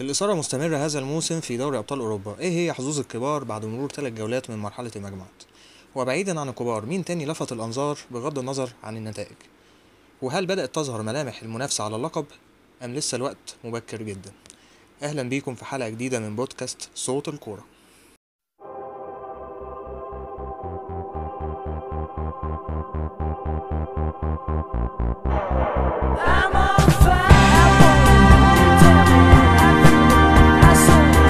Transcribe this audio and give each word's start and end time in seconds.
الإثارة 0.00 0.34
مستمرة 0.34 0.76
هذا 0.76 0.98
الموسم 0.98 1.40
في 1.40 1.56
دوري 1.56 1.78
أبطال 1.78 2.00
أوروبا، 2.00 2.38
إيه 2.38 2.50
هي 2.50 2.72
حظوظ 2.72 2.98
الكبار 2.98 3.44
بعد 3.44 3.64
مرور 3.64 3.88
ثلاث 3.92 4.12
جولات 4.12 4.50
من 4.50 4.58
مرحلة 4.58 4.90
المجموعات؟ 4.96 5.42
وبعيدا 5.94 6.40
عن 6.40 6.48
الكبار 6.48 6.86
مين 6.86 7.04
تاني 7.04 7.26
لفت 7.26 7.52
الأنظار 7.52 7.98
بغض 8.10 8.38
النظر 8.38 8.70
عن 8.82 8.96
النتائج؟ 8.96 9.36
وهل 10.22 10.46
بدأت 10.46 10.74
تظهر 10.74 11.02
ملامح 11.02 11.42
المنافسة 11.42 11.84
على 11.84 11.96
اللقب 11.96 12.26
أم 12.84 12.94
لسه 12.94 13.16
الوقت 13.16 13.56
مبكر 13.64 14.02
جدا؟ 14.02 14.32
أهلا 15.02 15.22
بيكم 15.22 15.54
في 15.54 15.64
حلقة 15.64 15.88
جديدة 15.88 16.20
من 16.20 16.36
بودكاست 16.36 16.88
صوت 16.94 17.28
الكورة. 17.28 17.64
I'm 26.20 26.56
on 26.56 26.90
fire. 27.02 27.38
soul. 30.86 31.27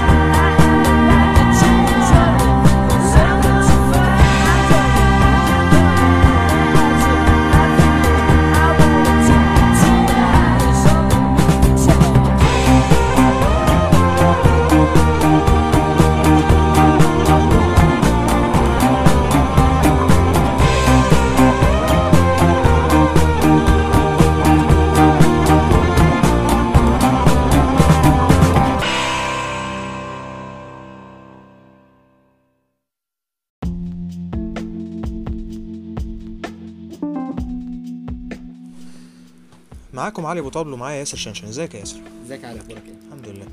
معاكم 39.98 40.26
علي 40.26 40.40
أبو 40.40 40.48
طبل 40.48 40.72
ومعايا 40.72 40.98
ياسر 40.98 41.16
شنشن، 41.16 41.48
إزيك 41.48 41.74
يا 41.74 41.80
ياسر؟ 41.80 42.00
إزيك 42.26 42.44
على 42.44 42.60
أخبارك 42.60 42.82
إيه؟ 42.86 42.94
الحمد 43.06 43.28
لله. 43.28 43.46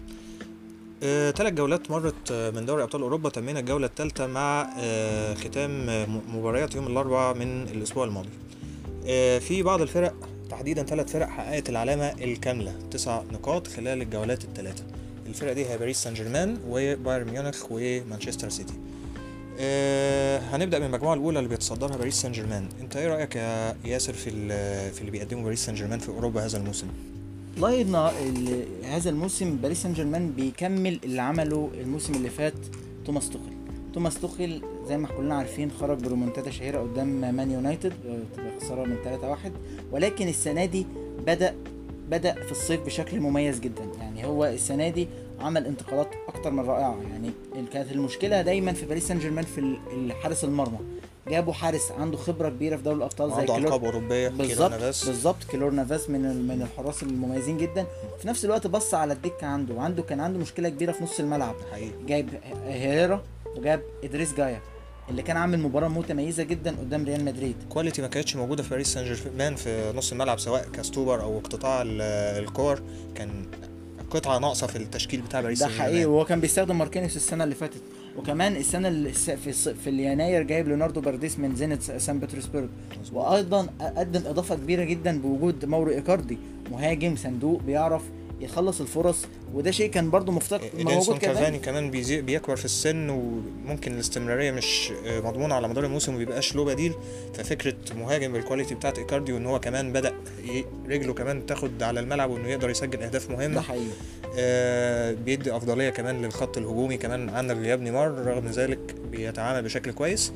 آه، 1.03 1.31
تلات 1.31 1.53
جولات 1.53 1.91
مرت 1.91 2.31
آه، 2.31 2.49
من 2.51 2.65
دوري 2.65 2.83
أبطال 2.83 3.01
أوروبا 3.01 3.29
تمينا 3.29 3.59
الجولة 3.59 3.85
التالتة 3.88 4.27
مع 4.27 4.73
آه، 4.79 5.33
ختام 5.33 5.89
آه، 5.89 6.05
مباريات 6.05 6.75
يوم 6.75 6.88
الأربعاء 6.88 7.35
من 7.35 7.63
الأسبوع 7.63 8.05
الماضي. 8.05 8.29
آه، 9.07 9.39
في 9.39 9.63
بعض 9.63 9.81
الفرق 9.81 10.13
تحديدا 10.49 10.83
ثلاث 10.83 11.11
فرق 11.11 11.27
حققت 11.27 11.69
العلامة 11.69 12.11
الكاملة 12.11 12.73
تسع 12.91 13.21
نقاط 13.31 13.67
خلال 13.67 14.01
الجولات 14.01 14.43
الثلاثة. 14.43 14.83
الفرق 15.27 15.53
دي 15.53 15.66
هي 15.66 15.77
باريس 15.77 16.03
سان 16.03 16.13
جيرمان 16.13 16.57
وبايرن 16.67 17.27
ميونخ 17.31 17.66
ومانشستر 17.71 18.49
سيتي. 18.49 18.73
آه، 19.59 20.39
هنبدأ 20.39 20.79
من 20.79 20.85
المجموعة 20.85 21.13
الأولى 21.13 21.39
اللي 21.39 21.49
بيتصدرها 21.49 21.97
باريس 21.97 22.21
سان 22.21 22.31
جيرمان، 22.31 22.65
أنت 22.81 22.95
إيه 22.95 23.07
رأيك 23.07 23.35
يا 23.35 23.75
ياسر 23.85 24.13
في 24.13 24.29
في 24.91 25.01
اللي 25.01 25.11
بيقدمه 25.11 25.43
باريس 25.43 25.65
سان 25.65 25.75
جيرمان 25.75 25.99
في 25.99 26.09
أوروبا 26.09 26.45
هذا 26.45 26.57
الموسم؟ 26.57 26.87
والله 27.61 28.11
هذا 28.83 29.09
الموسم 29.09 29.55
باريس 29.57 29.83
سان 29.83 29.93
جيرمان 29.93 30.31
بيكمل 30.31 30.99
اللي 31.03 31.21
عمله 31.21 31.69
الموسم 31.81 32.13
اللي 32.13 32.29
فات 32.29 32.53
توماس 33.05 33.29
توخيل. 33.29 33.53
توماس 33.93 34.19
توخيل 34.21 34.61
زي 34.87 34.97
ما 34.97 35.07
كلنا 35.07 35.35
عارفين 35.35 35.71
خرج 35.71 35.99
بريمونتادا 35.99 36.51
شهيرة 36.51 36.79
قدام 36.81 37.35
مان 37.35 37.51
يونايتد 37.51 37.93
آه، 38.07 38.41
بخساره 38.57 38.83
من 38.85 38.97
3-1 39.03 39.51
ولكن 39.91 40.27
السنة 40.27 40.65
دي 40.65 40.85
بدا 41.27 41.55
بدأ 42.09 42.33
في 42.33 42.51
الصيف 42.51 42.81
بشكل 42.85 43.19
مميز 43.19 43.59
جدا. 43.59 43.83
يعني 43.99 44.25
هو 44.25 44.45
السنة 44.45 44.89
دي 44.89 45.07
عمل 45.45 45.65
انتقالات 45.65 46.07
أكتر 46.27 46.51
من 46.51 46.59
رائعة. 46.65 46.97
يعني 47.11 47.31
كانت 47.73 47.91
المشكلة 47.91 48.41
دايما 48.41 48.73
في 48.73 48.85
باريس 48.85 49.07
سان 49.07 49.19
جيرمان 49.19 49.45
في 49.45 49.77
الحارس 49.93 50.43
المرمى. 50.43 50.77
جابوا 51.27 51.53
حارس 51.53 51.91
عنده 51.91 52.17
خبرة 52.17 52.49
كبيرة 52.49 52.75
في 52.77 52.83
دوري 52.83 52.97
الأبطال 52.97 53.29
زي 53.47 53.53
عنده 53.53 53.72
أوروبية 53.72 54.28
كيلور 54.28 54.38
بالظبط. 54.38 54.73
بالظبط 55.06 55.44
كيلور 55.51 55.72
نافاس 55.72 56.09
من 56.09 56.47
من 56.47 56.61
الحراس 56.61 57.03
المميزين 57.03 57.57
جدا. 57.57 57.85
في 58.22 58.28
نفس 58.28 58.45
الوقت 58.45 58.67
بص 58.67 58.94
على 58.94 59.13
الدكة 59.13 59.47
عنده. 59.47 59.81
عنده 59.81 60.03
كان 60.03 60.19
عنده 60.19 60.39
مشكلة 60.39 60.69
كبيرة 60.69 60.91
في 60.91 61.03
نص 61.03 61.19
الملعب. 61.19 61.56
حقيقي. 61.72 61.91
جايب 62.07 62.29
هيريرا 62.67 63.23
وجاب 63.57 63.81
إدريس 64.03 64.33
جايا 64.33 64.62
اللي 65.09 65.22
كان 65.22 65.38
عامل 65.38 65.59
مباراة 65.59 65.88
متميزه 65.88 66.44
جدا 66.44 66.72
قدام 66.79 67.06
ريال 67.06 67.25
مدريد. 67.25 67.56
quality 67.69 68.01
ما 68.01 68.07
كانتش 68.07 68.35
موجودة 68.35 68.63
في 68.63 68.69
باريس 68.69 68.94
سان 68.94 69.13
جيرمان 69.13 69.56
في 69.56 69.94
نص 69.95 70.12
الملعب 70.12 70.39
سواء 70.39 70.67
كاستوبر 70.73 71.22
أو 71.22 71.38
اقتطاع 71.38 71.81
ال- 71.81 72.01
الكور. 72.44 72.81
كان 73.16 73.45
قطعة 74.15 74.39
ناقصة 74.39 74.67
في 74.67 74.75
التشكيل 74.75 75.21
بتاع 75.21 75.41
باريس 75.41 75.59
ده 75.59 75.67
حقيقي. 75.67 76.05
وهو 76.05 76.25
كان 76.25 76.39
بيستخدم 76.39 76.77
ماركينيوس 76.77 77.15
السنة 77.15 77.43
اللي 77.43 77.55
فاتت. 77.55 77.81
وكمان 78.17 78.55
السنة 78.55 78.87
اللي 78.87 79.11
في 79.13 79.53
في 79.53 79.89
يناير 79.89 80.43
جايب 80.43 80.67
لياندرو 80.67 81.01
باريديس 81.01 81.39
من 81.39 81.55
زينيت 81.56 81.81
سان 81.81 82.19
بطرسبرغ. 82.19 82.67
وأيضا 83.13 83.67
قدم 83.97 84.27
إضافة 84.27 84.55
كبيرة 84.55 84.83
جدا 84.83 85.21
بوجود 85.21 85.65
مورو 85.65 85.91
إيكاردي 85.91 86.37
مهاجم 86.71 87.15
صندوق 87.15 87.61
بيعرف 87.61 88.01
يخلص 88.41 88.81
الفرص 88.81 89.18
وده 89.53 89.72
شيء 89.72 89.90
كان 89.90 90.09
برضو 90.09 90.31
مفتقد 90.31 90.69
موجود 90.75 91.18
كافاني 91.18 91.59
كمان 91.59 91.91
بيكبر 91.91 92.56
في 92.56 92.66
السن 92.66 93.09
وممكن 93.09 93.94
الاستمرارية 93.94 94.51
مش 94.51 94.91
آه، 95.06 95.19
مضمونة 95.19 95.56
على 95.56 95.68
مدار 95.68 95.85
الموسم 95.85 96.12
ومبيبقاش 96.13 96.56
له 96.56 96.66
بديل. 96.66 96.94
ففكرة 97.34 97.75
مهاجم 97.95 98.34
بال 98.33 98.43
quality 98.43 98.75
بتاعت 98.75 98.97
ايكاردي 99.00 99.34
وان 99.34 99.45
هو 99.45 99.59
كمان 99.59 99.94
بدأ 99.94 100.13
رجله 100.90 101.13
كمان 101.13 101.45
تاخد 101.45 101.84
على 101.84 102.00
الملعب 102.00 102.29
وإنه 102.29 102.47
يقدر 102.50 102.69
يسجل 102.69 103.03
أهداف 103.03 103.29
ده 103.29 103.35
مهمه 103.35 103.62
حقيقي. 103.62 103.85
آه، 104.38 105.13
بيدي 105.13 105.56
أفضلية 105.56 105.90
كمان 105.90 106.22
للخط 106.22 106.57
الهجومي 106.57 106.97
كمان 106.97 107.29
عن 107.29 107.51
غياب 107.51 107.81
نيمار 107.81 108.12
رغم 108.12 108.47
ذلك 108.47 108.95
بيتعامل 109.12 109.62
بشكل 109.63 109.91
كويس. 109.91 110.34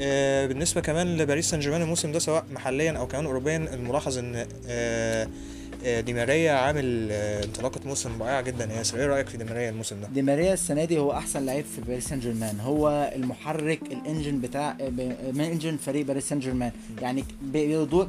آه، 0.00 0.46
بالنسبة 0.46 0.80
كمان 0.80 1.16
لباريس 1.16 1.50
سان 1.50 1.60
جيرمان 1.60 1.82
الموسم 1.82 2.12
ده 2.12 2.18
سواء 2.18 2.44
محليا 2.52 2.92
أو 2.92 3.06
كمان 3.06 3.26
اوروبيا 3.26 3.56
الملاحظ 3.56 4.18
إن 4.18 4.46
آه، 4.68 5.28
دي 5.86 6.12
ماريا 6.12 6.52
عامل 6.52 7.08
آه، 7.12 7.44
انطلاقة 7.44 7.80
موسم 7.86 8.22
رائعة 8.22 8.40
جدا. 8.40 8.64
يا 8.64 8.76
ياسر 8.78 8.98
إيه 8.98 9.06
رأيك 9.06 9.28
في 9.28 9.36
دي 9.36 9.44
ماريا 9.44 9.70
الموسم 9.70 10.00
ده؟ 10.00 10.08
دي 10.14 10.22
ماريا 10.22 10.52
السنة 10.52 10.84
دي 10.84 10.98
هو 10.98 11.12
أحسن 11.12 11.46
لعيب 11.46 11.64
في 11.64 11.80
باريس 11.80 12.08
سان 12.08 12.20
جيرمان 12.20 12.60
هو 12.60 13.12
المحرك 13.16 13.80
ال 13.92 13.99
engine 13.99 14.40
بتاع 14.40 14.76
من 15.32 15.40
engine 15.40 15.76
فريق 15.76 16.06
باريس 16.06 16.28
سان 16.28 16.38
جيرمان 16.38 16.72
يعني 17.02 17.24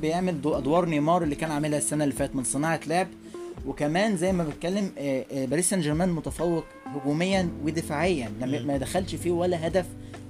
بيعمل 0.01 0.41
دو- 0.41 0.57
أدوار 0.57 0.85
نيمار 0.85 1.23
اللي 1.23 1.35
كان 1.35 1.51
عاملها 1.51 1.77
السنة 1.77 2.03
اللي 2.03 2.15
فاتت 2.15 2.35
من 2.35 2.43
صناعة 2.43 2.79
لعب. 2.87 3.07
وكمان 3.65 4.17
زي 4.17 4.31
ما 4.31 4.43
بتكلم 4.43 4.91
آه، 4.97 5.25
آه، 5.33 5.45
باريس 5.45 5.69
سان 5.69 5.81
جيرمان 5.81 6.09
متفوق 6.09 6.63
هجوميا 6.85 7.49
ودفاعيا. 7.63 8.31
ما 8.41 8.77
دخلش 8.77 9.15
فيه 9.15 9.31
ولا 9.31 9.67
هدف 9.67 9.85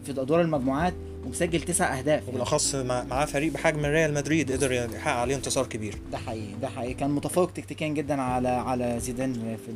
في 0.06 0.12
أدوار 0.12 0.42
المجموعات. 0.42 0.94
ومسجل 1.26 1.62
تسع 1.62 1.98
أهداف 2.00 2.30
وبالاخص 2.30 2.76
مع- 2.76 3.04
معاه 3.04 3.26
فريق 3.26 3.54
بحجم 3.54 3.86
ريال 3.86 4.14
مدريد 4.14 4.52
قدر 4.52 4.72
يحقق 4.72 5.14
عليه 5.16 5.36
انتصار 5.36 5.66
كبير. 5.66 5.96
ده 6.12 6.18
حقيقي 6.18 6.54
ده 6.62 6.68
حقيقي. 6.70 6.94
كان 6.94 7.10
متفوق 7.10 7.52
تكتيكيا 7.52 7.88
جدا 7.88 8.22
على 8.22 8.48
على 8.50 9.00
زيدان 9.00 9.34
في 9.34 9.72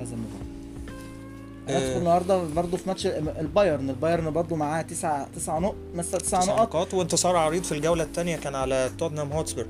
هذا 0.00 0.14
المباراه. 0.14 0.62
هندخل 1.68 1.98
النهارده 1.98 2.42
برضه 2.44 2.76
في 2.76 2.82
ماتش 2.86 3.06
البايرن. 3.06 3.90
البايرن 3.90 4.30
برضه 4.30 4.56
معاه 4.56 4.82
تسع 4.82 5.24
تسع 5.36 5.58
نقط 5.58 5.74
مثلا 5.94 6.20
تسع 6.20 6.38
نقط 6.44 6.60
نقاط 6.60 6.94
وانتصار 6.94 7.36
عريض 7.36 7.62
في 7.64 7.72
الجولة 7.72 8.04
الثانية 8.04 8.36
كان 8.36 8.54
على 8.54 8.90
توتنهام 8.98 9.32
هوتسبير. 9.32 9.66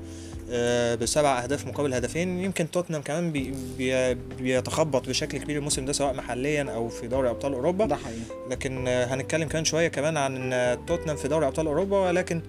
بسبع 1.01 1.43
أهداف 1.43 1.67
مقابل 1.67 1.93
هدفين. 1.93 2.39
يمكن 2.39 2.71
توتنهام 2.71 3.01
كمان 3.01 3.31
بي 3.31 3.53
بي 3.77 4.13
بيتخبط 4.13 5.09
بشكل 5.09 5.37
كبير 5.37 5.57
الموسم 5.57 5.85
ده 5.85 5.93
سواء 5.93 6.13
محليا 6.13 6.63
أو 6.63 6.89
في 6.89 7.07
دوري 7.07 7.29
أبطال 7.29 7.53
أوروبا. 7.53 7.85
ده 7.85 7.95
حقيقي. 7.95 8.49
لكن 8.49 8.87
آه، 8.87 9.05
هنتكلم 9.05 9.47
كمان 9.47 9.65
شوية 9.65 9.87
كمان 9.87 10.17
عن 10.17 10.53
آه، 10.53 10.79
توتنهام 10.87 11.17
في 11.17 11.27
دوري 11.27 11.47
أبطال 11.47 11.67
أوروبا. 11.67 11.97
ولكن 11.97 12.41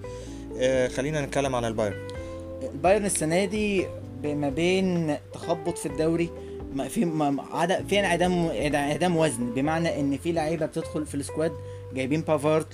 آه، 0.59 0.87
خلينا 0.87 1.25
نتكلم 1.25 1.55
عن 1.55 1.65
البايرن. 1.65 2.07
البايرن 2.73 3.05
السنة 3.05 3.45
دي 3.45 3.85
ما 4.23 4.49
بين 4.49 5.17
تخبط 5.33 5.77
في 5.77 5.85
الدوري 5.85 6.29
ما 6.73 6.87
في 6.87 7.05
ما 7.05 7.43
عدد 7.51 7.85
في 7.89 7.99
انعدام 7.99 8.45
انعدام 8.45 9.17
وزن. 9.17 9.53
بمعنى 9.55 9.99
إن 9.99 10.17
في 10.17 10.31
لعيبة 10.31 10.65
بتدخل 10.65 11.05
في 11.05 11.15
ال 11.15 11.21
squad 11.21 11.51
جايبين 11.93 12.21
بافارد 12.21 12.67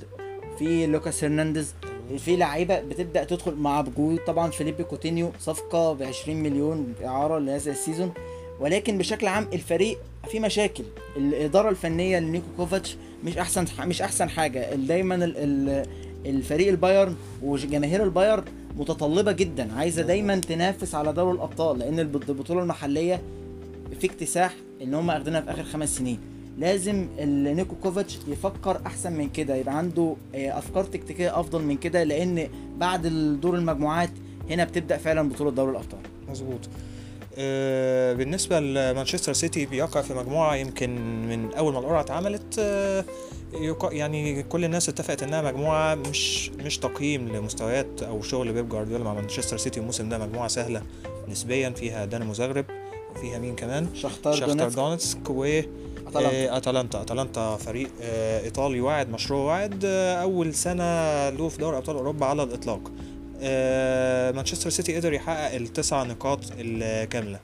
في 0.60 0.88
لوكاس 0.88 1.24
هرنانديز 1.24 1.74
في 2.18 2.36
لعيبة 2.36 2.80
بتبدأ 2.82 3.24
تدخل 3.24 3.56
مع 3.56 3.80
وجود 3.80 4.20
طبعا 4.28 4.52
فيليبي 4.52 4.84
كوتينيو 4.84 5.32
صفقة 5.40 5.94
ب 5.94 6.04
20 6.04 6.38
مليون 6.44 6.94
إعارة 7.06 7.40
لهذا 7.40 7.72
ال 7.72 7.77
season. 7.77 8.12
ولكن 8.60 8.98
بشكل 8.98 9.28
عام 9.28 9.48
الفريق 9.54 9.98
في 10.32 10.40
مشاكل. 10.40 10.84
الإدارة 11.18 11.70
الفنية 11.70 12.20
لنيكو 12.20 12.46
كوفاتش 12.58 12.96
مش 13.24 13.38
أحسن 13.38 13.66
مش 13.80 14.02
أحسن 14.02 14.30
حاجة. 14.30 14.76
دايما 14.76 15.16
ال- 15.16 15.38
ال- 15.38 15.86
الفريق 16.26 16.68
البايرن 16.68 17.16
وجماهير 17.44 18.04
البايرن 18.04 18.44
متطلبة 18.78 19.32
جدا. 19.32 19.74
عايزة 19.74 20.02
دايما 20.02 20.36
تنافس 20.40 20.96
على 20.96 21.14
دوري 21.14 21.36
الأبطال 21.36 21.80
لأن 21.80 22.00
البط- 22.00 22.30
البطولة 22.30 22.62
المحلية 22.62 23.22
في 24.00 24.08
اكتساح 24.08 24.54
إن 24.82 24.94
هم 24.94 25.10
اخدينها 25.12 25.42
في 25.42 25.52
آخر 25.52 25.64
خمس 25.64 25.98
سنين. 25.98 26.20
لازم 26.62 27.08
نيكو 27.20 27.76
كوفاتش 27.76 28.20
يفكر 28.28 28.82
أحسن 28.86 29.14
من 29.14 29.30
كده 29.30 29.56
يبقى 29.56 29.78
عنده 29.78 30.16
آه، 30.36 30.58
أفكار 30.58 30.84
تكتيكية 30.84 31.40
أفضل 31.40 31.62
من 31.62 31.78
كده 31.78 32.04
لأن 32.04 32.50
بعد 32.78 33.08
دور 33.42 33.56
المجموعات 33.56 34.10
هنا 34.50 34.64
بتبدأ 34.64 34.98
فعلا 34.98 35.30
بطولة 35.30 35.52
دوري 35.52 35.72
الأبطال. 35.72 36.00
مظبوط. 36.30 36.60
آه، 37.38 38.14
بالنسبة 38.14 38.60
لمانشستر 38.60 39.34
سيتي 39.34 39.66
بيقع 39.66 40.02
في 40.02 40.14
مجموعة 40.14 40.56
يمكن 40.56 40.90
من 41.28 41.54
أول 41.54 41.74
ما 41.74 41.80
القرعة 41.80 42.02
اتعملت 42.02 42.60
آه، 42.60 43.06
يعني 43.92 44.44
كل 44.44 44.66
الناس 44.66 44.90
اتفقت 44.90 45.24
إنها 45.24 45.42
مجموعة 45.42 45.96
مش 45.96 46.50
مش 46.50 46.78
تقييم 46.78 47.28
لمستويات 47.36 48.04
أو 48.04 48.22
شغل 48.22 48.54
بيب 48.54 48.70
جوارديولا 48.70 49.04
مع 49.04 49.14
مانشستر 49.14 49.58
سيتي. 49.58 49.80
الموسم 49.80 50.10
ده 50.10 50.18
مجموعة 50.18 50.48
سهلة 50.48 50.82
نسبيا 51.30 51.70
فيها 51.70 52.06
دينامو 52.06 52.34
زغرب 52.34 52.66
وفيها 53.16 53.40
مين 53.40 53.56
كمان؟ 53.56 53.88
شختار 53.96 54.34
شختار 54.34 54.48
دونيتسك. 54.56 54.76
دونتسك 54.78 55.30
و 55.30 55.62
أتلانتا. 56.16 56.54
آه، 56.54 56.58
أتلانتا. 56.58 57.02
أتلانتا 57.02 57.56
فريق 57.56 57.90
آه، 58.02 58.44
إيطالي 58.44 58.82
واعد 58.82 59.10
مشروع 59.10 59.40
واعد 59.44 59.82
آه، 59.86 60.22
أول 60.22 60.54
سنة 60.54 60.84
له 61.30 61.50
في 61.50 61.58
دوري 61.58 61.78
أبطال 61.78 61.96
أوروبا 61.96 62.26
على 62.26 62.44
الإطلاق. 62.44 62.92
مانشستر 64.36 64.70
سيتي 64.70 64.96
قدر 64.96 65.14
يحقق 65.14 65.56
التسع 65.56 66.04
نقاط 66.04 66.40
الكاملة. 66.60 67.40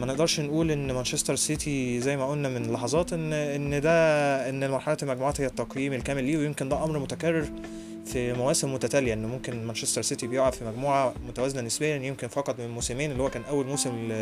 ما 0.00 0.06
نقدرش 0.06 0.40
نقول 0.40 0.70
إن 0.70 0.92
مانشستر 0.92 1.36
سيتي 1.36 2.00
زي 2.00 2.16
ما 2.16 2.30
قلنا 2.30 2.48
من 2.48 2.72
لحظات 2.72 3.12
إن 3.12 3.32
إن 3.32 3.80
ده 3.80 3.90
إن 4.48 4.70
مرحلة 4.70 4.96
المجموعات 5.02 5.40
هي 5.40 5.46
التقييم 5.46 5.92
الكامل 5.92 6.24
ليه 6.24 6.36
ويمكن 6.38 6.68
ده 6.68 6.84
أمر 6.84 6.98
متكرر. 6.98 7.48
في 8.06 8.32
مواسم 8.32 8.74
متتالية 8.74 9.12
ان 9.12 9.26
ممكن 9.26 9.64
مانشستر 9.66 10.02
سيتي 10.02 10.26
بيقع 10.26 10.50
في 10.50 10.64
مجموعة 10.64 11.14
متوازنة 11.28 11.60
نسبيا 11.62 11.96
يمكن 11.96 12.28
فقط 12.28 12.60
من 12.60 12.68
موسمين 12.70 13.10
اللي 13.10 13.22
هو 13.22 13.30
كان 13.30 13.42
أول 13.48 13.66
موسم 13.66 14.12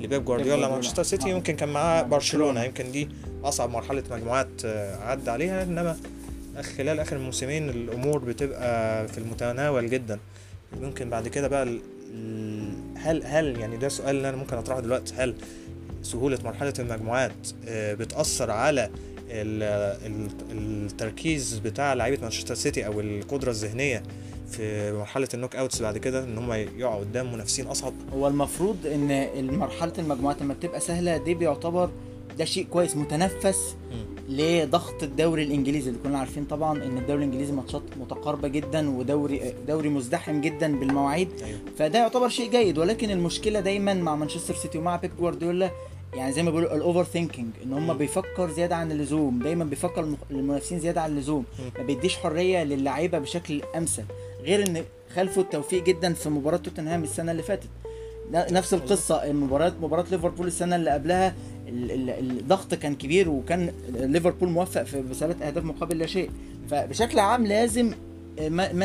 لبيب 0.00 0.24
جوارديولا. 0.24 0.68
مانشستر 0.68 1.02
سيتي. 1.02 1.30
يمكن 1.30 1.56
كان 1.56 1.68
معاه 1.68 2.02
برشلونة. 2.02 2.64
يمكن 2.64 2.92
دي 2.92 3.08
أصعب 3.44 3.70
مرحلة 3.70 4.02
مجموعات 4.10 4.48
آه، 4.64 4.96
عدى 4.96 5.30
عليها 5.30 5.62
إنما 5.62 5.96
خلال 6.76 7.00
آخر 7.00 7.18
موسمين 7.18 7.70
الأمور 7.70 8.18
بتبقى 8.18 9.08
في 9.08 9.18
المتناول 9.18 9.90
جدا 9.90 10.18
ممكن 10.80 11.10
بعد 11.10 11.28
كده 11.28 11.48
بقى 11.48 11.78
هل 12.96 13.22
هل 13.24 13.60
يعني 13.60 13.76
ده 13.76 13.88
سؤال 13.88 14.16
اللي 14.16 14.28
أنا 14.28 14.36
ممكن 14.36 14.56
أطرحه 14.56 14.80
دلوقتي 14.80 15.14
هل 15.14 15.34
سهولة 16.02 16.38
مرحلة 16.44 16.72
المجموعات 16.78 17.32
آه، 17.68 17.94
بتأثر 17.94 18.50
على 18.50 18.90
التركيز 20.50 21.58
بتاع 21.58 21.94
لعيبة 21.94 22.22
مانشستر 22.22 22.54
سيتي 22.54 22.86
أو 22.86 23.00
القدرة 23.00 23.50
الذهنية 23.50 24.02
في 24.50 24.92
مرحلة 24.92 25.28
النوك 25.34 25.56
أوتس 25.56 25.82
بعد 25.82 25.98
كده 25.98 26.24
إن 26.24 26.38
هم 26.38 26.52
يقعوا 26.52 27.00
قدام 27.00 27.32
منافسين 27.32 27.66
أصعب. 27.66 27.92
هو 28.14 28.28
المفروض 28.28 28.76
إن 28.86 29.54
مرحلة 29.58 29.92
المجموعات 29.98 30.42
لما 30.42 30.54
بتبقى 30.54 30.80
سهلة 30.80 31.16
دي 31.16 31.34
بيعتبر 31.34 31.90
ده 32.38 32.44
شيء 32.44 32.66
كويس 32.70 32.96
متنفس 32.96 33.76
لضغط 34.28 35.02
الدوري 35.02 35.42
الإنجليزي 35.42 35.90
اللي 35.90 36.00
كنا 36.04 36.18
عارفين 36.18 36.44
طبعا 36.44 36.84
إن 36.84 36.98
الدوري 36.98 37.18
الإنجليزي 37.24 37.52
ماتشات 37.52 37.82
متقاربة 38.00 38.48
جدا 38.48 38.90
ودوري 38.90 39.54
دوري 39.68 39.88
مزدحم 39.88 40.40
جدا 40.40 40.78
بالمواعيد. 40.78 41.28
أيوه. 41.44 41.58
فده 41.78 41.98
يعتبر 41.98 42.28
شيء 42.28 42.50
جيد 42.50 42.78
ولكن 42.78 43.10
المشكلة 43.10 43.60
دايما 43.60 43.94
مع 43.94 44.16
مانشستر 44.16 44.54
سيتي 44.54 44.78
ومع 44.78 44.96
بيب 44.96 45.10
جوارديولا 45.18 45.70
يعني 46.16 46.32
زي 46.32 46.42
ما 46.42 46.50
بيقولوا 46.50 46.74
ال 46.76 47.04
overthinking 47.04 47.48
إن 47.64 47.72
هم. 47.72 47.94
بيفكر 47.98 48.50
زيادة 48.50 48.76
عن 48.76 48.92
اللزوم 48.92 49.38
دايما 49.42 49.64
بيفكر 49.64 50.16
المنافسين 50.30 50.80
زيادة 50.80 51.00
عن 51.00 51.10
اللزوم 51.10 51.44
ما 51.78 51.82
بيديش 51.84 52.16
حرية 52.16 52.64
للعيبة 52.64 53.18
بشكل 53.18 53.62
أمثل 53.76 54.02
غير 54.42 54.68
إن 54.68 54.84
خالفه 55.14 55.42
التوفيق 55.42 55.84
جدا 55.84 56.12
في 56.12 56.28
مباراة 56.30 56.56
توتنهام 56.56 57.02
السنة 57.02 57.32
اللي 57.32 57.42
فاتت. 57.42 57.68
نفس 58.32 58.74
القصة 58.74 59.32
مباراه 59.32 59.72
مباراة 59.82 60.04
ليفربول 60.10 60.46
السنة 60.46 60.76
اللي 60.76 60.90
قبلها 60.90 61.34
ال- 61.68 61.90
ال- 61.90 62.10
الضغط 62.40 62.74
كان 62.74 62.94
كبير 62.94 63.28
وكان 63.28 63.72
ليفربول 63.94 64.48
موفق 64.48 64.82
في 64.82 65.02
بثلاث 65.02 65.42
أهداف 65.42 65.64
مقابل 65.64 65.98
لا 65.98 66.06
شيء. 66.06 66.30
فبشكل 66.70 67.18
عام 67.18 67.46
لازم 67.46 67.92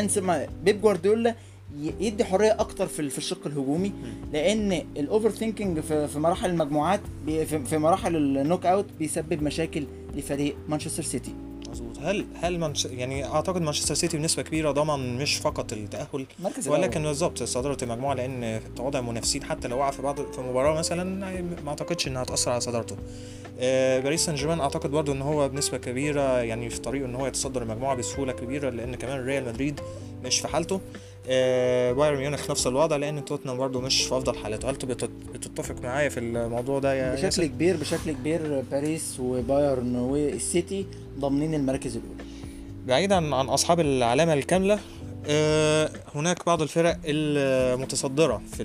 سمع 0.07 0.45
بيب 0.63 0.81
جوارديولا 0.81 1.35
يدي 1.77 2.25
حرية 2.25 2.55
أكتر 2.59 2.87
في 2.87 2.99
ال- 2.99 3.09
في 3.09 3.17
الشق 3.17 3.47
الهجومي 3.47 3.91
لأن 4.33 4.71
ال 4.97 5.29
overthinking 5.29 5.79
في 5.79 6.09
مراحل 6.19 6.49
المجموعات 6.49 7.01
في 7.65 7.77
مراحل 7.77 8.15
ال 8.15 8.65
knockout 8.65 8.85
بيسبب 8.99 9.43
مشاكل 9.43 9.85
لفريق 10.15 10.55
مانشستر 10.69 11.03
سيتي 11.03 11.33
مظبوط. 11.71 11.97
هل 11.99 12.25
هل 12.41 12.59
منش... 12.59 12.85
يعني 12.85 13.25
أعتقد 13.25 13.61
مانشستر 13.61 13.95
سيتي 13.95 14.17
بنسبة 14.17 14.41
كبيرة 14.43 14.71
ضمن 14.71 15.17
مش 15.17 15.35
فقط 15.37 15.73
التأهل 15.73 16.25
المركز 16.39 16.67
ولكن. 16.67 17.03
بالظبط 17.03 17.43
صدارة 17.43 17.77
المجموعة 17.83 18.13
لأن 18.13 18.61
تواضع 18.75 18.99
المنافسين 18.99 19.43
حتى 19.43 19.67
لو 19.67 19.77
وقع 19.77 19.91
في 19.91 20.01
بعض 20.01 20.15
في 20.31 20.41
مباراة 20.41 20.77
مثلا 20.79 21.03
ما 21.63 21.69
أعتقدش 21.69 22.07
إنها 22.07 22.23
هتأثر 22.23 22.51
على 22.51 22.61
صدارته. 22.61 22.95
آه، 23.59 23.99
باريس 23.99 24.25
سان 24.25 24.35
جيرمان 24.35 24.59
أعتقد 24.59 24.91
برضو 24.91 25.11
إن 25.11 25.21
هو 25.21 25.49
بنسبة 25.49 25.77
كبيرة 25.77 26.41
يعني 26.41 26.69
في 26.69 26.79
طريقه 26.79 27.05
إن 27.05 27.15
هو 27.15 27.27
يتصدر 27.27 27.61
المجموعة 27.61 27.95
بسهولة 27.95 28.31
كبيرة 28.33 28.69
لأن 28.69 28.95
كمان 28.95 29.25
ريال 29.25 29.45
مدريد 29.45 29.79
مش 30.23 30.39
في 30.39 30.47
حالته. 30.47 30.81
آه، 31.29 31.91
بايرن 31.91 32.17
ميونخ 32.17 32.51
نفس 32.51 32.67
الوضع 32.67 32.95
لأن 32.95 33.25
توتنهام 33.25 33.57
برضو 33.57 33.81
مش 33.81 34.01
في 34.03 34.17
أفضل 34.17 34.35
حالاته. 34.35 34.69
هل 34.69 34.73
بتت- 34.75 35.09
بتتفق 35.33 35.75
معايا 35.83 36.09
في 36.09 36.19
الموضوع 36.19 36.79
ده 36.79 36.93
يا 36.93 37.13
بشكل 37.13 37.25
ياسر؟ 37.25 37.45
كبير 37.45 37.77
بشكل 37.77 38.11
كبير 38.11 38.63
باريس 38.71 39.19
وبايرن 39.19 39.95
والسيتي 39.95 40.85
ضامنين 41.19 41.53
المراكز 41.53 41.95
الأولى. 41.97 42.23
بعيدا 42.87 43.35
عن 43.35 43.49
أصحاب 43.49 43.79
العلامة 43.79 44.33
الكاملة 44.33 44.79
هناك 46.15 46.45
بعض 46.45 46.61
الفرق 46.61 46.97
المتصدرة 47.05 48.41
في 48.53 48.63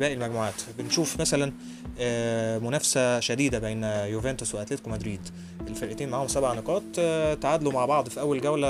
باقي 0.00 0.14
المجموعات. 0.14 0.54
بنشوف 0.78 1.20
مثلا 1.20 1.52
آه، 2.00 2.58
منافسة 2.58 3.20
شديدة 3.20 3.58
بين 3.58 3.82
يوفنتوس 3.84 4.54
وأتلتيكو 4.54 4.90
مدريد. 4.90 5.20
الفرقتين 5.68 6.08
معاهم 6.08 6.28
سبع 6.28 6.54
نقاط. 6.54 6.82
آه، 6.98 7.34
تعادلوا 7.34 7.72
مع 7.72 7.86
بعض 7.86 8.08
في 8.08 8.20
أول 8.20 8.40
جولة 8.40 8.68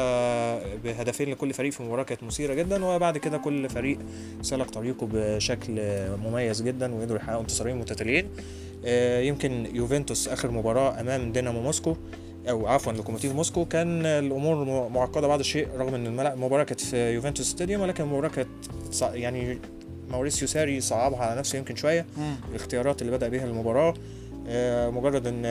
بهدفين 0.77 1.31
لكل 1.31 1.53
فريق 1.53 1.73
في 1.73 1.83
مباراة 1.83 2.03
كانت 2.03 2.23
مثيرة 2.23 2.55
جدا 2.55 2.85
وبعد 2.85 3.19
كده 3.19 3.39
كل 3.39 3.69
فريق 3.69 3.99
سلك 4.43 4.71
طريقه 4.71 5.09
بشكل 5.13 5.73
مميز 6.17 6.63
جدا 6.63 6.95
وقدروا 6.95 7.19
يحققوا 7.19 7.41
انتصارين 7.41 7.77
متتاليين. 7.77 8.29
آه، 8.85 9.21
يمكن 9.21 9.67
يوفنتوس 9.75 10.29
آخر 10.29 10.51
مباراة 10.51 11.01
أمام 11.01 11.33
دينامو 11.33 11.61
موسكو. 11.61 11.97
أو 12.49 12.67
عفوا 12.67 12.93
لوكوموتيف 12.93 13.33
موسكو 13.35 13.65
كان 13.65 14.07
الأمور 14.07 14.89
معقدة 14.89 15.27
بعض 15.29 15.39
الشيء 15.41 15.69
رغم 15.79 15.95
إن 15.95 16.07
المباراه 16.21 16.65
كانت 16.65 16.81
في 16.81 17.11
يوفنتوس 17.15 17.47
ستاديوم 17.47 17.83
ولكن 17.83 18.05
المباراه 18.05 18.29
كانت 18.29 18.49
يعني 19.03 19.59
ماوريسيو 20.11 20.49
ساري 20.49 20.81
صعبها 20.81 21.19
على 21.19 21.39
نفسه 21.39 21.59
يمكن 21.59 21.77
شوية 21.77 22.07
الاختيارات 22.51 23.03
اللي 23.03 23.13
بدأ 23.17 23.29
بيها 23.29 23.45
المباراة. 23.45 23.95
آه، 24.49 24.91
مجرد 24.91 25.27
إن 25.27 25.43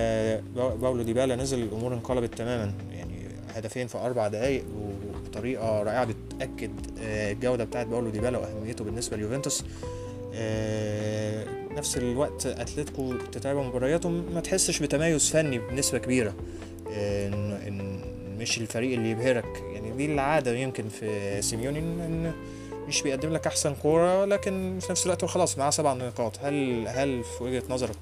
با- 0.56 0.76
باولو 0.76 1.04
ديبالا 1.04 1.36
نزل 1.36 1.60
الأمور 1.64 1.94
انقلبت 1.94 2.38
تماما 2.38 2.74
يعني 2.92 3.14
هدفين 3.56 3.88
في 3.88 3.98
أربع 3.98 4.28
دقائق 4.28 4.64
وبطريقة 4.78 5.84
رائعة 5.84 6.06
بتأكد 6.36 6.72
آه، 7.02 7.32
الجودة 7.32 7.64
بتاعت 7.64 7.88
باولو 7.88 8.10
ديبالا 8.10 8.38
وأهميته 8.38 8.84
بالنسبة 8.84 9.18
ليوفنتوس. 9.18 9.64
آه، 10.36 11.46
نفس 11.78 11.98
الوقت 11.98 12.46
أتلتيكو 12.46 13.14
تتابع 13.32 13.62
مبارياته 13.64 14.10
ما 14.10 14.40
تحسش 14.42 14.80
بتميز 14.80 15.30
فني 15.30 15.60
بنسبة 15.60 15.98
كبيرة. 15.98 16.34
ان 16.92 17.52
إن 17.68 18.00
مش 18.40 18.58
الفريق 18.58 18.94
اللي 18.94 19.12
يبهرك. 19.12 19.64
يعني 19.74 19.92
دي 19.92 20.06
العادة 20.06 20.56
يمكن 20.56 20.90
في 20.90 21.42
سيميوني 21.42 21.80
ان 21.80 22.32
مش 22.88 23.02
بيقدم 23.02 23.34
لك 23.34 23.48
أحسن 23.48 23.76
كورة 23.82 24.26
لكن 24.26 24.80
في 24.82 24.92
نفس 24.92 25.06
الوقت 25.06 25.26
خلاص 25.26 25.58
معاه 25.58 25.70
سبع 25.70 25.94
نقاط. 25.94 26.40
هل 26.42 26.88
هل 26.88 27.24
في 27.38 27.44
وجهة 27.44 27.64
نظرك 27.70 27.98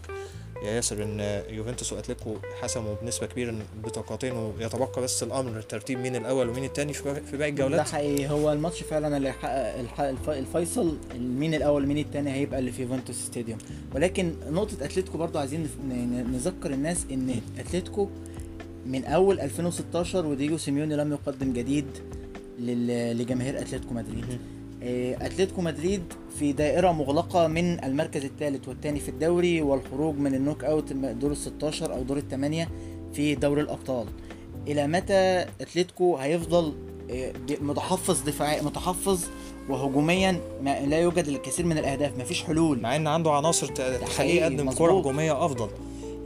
يا 0.64 0.72
ياسر 0.72 1.04
إن 1.04 1.44
يوفنتوس 1.50 1.94
واتلتيكو 1.94 2.36
حسموا 2.62 2.96
بنسبة 3.02 3.28
كبيرة 3.28 3.56
بطاقتين 3.84 4.34
ويتبقى 4.34 5.02
بس 5.02 5.24
الأمر 5.24 5.62
ترتيب 5.62 6.00
مين 6.00 6.16
الأول 6.16 6.50
ومين 6.50 6.64
الثاني 6.64 6.94
في 6.94 7.04
باقي- 7.04 7.20
باقي 7.38 7.38
ده 7.38 7.48
الجولات 7.66 7.88
حقيقي. 7.90 8.28
هو 8.30 8.52
الماتش 8.52 8.84
فعلا 8.84 9.18
اللي 9.18 9.34
الف- 10.00 10.30
الفيصل 10.30 10.98
مين 11.20 11.54
الأول 11.54 11.88
مين 11.88 11.98
الثاني 11.98 12.32
هيبقى 12.34 12.60
اللي 12.60 12.72
في 12.72 12.82
يوفنتوس 12.82 13.16
ستاديوم. 13.16 13.58
ولكن 13.96 14.34
نقطة 14.50 14.74
اتلتيكو 14.86 15.18
برضو 15.18 15.40
عايزين 15.40 15.70
نذكر 16.34 16.72
الناس 16.74 17.06
إن 17.12 17.42
اتلتيكو 17.60 18.10
من 18.88 19.06
أول 19.06 19.40
2016 19.40 20.26
ودييجو 20.26 20.58
سيميوني 20.58 20.96
لم 20.96 21.12
يقدم 21.12 21.54
جديد 21.54 21.86
لجماهير 22.60 23.60
أتلتيكو 23.60 23.94
مدريد. 23.94 24.26
آه، 24.84 25.16
أتلتيكو 25.26 25.62
مدريد 25.62 26.02
في 26.40 26.52
دائرة 26.54 26.92
مغلقة 26.92 27.48
من 27.48 27.84
المركز 27.84 28.26
الثالث 28.26 28.68
والثاني 28.68 29.00
في 29.00 29.10
الدوري 29.10 29.62
والخروج 29.62 30.16
من 30.18 30.36
النوك 30.36 30.64
أوت 30.64 30.94
دور 30.94 31.32
ال 31.32 31.38
16 31.38 31.94
أو 31.94 32.04
دور 32.04 32.18
الثمانية 32.18 32.70
في 33.14 33.36
دوري 33.36 33.62
الأبطال. 33.62 34.08
إلى 34.68 34.88
متى 34.88 35.46
أتلتيكو 35.62 36.18
هيفضل 36.18 36.74
آه، 37.12 37.34
متحفظ 37.62 38.22
دفاعي 38.22 38.62
متحفظ 38.62 39.26
وهجوميا؟ 39.70 40.40
ما 40.62 40.86
لا 40.86 41.00
يوجد 41.00 41.28
الكثير 41.28 41.66
من 41.66 41.78
الأهداف 41.78 42.18
مفيش 42.18 42.44
حلول. 42.44 42.80
مع 42.82 42.96
إن 42.96 43.08
عنده 43.08 43.32
عناصر 43.32 43.68
تخليه 43.68 44.42
يقدم 44.42 44.66
مظبوط. 44.66 44.78
كرة 44.78 45.00
هجومية 45.00 45.46
أفضل. 45.46 45.70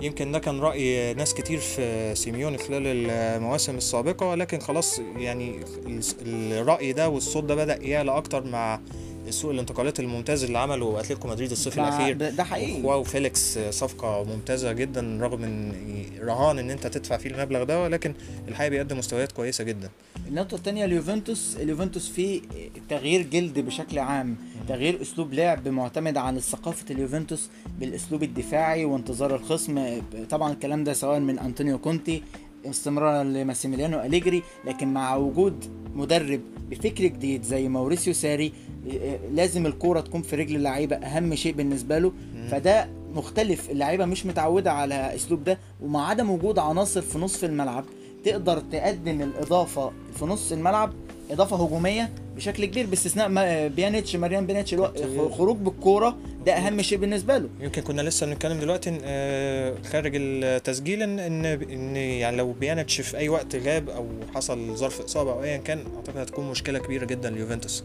يمكن 0.02 0.32
ده 0.32 0.40
كان 0.40 0.60
رأي 0.60 1.14
ناس 1.14 1.34
كتير 1.34 1.60
في 1.60 2.12
سيميوني 2.16 2.58
خلال 2.58 2.84
المواسم 2.88 3.76
السابقة 3.78 4.36
لكن 4.36 4.60
خلاص 4.60 5.00
يعني 5.18 5.56
ال- 5.88 6.54
الرأي 6.54 6.94
ده 6.94 7.10
والصوت 7.10 7.44
ده 7.44 7.56
بدأ 7.56 7.76
يعلى 7.84 8.18
أكتر 8.18 8.44
مع 8.44 8.80
سوق 9.30 9.52
الانتقالات 9.52 10.00
الممتاز 10.00 10.44
اللي 10.44 10.58
عمله 10.58 11.00
أتلتيكو 11.00 11.28
مدريد 11.28 11.52
الصيف 11.52 11.80
الأخير. 11.80 12.14
ده 12.16 12.44
حقيقي. 12.44 12.82
جواو 12.82 13.04
فيليكس 13.04 13.60
صفقة 13.60 14.24
ممتازة 14.24 14.72
جدا 14.72 15.18
رغم 15.22 15.44
إن 15.44 15.74
رهان 16.22 16.60
إن 16.60 16.72
أنت 16.72 16.88
تدفع 16.88 17.18
فيه 17.18 17.30
المبلغ 17.30 17.64
ده 17.64 17.84
ولكن 17.84 18.14
الحقيقة 18.48 18.70
بيقدم 18.70 18.98
مستويات 18.98 19.32
كويسة 19.32 19.64
جدا. 19.64 19.90
النقطة 20.28 20.56
الثانية 20.56 20.86
اليوفنتوس. 20.86 21.58
اليوفنتوس 21.60 22.10
فيه 22.10 22.42
تغيير 22.90 23.22
جلد 23.22 23.60
بشكل 23.60 24.00
عام. 24.00 24.36
تغيير 24.72 25.02
أسلوب 25.02 25.34
لعب 25.34 25.68
معتمد 25.68 26.18
على 26.18 26.40
ثقافة 26.40 26.86
اليوفنتوس 26.92 27.50
بالأسلوب 27.80 28.24
الدفاعي 28.24 28.86
وانتظار 28.86 29.36
الخصم. 29.36 30.02
طبعا 30.30 30.52
الكلام 30.54 30.84
ده 30.84 30.94
سواء 30.94 31.20
من 31.20 31.40
أنطونيو 31.40 31.78
كونتي 31.78 32.24
استمرارا 32.66 33.24
لماسيميليانو 33.24 34.02
أليجري 34.02 34.44
لكن 34.66 34.88
مع 34.94 35.16
وجود 35.16 35.66
مدرب 35.96 36.42
بفكر 36.70 37.04
جديد 37.04 37.44
زي 37.44 37.68
ماوريسيو 37.70 38.14
ساري 38.14 38.54
لازم 39.34 39.66
الكورة 39.66 40.00
تكون 40.00 40.22
في 40.22 40.36
رجل 40.36 40.56
اللعيبة 40.56 40.96
أهم 40.96 41.36
شيء 41.36 41.54
بالنسبة 41.54 42.00
له. 42.00 42.12
فده 42.52 42.90
مختلف 43.14 43.70
اللعيبة 43.70 44.06
مش 44.06 44.26
متعودة 44.26 44.72
على 44.72 45.16
أسلوب 45.16 45.44
ده 45.44 45.60
ومع 45.82 46.10
عدم 46.10 46.30
وجود 46.30 46.60
عناصر 46.60 47.02
في 47.02 47.18
نصف 47.18 47.44
الملعب 47.46 47.86
تقدر 48.26 48.60
تقدم 48.72 49.22
الإضافة 49.22 49.92
في 50.20 50.26
نص 50.26 50.52
الملعب 50.52 50.94
إضافة 51.32 51.56
هجومية 51.66 52.10
بشكل 52.36 52.66
كبير 52.66 52.86
باستثناء 52.86 53.28
بيانيتش 53.68 54.16
ماريان 54.16 54.46
بيانيتش 54.48 54.74
الو- 54.74 55.30
خروج 55.30 55.58
بالكورة 55.58 56.18
ده 56.46 56.54
أهم 56.54 56.82
شيء 56.82 56.98
بالنسبة 56.98 57.38
له. 57.38 57.50
يمكن 57.60 57.82
كنا 57.82 58.02
لسه 58.02 58.26
بنتكلم 58.26 58.60
دلوقتي 58.60 58.98
آه، 59.04 59.76
خارج 59.92 60.12
التسجيل 60.16 61.02
إن 61.04 61.20
إن 61.20 61.46
إن 61.46 61.96
يعني 61.96 62.38
لو 62.38 62.52
بيانيتش 62.52 63.02
في 63.02 63.18
أي 63.18 63.30
وقت 63.30 63.56
غاب 63.56 63.90
أو 63.90 64.06
حصل 64.36 64.76
ظرف 64.76 65.02
إصابة 65.02 65.32
أو 65.32 65.44
ايا 65.44 65.58
كان 65.58 65.84
أعتقد 65.96 66.18
هتكون 66.18 66.50
مشكلة 66.52 66.80
كبيرة 66.80 67.06
جدا 67.06 67.30
ليوفنتوس. 67.30 67.84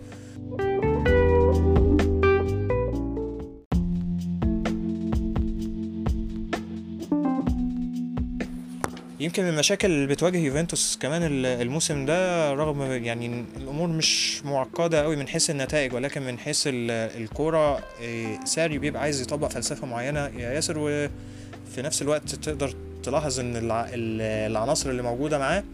يمكن 9.26 9.42
من 9.42 9.48
المشاكل 9.48 9.90
اللي 9.90 10.06
بتواجه 10.06 10.36
يوفنتوس 10.38 10.98
كمان 11.02 11.22
ال- 11.22 11.46
الموسم 11.46 12.06
ده 12.06 12.52
رغم 12.54 12.82
يعني 12.82 13.44
الأمور 13.56 13.88
مش 13.88 14.42
معقدة 14.44 15.02
قوي 15.02 15.16
من 15.16 15.28
حيث 15.28 15.50
النتائج 15.50 15.92
ولكن 15.94 16.22
من 16.22 16.38
حيث 16.38 16.66
ال- 16.66 16.90
الكورة 17.22 17.78
إيه، 18.00 18.40
ساري 18.44 18.78
بيبقى 18.78 19.02
عايز 19.02 19.20
يطبق 19.22 19.48
فلسفة 19.48 19.86
معينة 19.86 20.20
يا 20.20 20.52
ياسر 20.52 20.78
وفي 20.78 21.82
نفس 21.82 22.02
الوقت 22.02 22.34
تقدر 22.34 22.74
تلاحظ 23.02 23.40
إن 23.40 23.56
الع- 23.56 23.88
ال- 23.92 24.50
العناصر 24.50 24.90
اللي 24.90 25.02
موجودة 25.02 25.38
معاه 25.38 25.64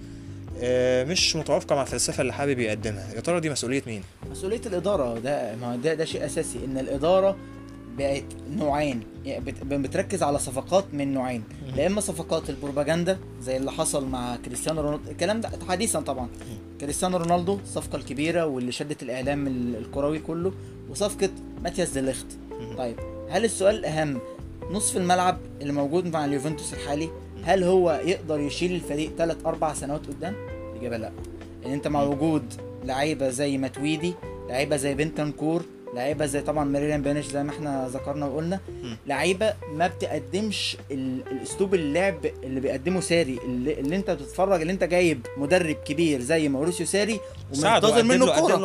آه، 0.63 1.05
مش 1.05 1.37
متوافقة 1.37 1.75
مع 1.77 1.83
الفلسفة 1.83 2.21
اللي 2.21 2.33
حابب 2.33 2.59
يقدمها. 2.59 3.15
يا 3.15 3.21
ترى 3.21 3.41
دي 3.41 3.51
مسؤولية 3.51 3.83
مين؟ 3.87 4.03
مسؤولية 4.31 4.61
الإدارة. 4.67 5.19
ده 5.19 5.55
ما 5.57 5.77
ده 5.77 5.95
ده 5.95 6.05
شيء 6.05 6.27
أساسي 6.27 6.59
إن 6.65 6.79
الإدارة 6.79 7.37
بقت 7.99 8.25
نوعين. 8.51 9.01
يعني 9.25 9.45
بت- 9.45 9.65
بتركز 9.65 10.23
على 10.23 10.39
صفقات 10.39 10.85
من 10.93 11.15
نوعين. 11.15 11.43
لا 11.77 11.87
إما 11.87 12.01
صفقات 12.01 12.51
البروباجندا 12.51 13.19
زي 13.43 13.57
اللي 13.57 13.73
حصل 13.73 14.07
مع 14.09 14.37
كريستيانو 14.37 14.81
رونالدو. 14.81 15.11
الكلام 15.11 15.41
ده 15.41 15.51
حديثا 15.69 16.01
طبعا. 16.01 16.29
كريستيانو 16.81 17.17
رونالدو 17.17 17.59
الصفقه 17.65 17.97
الكبيرة 17.97 18.47
واللي 18.47 18.73
شدت 18.73 19.03
الإعلام 19.03 19.47
ال- 19.47 19.77
الكروي 19.77 20.19
كله 20.19 20.53
وصفقة 20.91 21.31
ماتياس 21.63 21.91
ديليخت. 21.91 22.27
طيب 22.79 22.97
هل 23.31 23.45
السؤال 23.45 23.75
الاهم 23.75 24.19
نصف 24.71 24.97
الملعب 24.97 25.39
اللي 25.61 25.73
موجود 25.73 26.07
مع 26.07 26.25
اليوفنتوس 26.25 26.75
الحالي 26.75 27.11
هل 27.45 27.65
هو 27.65 28.01
يقدر 28.05 28.41
يشيل 28.41 28.75
الفريق 28.75 29.11
ثلاث 29.19 29.47
أربع 29.47 29.75
سنوات 29.75 30.07
قدام؟ 30.07 30.35
الإجابة 30.73 30.97
لا. 30.97 31.13
لأن 31.63 31.73
أنت 31.73 31.89
مع 31.89 32.03
وجود 32.03 32.43
لعيبة 32.85 33.29
زي 33.31 33.59
ماتويدي 33.59 34.15
لعيبة 34.49 34.77
زي 34.77 34.95
بنتنكور 34.95 35.63
لعيبة 35.95 36.27
زي 36.27 36.41
طبعا 36.41 36.65
ميراليم 36.65 37.03
بيانيتش 37.03 37.27
زي 37.27 37.43
ما 37.43 37.51
إحنا 37.51 37.89
ذكرنا 37.89 38.27
وقلنا. 38.27 38.61
لعيبة 39.07 39.55
ما 39.75 39.87
بتقدمش 39.87 40.77
ال- 40.91 41.23
الأسلوب 41.31 41.75
اللعب 41.75 42.27
اللي 42.45 42.61
بيقدمه 42.61 43.01
ساري 43.01 43.39
اللي, 43.45 43.81
اللي 43.81 43.97
انت 43.97 44.11
بتتفرج 44.11 44.61
اللي 44.61 44.73
انت 44.73 44.85
جايب 44.85 45.27
مدرب 45.37 45.77
كبير 45.85 46.21
زي 46.21 46.49
ماوريسيو 46.49 46.87
ساري 46.87 47.21
ومنتظر 47.75 48.03
منه 48.05 48.25
كورة. 48.41 48.57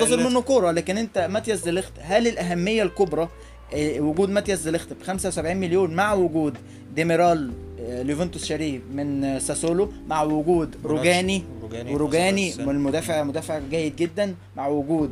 منتظر 0.00 0.16
منه 0.30 0.40
كورة. 0.42 0.70
لكن 0.70 0.98
انت 0.98 1.18
ماتياس 1.18 1.60
ديليخت 1.64 1.92
هل 2.00 2.26
الأهمية 2.28 2.82
الكبرى 2.82 3.28
آه، 3.74 4.00
وجود 4.00 4.30
ماتياس 4.30 4.60
ديليخت 4.62 4.92
ب 4.92 5.02
75 5.02 5.56
مليون 5.56 5.94
مع 5.94 6.14
وجود 6.14 6.56
ديميرال 6.94 7.52
آه، 7.80 8.02
ليوفنتوس 8.02 8.44
شاريه 8.44 8.80
من 8.92 9.38
ساسولو 9.40 9.92
مع 10.08 10.22
وجود 10.22 10.76
روجاني 10.84 11.42
روجاني 11.62 11.94
وروجاني 11.94 12.50
خاصة 12.50 12.64
من 12.64 12.70
المدافع 12.74 13.22
مدافع 13.22 13.58
جيد 13.70 13.96
جدا 13.96 14.34
مع 14.56 14.66
وجود 14.68 15.10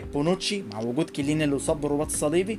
بونوتشي 0.00 0.62
مع 0.72 0.80
وجود 0.80 1.10
كيليني 1.10 1.44
اللي 1.44 1.56
اصاب 1.56 1.80
بالرباط 1.80 2.06
الصليبي 2.06 2.58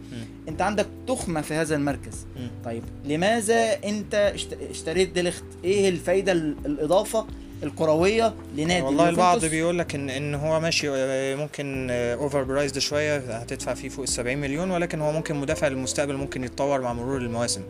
انت 0.50 0.62
عندك 0.62 0.88
تخمة 1.08 1.42
في 1.42 1.54
هذا 1.54 1.76
المركز. 1.76 2.26
مم. 2.40 2.48
طيب 2.66 2.84
لماذا 3.06 3.84
انت 3.86 4.32
اشت- 4.36 4.58
اشتريت 4.72 5.10
ديليخت 5.12 5.44
إيه 5.64 5.90
الفايدة 5.90 6.32
ال- 6.32 6.56
الإضافة 6.66 7.26
الكروية 7.64 8.34
لنادي 8.58 8.82
والله 8.86 9.10
البعض؟ 9.10 9.46
بيقول 9.46 9.80
لك 9.80 9.96
ان 9.96 10.10
إن 10.10 10.36
هو 10.36 10.60
ماشي 10.60 10.88
آه، 10.90 11.36
ممكن 11.36 11.88
overpriced 11.92 12.78
شوية 12.80 13.18
هتدفع 13.18 13.74
فيه 13.74 13.90
فوق 13.90 14.02
ال 14.04 14.10
70 14.10 14.38
مليون 14.38 14.72
ولكن 14.72 15.02
هو 15.02 15.12
ممكن 15.12 15.36
مدافع 15.36 15.68
للمستقبل 15.68 16.16
ممكن 16.16 16.44
يتطور 16.44 16.82
مع 16.82 16.94
مرور 16.94 17.18
المواسم. 17.18 17.62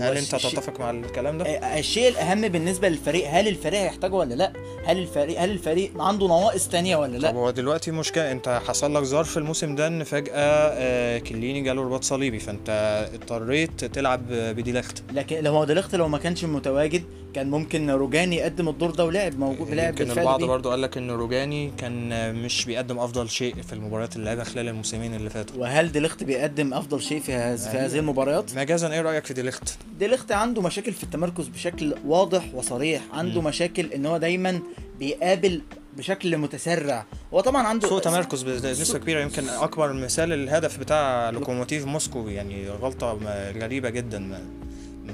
هل 0.00 0.16
انت 0.16 0.34
تتفق 0.34 0.80
مع 0.80 0.90
الكلام 0.90 1.38
ده؟ 1.38 1.44
آه، 1.44 1.78
الشيء 1.78 2.08
الأهم 2.08 2.48
بالنسبة 2.48 2.88
للفريق 2.88 3.28
هل 3.30 3.48
الفريق 3.48 3.80
هيحتاجه 3.80 4.14
ولا 4.14 4.34
لأ 4.34 4.52
هل 4.84 4.98
الفريق 4.98 5.40
هل 5.40 5.50
الفريق 5.50 6.02
عنده 6.02 6.26
نواقص 6.26 6.68
تانية 6.68 6.96
ولا 6.96 7.16
طب 7.18 7.22
لا 7.22 7.32
هو 7.32 7.50
دلوقتي 7.50 7.90
مشكلة 7.90 8.32
انت 8.32 8.60
حصل 8.66 8.94
لك 8.94 9.02
ظرف 9.02 9.38
الموسم 9.38 9.74
ده 9.74 9.86
ان 9.86 10.04
فجأة 10.04 10.32
آه، 10.34 11.18
كليني 11.18 11.60
جاله 11.60 11.82
رباط 11.82 12.04
صليبي 12.04 12.38
فانت 12.38 12.68
اضطريت 13.14 13.84
تلعب 13.84 14.22
بديليخت 14.32 15.02
لكن 15.12 15.44
لو 15.44 15.52
هو 15.52 15.64
ديليخت 15.64 15.94
لو 15.94 16.08
ما 16.08 16.18
كانش 16.18 16.44
متواجد 16.44 17.02
كان 17.34 17.50
ممكن 17.50 17.90
روجاني 17.90 18.36
يقدم 18.36 18.68
الدور 18.68 18.90
ده 18.90 19.04
ولعب 19.04 19.38
موجود 19.38 19.70
لعب 19.74 19.88
يمكن 19.88 20.04
بالفعل 20.04 20.24
البعض. 20.24 20.44
برضو 20.44 20.70
قال 20.70 20.82
لك 20.82 20.96
إن 20.96 21.10
روجاني 21.10 21.70
كان 21.78 22.12
آه، 22.12 22.32
مش 22.32 22.64
بيقدم 22.64 22.98
أفضل 22.98 23.30
شيء 23.30 23.54
في 23.62 23.72
المباريات 23.72 24.16
اللي 24.16 24.26
لعبها 24.26 24.44
خلال 24.44 24.68
الموسمين 24.68 25.14
اللي 25.14 25.30
فاتوا 25.30 25.56
وهل 25.60 25.92
ديليخت 25.92 26.24
بيقدم 26.24 26.74
أفضل 26.74 27.02
شيء 27.02 27.20
في. 27.20 27.56
في 27.56 27.70
أيوة. 27.70 27.84
هذه 27.86 27.98
المباريات 27.98 28.54
مجازا 28.56 28.92
إيه 28.92 29.00
رأيك 29.00 29.24
في 29.24 29.34
ديليخت؟ 29.34 29.78
ديليخت 29.98 30.32
عنده 30.32 30.62
مشاكل 30.62 30.92
في 30.92 31.02
التمركز 31.04 31.48
بشكل 31.48 31.94
واضح 32.06 32.54
وصريح. 32.54 33.02
عنده 33.12 33.40
مم. 33.40 33.46
مشاكل 33.46 33.86
إن 33.92 34.06
هو 34.06 34.16
دايما 34.16 34.60
بيقابل 34.98 35.62
بشكل 35.96 36.36
متسرع. 36.38 37.06
هو 37.34 37.40
طبعا 37.40 37.66
عنده 37.66 37.88
سوء 37.88 38.00
تمركز 38.00 38.42
بنسبة 38.42 38.98
كبيرة 38.98 39.20
يمكن 39.20 39.48
أكبر 39.48 39.92
مثال 39.92 40.32
الهدف 40.32 40.78
بتاع 40.78 41.30
لوكوموتيف 41.30 41.86
موسكو 41.86 42.28
يعني 42.28 42.68
غلطة 42.70 43.14
م- 43.14 43.58
غريبة 43.62 43.90
جدا. 43.90 44.40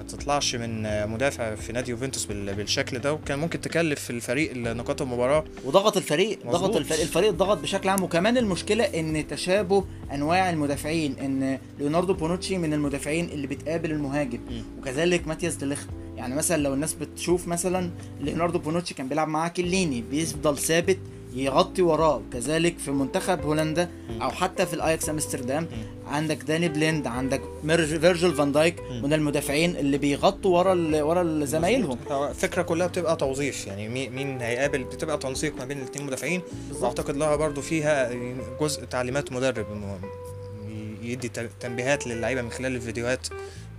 ما 0.09 0.15
تطلعش 0.15 0.55
من 0.55 0.83
مدافع 1.09 1.55
في 1.55 1.73
نادي 1.73 1.91
يوفنتوس 1.91 2.25
بال- 2.25 2.55
بالشكل 2.55 2.99
ده 2.99 3.12
وكان 3.12 3.38
ممكن 3.38 3.61
تكلف 3.61 4.11
الفريق 4.11 4.57
نقاط 4.57 5.03
المباراة 5.03 5.45
وضغط 5.65 5.97
الفريق 5.97 6.38
ضغط 6.47 6.55
مظبوط. 6.55 6.77
الفريق 6.77 7.00
الفريق 7.00 7.31
ضغط 7.31 7.59
بشكل 7.59 7.88
عام 7.88 8.03
وكمان 8.03 8.37
المشكلة 8.38 8.85
إن 8.85 9.27
تشابه 9.29 9.85
أنواع 10.12 10.50
المدافعين 10.50 11.17
إن 11.19 11.59
ليوناردو 11.79 12.15
بونوتشي 12.15 12.59
من 12.59 12.73
المدافعين 12.73 13.25
اللي 13.29 13.47
بتقابل 13.47 13.91
المهاجم 13.91 14.41
مم. 14.50 14.62
وكذلك 14.79 15.29
ماتياس 15.29 15.55
ديليخت 15.55 15.88
يعني 16.17 16.35
مثلا 16.35 16.62
لو 16.62 16.75
الناس 16.75 16.95
بتشوف 16.95 17.49
مثلا 17.49 17.91
ليوناردو 18.21 18.59
بونوتشي 18.59 18.95
كان 18.95 19.09
بيلعب 19.09 19.29
معاه 19.29 19.49
كليني 19.49 20.00
بيفضل 20.11 20.59
ثابت 20.59 20.99
يغطي 21.35 21.83
وراه 21.83 22.23
كذلك 22.33 22.79
في 22.79 22.91
منتخب 22.91 23.43
هولندا. 23.43 23.91
أو 24.23 24.31
حتى 24.31 24.67
في 24.67 24.75
الاياكس 24.75 25.09
أمستردام. 25.09 25.69
عندك 26.07 26.37
داني 26.37 26.69
بليند 26.69 27.07
عندك 27.07 27.41
فيرجيل 27.67 28.35
فان 28.35 28.53
دايك. 28.53 28.83
من 29.03 29.13
المدافعين 29.13 29.77
اللي 29.77 29.99
بيغطوا 29.99 30.59
ورا 30.59 30.73
ال- 30.73 31.03
ورا 31.03 31.45
زمايلهم. 31.45 31.99
الفكرة 32.11 32.63
كلها 32.63 32.87
بتبقى 32.87 33.17
توظيف 33.17 33.67
يعني 33.67 34.09
مين 34.09 34.41
هيقابل 34.41 34.85
بتبقى 34.85 35.19
تنسيق 35.19 35.57
ما 35.57 35.65
بين 35.65 35.79
الاثنين 35.79 36.07
مدافعين. 36.07 36.43
وأعتقد 36.81 37.17
لها 37.17 37.37
برضو 37.37 37.61
فيها 37.61 38.11
جزء 38.61 38.85
تعليمات 38.85 39.33
مدرب 39.33 39.67
يدي 41.03 41.31
تنبيهات 41.61 42.07
للعيبة 42.07 42.43
من 42.43 42.51
خلال 42.51 42.77
الفيديوهات 42.77 43.29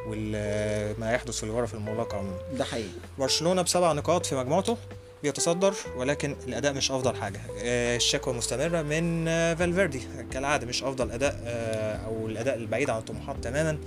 وما 0.07 1.11
يحدث 1.13 1.37
في 1.37 1.43
الغرف 1.43 1.73
المغلقة 1.73 2.17
عموما. 2.17 2.37
ده 2.57 2.63
حقيقي. 2.63 2.89
برشلونة 3.19 3.61
بسبع 3.61 3.93
نقاط 3.93 4.25
في 4.25 4.35
مجموعته. 4.35 4.77
بيتصدر 5.23 5.73
ولكن 5.97 6.35
الأداء 6.47 6.73
مش 6.73 6.91
أفضل 6.91 7.15
حاجة. 7.15 7.39
آه، 7.63 7.95
الشكوى 7.95 8.33
مستمرة 8.33 8.81
من 8.81 9.27
آه، 9.27 9.53
فالفيردي. 9.53 10.01
كالعادة 10.31 10.67
مش 10.67 10.83
أفضل 10.83 11.11
أداء 11.11 11.41
آه، 11.45 11.95
أو 11.95 12.27
الأداء 12.27 12.55
البعيد 12.55 12.89
عن 12.89 12.97
الطموحات 12.97 13.43
تماما. 13.43 13.77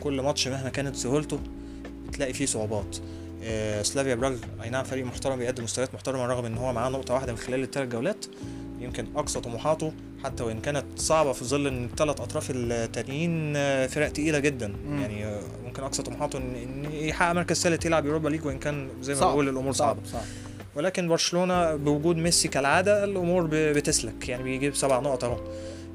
كل 0.00 0.20
ماتش 0.20 0.48
مهما 0.48 0.68
كانت 0.68 0.96
سهولته 0.96 1.38
بتلاقي 2.08 2.32
فيه 2.32 2.46
صعوبات. 2.46 2.96
سلافيا 3.82 4.14
براغ 4.14 4.36
أي 4.62 4.70
نعم 4.70 4.84
فريق 4.84 5.04
محترم 5.04 5.38
بيقدم 5.38 5.64
مستويات 5.64 5.94
محترمة 5.94 6.26
رغم 6.26 6.44
إن 6.44 6.56
هو 6.56 6.72
معاه 6.72 6.90
نقطة 6.90 7.14
واحدة 7.14 7.32
من 7.32 7.38
خلال 7.38 7.62
الثلاث 7.62 7.88
جولات. 7.88 8.24
يمكن 8.80 9.06
أقصى 9.16 9.40
طموحاته 9.40 9.92
حتى 10.24 10.42
وإن 10.42 10.60
كانت 10.60 10.84
صعبة 10.96 11.32
في 11.32 11.44
ظل 11.44 11.66
إن 11.66 11.84
الثلاث 11.84 12.20
أطراف 12.20 12.50
التانيين 12.50 13.54
فرق 13.88 14.08
تقيلة 14.08 14.38
جدا. 14.38 14.68
مم. 14.86 15.00
يعني 15.00 15.40
ممكن 15.64 15.82
أقصى 15.82 16.02
طموحاته 16.02 16.36
إن 16.38 16.84
يحقق 16.92 17.32
مركز 17.32 17.60
ثالث 17.62 17.86
يلعب 17.86 18.06
يوروبا 18.06 18.28
ليج 18.28 18.46
وإن 18.46 18.58
كان 18.58 18.88
زي 19.00 19.14
ما 19.14 19.20
صعب. 19.20 19.30
بقول 19.30 19.48
الأمور 19.48 19.72
صعبة. 19.72 20.00
صعب. 20.12 20.22
ولكن 20.74 21.08
برشلونة 21.08 21.76
بوجود 21.76 22.16
ميسي 22.16 22.48
كالعادة 22.48 23.04
الأمور 23.04 23.48
بتسلك. 23.52 24.28
يعني 24.28 24.42
بيجيب 24.42 24.74
سبع 24.74 25.00
نقط 25.00 25.24
أهو. 25.24 25.38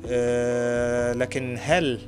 آه، 0.08 1.13
لكن 1.13 1.58
هل 1.60 2.00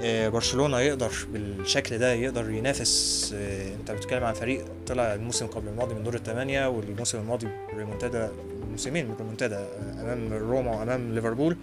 آه، 0.00 0.28
برشلونة 0.28 0.80
يقدر 0.80 1.12
بالشكل 1.32 1.98
ده 1.98 2.12
يقدر 2.12 2.50
ينافس؟ 2.50 3.34
آه، 3.36 3.74
أنت 3.74 3.90
بتتكلم 3.90 4.24
عن 4.24 4.34
فريق 4.34 4.64
طلع 4.86 5.14
الموسم 5.14 5.46
قبل 5.46 5.68
الماضي 5.68 5.94
من 5.94 6.02
دور 6.02 6.14
الثمانيه 6.14 6.68
والموسم 6.68 7.18
الماضي 7.18 7.48
ريمونتادا 7.76 8.30
موسمين 8.70 9.14
ريمونتادا 9.18 9.66
أمام 10.00 10.32
روما 10.32 10.70
وأمام 10.70 11.14
ليفربول. 11.14 11.56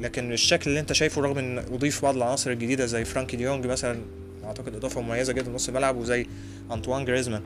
لكن 0.00 0.32
الشكل 0.32 0.70
اللي 0.70 0.80
أنت 0.80 0.92
شايفه 0.92 1.22
رغم 1.22 1.38
إن 1.38 1.58
أضيف 1.58 2.02
بعض 2.02 2.16
العناصر 2.16 2.50
الجديدة 2.50 2.86
زي 2.86 3.04
فرانكي 3.04 3.36
ديونج 3.36 3.66
مثلا 3.66 3.98
أعتقد 4.44 4.74
إضافة 4.74 5.00
مميزة 5.00 5.32
جدا 5.32 5.50
نص 5.50 5.68
الملعب 5.68 5.96
وزي 5.96 6.26
أنطوان 6.72 7.04
جريزمان. 7.04 7.42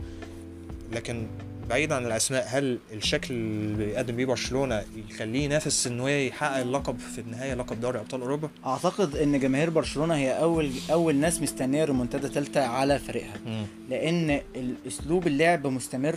لكن 0.92 1.26
بعيد 1.68 1.92
عن 1.92 2.06
الأسماء 2.06 2.46
هل 2.48 2.78
الشكل 2.92 3.34
اللي 3.34 3.84
بيقدم 3.86 4.16
بيه 4.16 4.26
برشلونة 4.26 4.82
يخليه 5.10 5.44
ينافس 5.44 5.86
إن 5.86 6.00
هو 6.00 6.08
يحقق 6.08 6.56
اللقب 6.56 6.98
في 6.98 7.20
النهايه 7.20 7.54
لقب 7.54 7.80
دوري 7.80 7.98
أبطال 7.98 8.20
أوروبا 8.20 8.48
أعتقد 8.66 9.16
إن 9.16 9.40
جماهير 9.40 9.70
برشلونة 9.70 10.14
هي 10.14 10.42
أول 10.42 10.70
أول 10.92 11.14
ناس 11.16 11.42
مستنية 11.42 11.84
ريمونتادا 11.84 12.28
ثالثه 12.28 12.60
على 12.66 12.98
فريقها 12.98 13.36
لأن 13.90 14.40
الأسلوب 14.56 15.26
اللعب 15.26 15.66
مستمر 15.66 16.16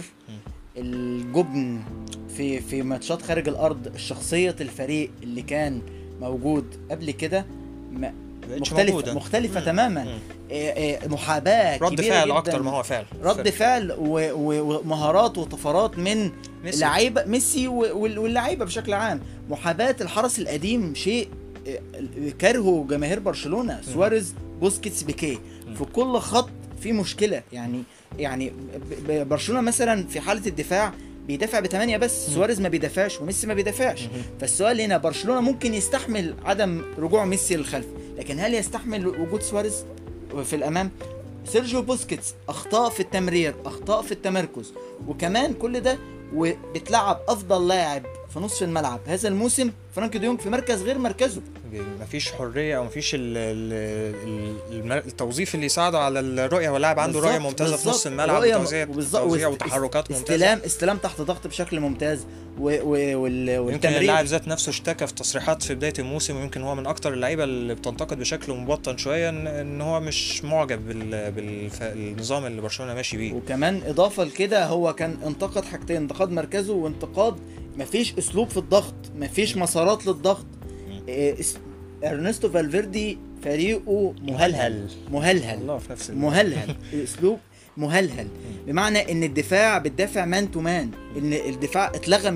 الجبن 0.78 1.80
في 2.38 2.60
في 2.62 2.82
ماتشات 2.84 3.22
خارج 3.22 3.48
الأرض 3.48 3.98
شخصية 3.98 4.56
الفريق 4.62 5.12
اللي 5.24 5.42
كان 5.42 5.82
موجود 6.22 6.66
قبل 6.92 7.12
كده 7.12 7.46
مختلفة 8.50 8.84
موجودة. 8.94 9.14
مختلفة 9.14 9.60
مم. 9.60 9.66
تماما 9.66 10.04
مم. 10.04 10.20
إيه 10.52 10.74
إيه 10.74 11.08
محاباة 11.08 11.78
رد 11.78 11.94
كبيرة 11.94 12.14
فعل 12.14 12.26
جداً. 12.28 12.38
أكتر 12.38 12.62
ما 12.64 12.72
هو 12.72 12.84
فعل. 12.84 13.06
رد 13.24 13.50
فعل 13.50 13.96
ومهارات 14.00 15.38
وطفرات 15.38 15.98
من 15.98 16.32
ميسي. 16.64 16.80
لعيبه 16.80 17.26
ميسي 17.26 17.68
واللعيبة 17.68 18.66
بشكل 18.66 18.94
عام. 18.94 19.22
محاباة 19.50 19.96
الحرس 20.02 20.40
القديم 20.40 20.96
شيء 20.96 21.28
آه، 21.68 21.80
كرهه 22.42 22.86
جماهير 22.90 23.20
برشلونة. 23.20 23.82
سواريز 23.94 24.34
بوسكيتس 24.62 25.04
بيكيه. 25.04 25.38
في 25.78 25.86
كل 25.94 26.20
خط 26.20 26.50
في 26.82 26.92
مشكلة. 26.94 27.42
يعني 27.54 27.84
يعني 28.20 28.54
برشلونة 29.10 29.62
مثلا 29.62 30.08
في 30.08 30.20
حالة 30.20 30.48
الدفاع 30.48 30.94
بيدافع 31.28 31.60
بثمانية 31.60 31.98
بس. 31.98 32.28
سواريز 32.28 32.62
ما 32.62 32.70
بيدافعش 32.70 33.22
وميسي 33.22 33.48
ما 33.48 33.54
بيدافعش. 33.54 34.08
فالسؤال 34.40 34.82
هنا 34.82 34.98
برشلونة 34.98 35.42
ممكن 35.42 35.74
يستحمل 35.74 36.36
عدم 36.46 36.82
رجوع 37.00 37.26
ميسي 37.26 37.56
للخلف 37.56 37.86
لكن 38.18 38.40
هل 38.40 38.54
يستحمل 38.54 39.08
وجود 39.08 39.42
سواريز؟ 39.42 39.84
في 40.44 40.56
الأمام. 40.56 40.92
سيرجيو 41.46 41.82
بوسكيتس 41.82 42.34
أخطاء 42.50 42.90
في 42.90 43.00
التمرير 43.00 43.56
أخطاء 43.66 44.02
في 44.02 44.12
التمركز 44.12 44.74
وكمان 45.08 45.54
كل 45.54 45.80
ده 45.80 45.98
وبتلعب 46.36 47.20
أفضل 47.28 47.68
لاعب 47.68 48.04
في 48.34 48.40
نصف 48.40 48.64
الملعب. 48.64 49.00
هذا 49.06 49.28
الموسم 49.28 49.72
فرانك 49.96 50.18
ديونج 50.18 50.40
في 50.40 50.50
مركز 50.50 50.82
غير 50.84 50.98
مركزه. 50.98 51.42
مفيش 52.02 52.32
حرية 52.32 52.78
أو 52.78 52.84
مفيش 52.84 53.16
ال 53.16 53.20
ال 53.38 53.74
ال 54.28 54.80
الم- 54.80 54.92
التوظيف 54.92 55.56
اللي 55.56 55.66
يساعده 55.66 56.00
على 56.00 56.20
الرؤية 56.20 56.70
واللاعب 56.70 57.00
عنده 57.00 57.20
رؤية 57.20 57.38
ممتازة 57.40 57.78
في. 57.78 57.90
نص 57.90 58.08
الملعب 58.08 58.44
وتوزيع 58.44 58.86
توزيع 59.12 59.48
وتحركات 59.48 60.12
ممتازة. 60.12 60.36
استلام 60.36 60.60
استلام 60.66 60.98
تحت 60.98 61.22
ضغط 61.22 61.48
بشكل 61.48 61.80
ممتاز. 61.80 62.26
و 62.60 62.64
و 62.84 63.18
وال 63.24 63.50
يمكن 63.50 63.60
والتمرير 63.60 63.98
اللاعب 64.02 64.26
ذات 64.26 64.48
نفسه 64.48 64.70
اشتكى 64.70 65.08
في 65.08 65.14
تصريحات 65.14 65.64
في 65.64 65.76
بداية 65.76 65.94
الموسم 66.00 66.36
ويمكن 66.38 66.62
هو 66.62 66.76
من 66.76 66.88
أكتر 66.88 67.14
اللعيبة 67.14 67.44
اللي 67.44 67.76
بتنتقد 67.76 68.20
بشكل 68.20 68.54
مبطن 68.54 68.98
شوية 68.98 69.30
ان, 69.30 69.82
هو 69.82 70.00
مش 70.00 70.44
معجب 70.44 70.88
بال 70.88 71.32
بالنظام 71.32 72.46
اللي 72.46 72.62
برشلونة 72.62 72.94
ماشي 72.94 73.18
بيه. 73.18 73.34
وكمان 73.34 73.82
إضافة 73.86 74.24
لكده 74.24 74.66
هو 74.66 74.94
كان 74.94 75.18
انتقد 75.26 75.66
حاجتين 75.66 75.96
انتقاد 75.98 76.32
مركزه 76.32 76.74
وانتقاد 76.74 77.36
مفيش 77.78 78.14
اسلوب 78.20 78.50
في 78.50 78.58
الضغط 78.58 78.94
مفيش 79.20 79.58
مسارات 79.58 80.08
للضغط. 80.08 80.46
إيه، 81.08 81.36
إرنستو 82.04 82.50
فالفيردي 82.50 83.18
فريقه 83.44 84.14
مهلهل 84.22 84.88
مهلهل. 85.12 85.58
الله 85.62 85.78
في 85.78 85.92
نفس 85.92 86.10
مهلهل. 86.10 86.76
اسلوب 87.04 87.40
مهلهل. 87.78 88.28
بمعنى 88.68 89.12
إن 89.12 89.24
الدفاع 89.24 89.78
بتدافع 89.78 90.26
man 90.26 90.52
to 90.52 90.60
man 90.62 90.92
إن 91.18 91.34
الدفاع 91.34 91.88
اتلغى 91.88 92.30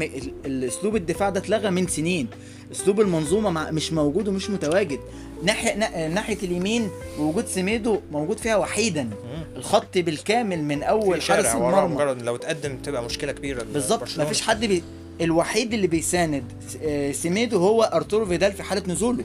الاسلوب 0.46 0.96
الدفاع 0.96 1.30
ده 1.30 1.40
اتلغى 1.40 1.70
من 1.70 1.88
سنين. 1.88 2.28
اسلوب 2.72 3.02
المنظومة 3.02 3.50
مع 3.50 3.72
مش 3.72 3.94
موجود 3.94 4.28
ومش 4.28 4.50
متواجد. 4.50 5.00
ناحيه 5.44 5.76
نا- 5.76 6.08
ناحية 6.08 6.38
اليمين 6.44 6.90
وجود 7.20 7.48
سيميدو 7.48 8.00
موجود 8.12 8.38
فيها 8.38 8.56
وحيدا. 8.58 9.10
الخط 9.56 9.98
بالكامل 9.98 10.64
من 10.64 10.84
أول 10.84 11.22
حارس 11.22 11.46
المرمى. 11.56 12.24
لو 12.24 12.36
تقدم 12.36 12.78
تبقى 12.78 13.04
مشكلة 13.04 13.32
كبيرة. 13.32 13.64
بالظبط. 13.64 14.20
مفيش 14.20 14.42
حد 14.42 14.66
بي... 14.66 14.84
الوحيد 15.22 15.74
اللي 15.74 15.88
بيساند 15.88 16.44
آه، 16.84 17.12
سيميدو 17.12 17.60
هو 17.60 17.84
أرتورو 17.84 18.26
فيدال 18.26 18.54
في 18.54 18.64
حالة 18.64 18.84
نزوله. 18.88 19.24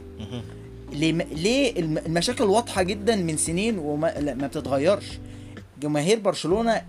ليه 0.92 1.12
ليه 1.12 1.80
الم- 1.80 1.98
المشاكل 1.98 2.44
واضحة 2.44 2.82
جدا 2.82 3.16
من 3.16 3.36
سنين 3.36 3.78
وما 3.78 4.20
ما 4.34 4.46
بتتغيرش. 4.46 5.04
جماهير 5.82 6.18
برشلونة 6.18 6.82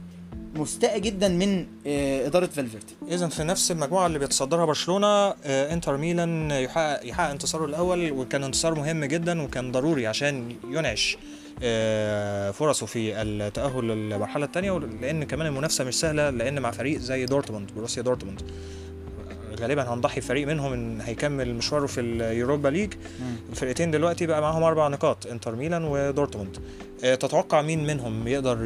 مستاء 0.55 0.97
جدا 0.99 1.27
من 1.27 1.65
آه، 1.87 2.27
إدارة 2.27 2.45
فالفيردي. 2.45 2.93
اذا 3.11 3.27
في 3.27 3.43
نفس 3.43 3.71
المجموعة 3.71 4.07
اللي 4.07 4.19
بيتصدرها 4.19 4.65
برشلونة 4.65 5.07
آه، 5.07 5.73
إنتر 5.73 5.97
ميلان 5.97 6.51
يحقق 6.51 7.07
يحقق 7.07 7.29
انتصاره 7.29 7.65
الأول 7.65 8.11
وكان 8.11 8.43
انتصار 8.43 8.75
مهم 8.75 9.05
جدا 9.05 9.41
وكان 9.41 9.71
ضروري 9.71 10.07
عشان 10.07 10.55
ينعش 10.69 11.17
فرصه 12.53 12.85
في 12.85 13.21
التأهل 13.21 13.87
للمرحلة 13.87 14.45
الثانية 14.45 14.77
لأن 15.01 15.23
كمان 15.23 15.47
المنافسة 15.47 15.83
مش 15.83 15.99
سهلة 15.99 16.29
لأن 16.29 16.59
مع 16.59 16.71
فريق 16.71 16.99
زي 16.99 17.25
دورتموند 17.25 17.71
بروسيا 17.75 18.01
دورتموند. 18.03 18.41
غالبا 19.61 19.93
هنضحي 19.93 20.21
فريق 20.21 20.47
منهم 20.47 20.73
إن 20.73 21.01
هيكمل 21.01 21.55
مشواره 21.55 21.85
في 21.85 22.01
اليوروبا 22.01 22.67
ليج. 22.67 22.93
الفرقتين 23.49 23.91
دلوقتي 23.91 24.25
بقى 24.25 24.41
معاهم 24.41 24.63
أربع 24.63 24.87
نقاط 24.87 25.27
إنتر 25.27 25.55
ميلان 25.55 25.83
ودورتموند. 25.83 26.57
آه، 27.03 27.15
تتوقع 27.15 27.61
مين 27.61 27.87
منهم 27.87 28.27
يقدر 28.27 28.65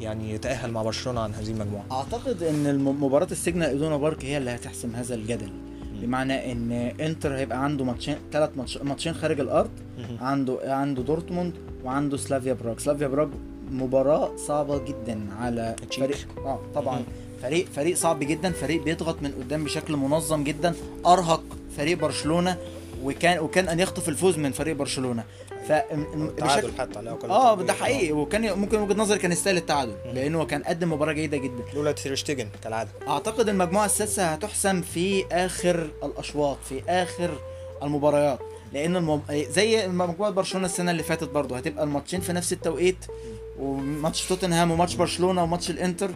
يعني 0.00 0.32
يتأهل 0.34 0.70
مع 0.70 0.82
برشلونة 0.82 1.20
عن 1.20 1.34
هذه 1.34 1.50
المجموعة؟ 1.50 1.84
أعتقد 1.92 2.42
إن 2.42 2.78
مباراة 2.78 3.28
السيجنال 3.30 3.62
إيدونا 3.62 3.96
بارك 3.96 4.24
هي 4.24 4.38
اللي 4.38 4.50
هتحسم 4.50 4.94
هذا 4.94 5.14
الجدل. 5.14 5.50
بمعنى 6.02 6.52
إن 6.52 6.72
إنتر 7.00 7.36
هيبقى 7.36 7.64
عنده 7.64 7.84
ماتشين 7.84 8.16
ثلاث 8.32 8.50
ماتش 8.56 8.78
ماتشين 8.78 9.14
خارج 9.14 9.40
الأرض. 9.40 9.70
عنده 10.20 10.58
عنده 10.64 11.02
دورتموند 11.02 11.52
وعنده 11.84 12.16
سلافيا 12.16 12.52
براغ. 12.52 12.78
سلافيا 12.78 13.06
براغ 13.06 13.28
مباراة 13.70 14.36
صعبة 14.36 14.78
جدا 14.78 15.20
على. 15.40 15.76
فريق 15.96 16.28
آه 16.38 16.60
طبعا. 16.74 17.02
فريق 17.42 17.66
فريق 17.76 17.96
صعب 17.96 18.18
جدا 18.18 18.52
فريق 18.52 18.82
بيضغط 18.82 19.22
من 19.22 19.32
قدام 19.32 19.64
بشكل 19.64 19.96
منظم 19.96 20.44
جدا 20.44 20.74
أرهق 21.06 21.42
فريق 21.76 21.98
برشلونة 21.98 22.56
وكان 23.02 23.38
وكاد 23.38 23.68
أن 23.68 23.80
يخطف 23.80 24.08
الفوز 24.08 24.38
من 24.38 24.52
فريق 24.52 24.76
برشلونة. 24.76 25.24
ف 25.68 25.72
تعادل 26.38 26.72
حتى 26.78 26.98
على 26.98 27.10
الاقل 27.10 27.30
آه. 27.30 27.62
ده 27.62 27.72
حقيقي. 27.72 28.12
وكان 28.12 28.58
ممكن 28.58 28.78
وجهة 28.78 28.94
نظري 28.94 29.18
كان 29.18 29.32
يستاهل 29.32 29.56
التعادل 29.56 29.94
لأنه 30.14 30.44
كان 30.44 30.62
قدم 30.62 30.92
مباراة 30.92 31.12
جيدة 31.12 31.36
جدا. 31.36 31.62
لولا 31.74 31.92
تيرشتيجن 31.92 32.48
كالعادة. 32.64 32.90
أعتقد 33.08 33.48
المجموعة 33.48 33.84
السادسة 33.86 34.24
هتحسم 34.24 34.82
في 34.82 35.24
آخر 35.32 35.90
الأشواط 36.04 36.56
في 36.68 36.82
آخر 36.88 37.30
المباريات. 37.82 38.38
لأن 38.72 38.96
المب... 38.96 39.22
زي 39.32 39.88
مجموعة 39.88 40.30
برشلونة 40.30 40.66
السنة 40.66 40.90
اللي 40.90 41.02
فاتت 41.02 41.28
برضه 41.28 41.56
هتبقى 41.56 41.84
الماتشين 41.84 42.20
في 42.20 42.32
نفس 42.32 42.52
التوقيت 42.52 43.06
وماتش 43.58 44.28
توتنهام 44.28 44.70
وماتش 44.70 44.94
برشلونة 44.94 45.42
وماتش 45.42 45.70
الإنتر. 45.70 46.10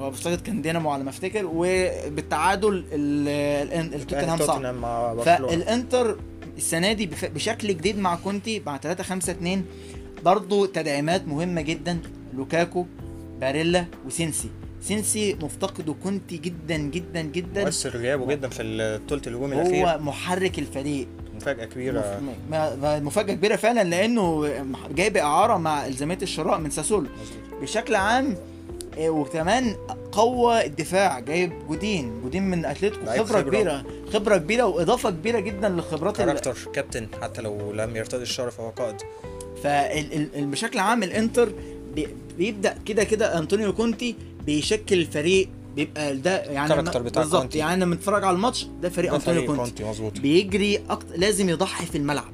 اعتقد 0.00 0.40
كان 0.40 0.62
دينامو 0.62 0.90
على 0.90 1.04
ما 1.04 1.10
أفتكر 1.10 1.46
وبالتعادل 1.54 2.84
ال- 2.92 3.28
ال- 3.78 3.94
التوتنهام 3.94 4.38
صعب 4.38 4.46
توتنهام 4.46 4.74
مع 4.80 5.12
برشلونة. 5.12 5.48
فالإنتر 5.48 6.18
السنة 6.56 6.92
دي 6.92 7.10
بشكل 7.22 7.68
جديد 7.68 7.98
مع 7.98 8.14
كونتي 8.16 8.62
مع 8.66 8.76
3 8.76 9.04
5 9.04 9.32
2 9.32 9.64
برضه 10.24 10.66
تدعيمات 10.66 11.28
مهمة 11.28 11.60
جدا 11.60 11.98
لوكاكو 12.34 12.86
باريلا 13.40 13.84
وسينسي. 14.06 14.48
سينسي 14.82 15.34
مفتقده 15.42 15.94
كونتي 16.02 16.36
جدا 16.36 16.76
جدا 16.76 17.20
جدا. 17.22 17.64
مؤثر 17.64 17.90
غيابه 17.96 18.26
جدا 18.26 18.48
في 18.48 18.62
الثلث 18.62 19.28
الهجومي 19.28 19.54
الأخير. 19.62 19.86
هو 19.88 19.98
محرك 19.98 20.58
الفريق. 20.58 21.08
مفاجأة 21.36 21.64
كبيرة. 21.64 22.20
مف- 22.50 22.84
مفاجأة 22.84 23.34
كبيرة 23.34 23.56
فعلا 23.56 23.84
لأنه 23.84 24.48
جايب 24.94 25.16
إعارة 25.16 25.56
مع 25.56 25.86
إلزامية 25.86 26.22
الشراء 26.22 26.58
من 26.58 26.70
ساسولو. 26.70 27.06
بشكل 27.62 27.94
عام 27.94 28.36
وكمان 29.00 29.76
قوى 30.12 30.66
الدفاع 30.66 31.20
جايب 31.20 31.52
جودين. 31.68 32.20
جودين 32.22 32.42
من 32.50 32.64
أتلتيكو. 32.64 33.04
لعيب 33.06 33.22
خبرة 33.24 33.38
خبرة. 33.40 33.50
كبيرة. 33.50 33.84
خبرة 34.12 34.36
كبيرة 34.36 34.64
وإضافة 34.64 35.10
كبيرة 35.10 35.40
جدا 35.40 35.68
للخبرات 35.68 36.20
ال- 36.20 36.26
character 36.26 36.56
كابتن 36.72 37.06
حتى 37.22 37.42
لو 37.42 37.72
لم 37.72 37.96
يرتضي 37.96 38.22
الشرف 38.22 38.56
فهو 38.56 38.68
قائد. 38.70 38.96
فبشكل 39.62 40.78
عام 40.78 41.02
الإنتر 41.02 41.52
بي- 41.94 42.08
بيبدأ 42.38 42.78
كده 42.86 43.04
كده 43.04 43.38
أنطونيو 43.38 43.72
كونتي 43.72 44.16
بيشكل 44.46 44.98
الفريق 44.98 45.48
بيبقى 45.76 46.16
ده 46.16 46.36
يعني 46.44 46.82
بالظبط. 47.14 47.54
يعني 47.54 47.80
لما 47.80 47.94
نتفرج 47.94 48.24
على 48.24 48.34
الماتش 48.36 48.66
ده 48.82 48.88
فريق 48.88 49.14
أنطونيو 49.14 49.46
كونتي. 49.46 49.62
كونتي 49.62 49.84
مظبوط. 49.84 50.20
بيجري 50.20 50.80
أكتر 50.90 51.16
لازم 51.16 51.48
يضحي 51.48 51.86
في 51.86 51.98
الملعب. 51.98 52.32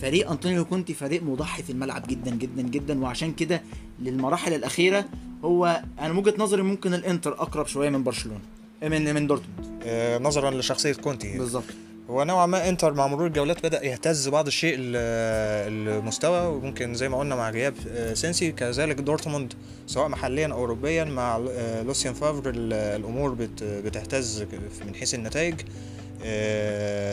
فريق 0.00 0.30
أنطونيو 0.30 0.64
كونتي 0.64 0.94
فريق 0.94 1.22
مضحي 1.22 1.62
في 1.62 1.70
الملعب 1.70 2.06
جدا 2.08 2.30
جدا 2.30 2.62
جدا 2.62 3.02
وعشان 3.02 3.32
كده 3.32 3.62
للمراحل 4.02 4.52
الأخيرة 4.54 5.04
هو 5.44 5.82
أنا 6.00 6.12
من 6.12 6.18
وجهة 6.18 6.34
نظري 6.38 6.62
ممكن 6.62 6.94
الإنتر 6.94 7.32
أقرب 7.32 7.66
شوية 7.66 7.88
من 7.90 8.02
برشلونة 8.02 8.40
من 8.82 9.14
من 9.14 9.26
دورتموند. 9.26 9.82
آه، 9.84 10.18
نظرا 10.18 10.50
لشخصية 10.50 10.92
كونتي 10.92 11.38
بالظبط. 11.38 11.64
هو 12.10 12.24
نوعا 12.24 12.46
ما 12.46 12.68
إنتر 12.68 12.92
مع 12.94 13.06
مرور 13.06 13.26
الجولات 13.26 13.66
بدأ 13.66 13.84
يهتز 13.86 14.28
بعض 14.28 14.46
الشيء 14.46 14.74
ال- 14.78 15.98
المستوى 15.98 16.46
وممكن 16.46 16.94
زي 16.94 17.08
ما 17.08 17.18
قلنا 17.18 17.36
مع 17.36 17.50
غياب 17.50 17.74
آه، 17.90 18.14
سينسي. 18.14 18.52
كذلك 18.52 18.96
دورتموند 19.00 19.52
سواء 19.86 20.08
محليا 20.08 20.46
أو 20.46 20.58
اوروبيا 20.58 21.04
مع 21.04 21.40
آه، 21.50 21.82
لوسيان 21.82 22.14
فافر 22.14 22.50
ال- 22.50 22.72
الأمور 22.72 23.30
بت- 23.34 23.62
بتهتز 23.64 24.46
من 24.86 24.94
حيث 24.94 25.14
النتائج. 25.14 25.54
آه، 25.54 25.64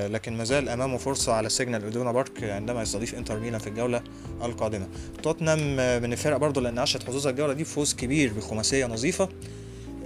لكن 0.10 0.38
مازال 0.38 0.70
أمامه 0.70 0.98
فرصة 0.98 1.34
على 1.34 1.50
سيجنال 1.50 1.86
ادونا 1.86 2.12
بارك 2.12 2.44
عندما 2.44 2.82
يستضيف 2.82 3.16
إنتر 3.16 3.40
ميلان 3.40 3.60
في 3.60 3.68
الجولة 3.68 4.02
القادمة. 4.44 4.88
توتنهام 5.24 5.80
آه، 5.80 6.00
من 6.00 6.14
الفرق 6.14 6.38
برضو 6.38 6.60
اللي 6.60 6.80
أنعشت 6.80 7.04
حظوظها 7.04 7.32
الجولة 7.32 7.54
دي 7.54 7.66
فوز 7.66 7.94
كبير 7.94 8.34
بخماسية 8.34 8.86
نظيفة. 8.86 9.30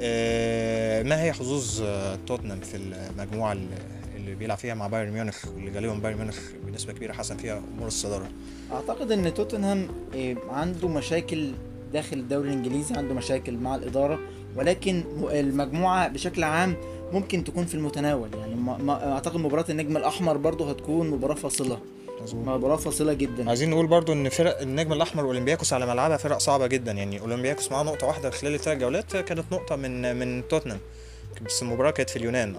آه، 0.01 1.03
ما 1.03 1.23
هي 1.23 1.33
حظوظ 1.33 1.81
آه، 1.81 2.17
توتنهام 2.27 2.59
في 2.59 2.77
المجموعة 2.77 3.51
اللي 3.51 3.67
اللي 4.15 4.35
بيلعب 4.35 4.57
فيها 4.57 4.73
مع 4.73 4.87
بايرن 4.87 5.11
ميونخ 5.11 5.45
واللي 5.47 5.71
غالبا 5.71 5.93
بايرن 5.93 6.17
ميونخ 6.17 6.39
بنسبة 6.65 6.93
كبيرة 6.93 7.13
حسم 7.13 7.37
فيها 7.37 7.61
أمور 7.77 7.87
الصدارة؟ 7.87 8.29
أعتقد 8.71 9.11
إن 9.11 9.33
توتنهام 9.33 9.87
إيه، 10.13 10.35
عنده 10.49 10.87
مشاكل 10.87 11.51
داخل 11.93 12.17
الدوري 12.17 12.49
الإنجليزي 12.49 12.95
عنده 12.95 13.13
مشاكل 13.13 13.57
مع 13.57 13.75
الإدارة 13.75 14.19
ولكن 14.55 15.03
المجموعة 15.31 16.07
بشكل 16.07 16.43
عام 16.43 16.75
ممكن 17.13 17.43
تكون 17.43 17.65
في 17.65 17.75
المتناول. 17.75 18.29
يعني 18.39 18.55
ما 18.55 18.77
ما 18.77 19.13
أعتقد 19.13 19.37
مباراة 19.37 19.65
النجم 19.69 19.97
الأحمر 19.97 20.37
برضه 20.37 20.69
هتكون 20.69 21.09
مباراة 21.09 21.35
فاصلة. 21.35 21.79
مباراة 22.33 22.75
فاصلة 22.75 23.13
جدا. 23.13 23.49
عايزين 23.49 23.69
نقول 23.69 23.87
برضو 23.87 24.13
إن 24.13 24.29
فرق 24.29 24.61
النجم 24.61 24.93
الأحمر 24.93 25.25
واولمبياكوس 25.25 25.73
على 25.73 25.85
ملعبها 25.85 26.17
فرق 26.17 26.37
صعبة 26.37 26.67
جدا. 26.67 26.91
يعني 26.91 27.19
أولمبياكوس 27.19 27.71
معاه 27.71 27.83
نقطة 27.83 28.07
واحدة 28.07 28.29
خلال 28.29 28.53
الثلاث 28.53 28.77
جولات 28.77 29.17
كانت 29.17 29.43
نقطة 29.51 29.75
من 29.75 30.15
من 30.15 30.47
توتنهام. 30.47 30.79
بس 31.45 31.61
المباراة 31.61 31.91
كانت 31.91 32.09
في 32.09 32.15
اليونان. 32.15 32.55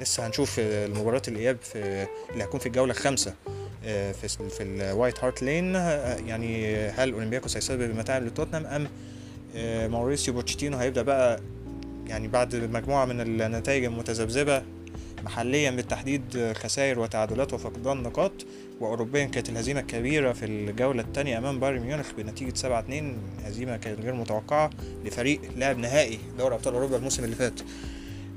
لسه 0.00 0.26
هنشوف 0.26 0.56
المباراة 0.58 1.22
الإياب 1.28 1.56
في 1.62 2.06
اللي 2.32 2.44
هتكون 2.44 2.60
في 2.60 2.66
الجولة 2.66 2.92
الخامسة 2.92 3.34
آه، 3.84 4.12
في 4.12 4.28
في 4.28 4.62
الوايت 4.62 5.24
هارت 5.24 5.42
لين. 5.42 5.74
يعني 6.26 6.76
هل 6.88 7.12
أولمبياكوس 7.12 7.56
هيسبب 7.56 7.96
متاعب 7.98 8.22
لتوتنهام 8.22 8.66
أم 8.66 8.88
آه، 9.56 9.88
ماوريسيو 9.88 10.34
بوتشيتينو 10.34 10.76
هيبدأ 10.76 11.02
بقى 11.02 11.40
يعني 12.08 12.28
بعد 12.28 12.56
مجموعة 12.56 13.04
من 13.04 13.20
النتائج 13.20 13.84
المتذبذبة 13.84 14.62
محليا 15.24 15.70
بالتحديد 15.70 16.52
خسائر 16.52 16.98
وتعادلات 16.98 17.54
وفقدان 17.54 18.02
نقاط 18.02 18.32
واوروبيا 18.80 19.24
كانت 19.24 19.48
الهزيمة 19.48 19.80
الكبيرة 19.80 20.32
في 20.32 20.44
الجولة 20.44 21.02
الثانية 21.02 21.38
أمام 21.38 21.60
بايرن 21.60 21.80
ميونخ 21.80 22.12
بنتيجة 22.18 22.54
7 22.54 22.80
2 22.80 23.18
هزيمة 23.44 23.76
كانت 23.76 24.00
غير 24.00 24.14
متوقعة 24.14 24.70
لفريق 25.04 25.40
لعب 25.56 25.78
نهائي 25.78 26.18
دوري 26.38 26.54
أبطال 26.54 26.74
أوروبا 26.74 26.96
الموسم 26.96 27.24
اللي 27.24 27.36
فات. 27.36 27.60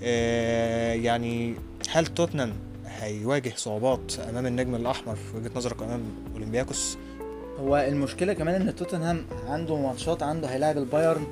آه، 0.03 0.93
يعني 0.93 1.55
هل 1.89 2.07
توتنهام 2.07 2.53
هيواجه 2.85 3.53
صعوبات 3.55 4.19
أمام 4.29 4.45
النجم 4.45 4.75
الأحمر 4.75 5.15
في 5.15 5.37
وجهة 5.37 5.51
نظرك 5.55 5.83
أمام 5.83 6.01
أولمبياكوس؟ 6.33 6.97
هو 7.59 7.77
المشكلة 7.77 8.33
كمان 8.33 8.61
إن 8.61 8.75
توتنهام 8.75 9.25
عنده 9.47 9.77
ماتشات 9.77 10.23
عنده 10.23 10.47
هيلاعب 10.47 10.77
البايرن 10.77 11.23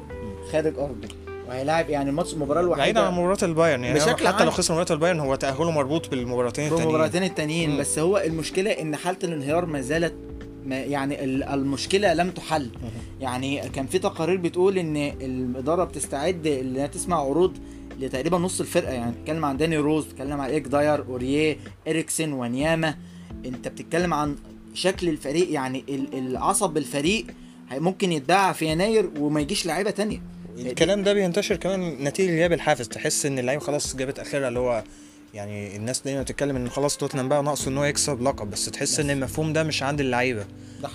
خارج 0.52 0.80
أرضه. 0.80 1.29
وهيلاعب 1.50 1.90
يعني 1.90 2.10
الماتش 2.10 2.34
المباراه 2.34 2.62
بعيدا 2.62 3.00
عن 3.00 3.06
الوحيده 3.08 3.22
مباراة 3.22 3.38
البايرن. 3.44 3.84
يعني 3.84 4.00
بشكل 4.00 4.28
حتى. 4.28 4.44
لو 4.46 4.52
خسر 4.52 4.74
مباراة 4.74 4.92
البايرن 4.92 5.20
هو 5.20 5.36
تأهله 5.36 5.72
مربوط 5.72 6.10
بالمباراتين 6.10 6.66
التانيين. 6.66 6.88
بالمباراتين 6.88 7.24
التانيين. 7.24 7.78
بس 7.78 8.00
هو 8.00 8.18
المشكلة 8.18 8.72
إن 8.72 8.96
حالة 8.96 9.18
الانهيار 9.24 9.66
ما 9.66 9.82
زالت 9.82 10.14
ما 10.66 10.76
يعني 10.80 11.24
ال- 11.24 11.44
المشكلة 11.44 12.14
لم 12.14 12.30
تحل. 12.32 12.70
يعني 13.22 13.70
كان 13.70 13.88
في 13.88 14.00
تقارير 14.00 14.38
بتقول 14.38 14.78
إن 14.78 14.98
الإدارة 14.98 15.84
بتستعد 15.84 16.48
إنها 16.48 16.88
تسمع 16.88 17.18
عروض 17.20 17.58
لتقريبا 18.00 18.38
نص 18.38 18.60
الفرقة. 18.60 18.92
يعني 18.94 19.12
بتتكلم 19.12 19.46
عن 19.46 19.58
داني 19.58 19.78
روز 19.78 20.06
بتتكلم 20.06 20.42
عن 20.42 20.50
إيك 20.50 20.68
داير 20.68 21.04
اوريه 21.06 21.58
اريكسن 21.88 22.34
وانياما. 22.34 22.96
أنت 23.46 23.68
بتتكلم 23.68 24.14
عن 24.14 24.36
شكل 24.74 25.10
الفريق 25.10 25.52
يعني 25.52 25.84
ال- 25.90 26.18
العصب 26.18 26.78
الفريق 26.78 27.26
ممكن 27.72 28.12
يتباع 28.12 28.52
في 28.54 28.66
يناير 28.66 29.10
وما 29.20 29.42
يجيش 29.42 29.66
لعيبة 29.66 29.90
تانية. 29.92 30.22
الكلام 30.68 31.04
ده 31.04 31.14
بينتشر 31.14 31.56
كمان 31.56 32.04
نتيجة 32.04 32.32
غياب 32.32 32.54
الحافز. 32.54 32.88
تحس 32.88 33.26
إن 33.26 33.40
اللعيبة 33.40 33.64
خلاص 33.64 33.96
جابت 33.96 34.20
آخرها 34.20 34.48
اللي 34.48 34.60
هو 34.60 34.84
يعني 35.34 35.76
الناس 35.76 36.02
دايما 36.02 36.22
بتتكلم 36.22 36.56
إن 36.56 36.70
خلاص 36.70 36.98
توتنهام 36.98 37.30
بقى 37.30 37.44
ناقصه 37.44 37.70
إن 37.72 37.78
هو 37.78 37.84
يكسب 37.84 38.22
لقب 38.22 38.50
بس 38.52 38.66
تحس 38.66 38.94
بس. 38.94 39.00
ان 39.00 39.10
المفهوم 39.10 39.54
ده 39.54 39.64
مش 39.64 39.84
عند 39.84 40.00
اللعيبة. 40.00 40.46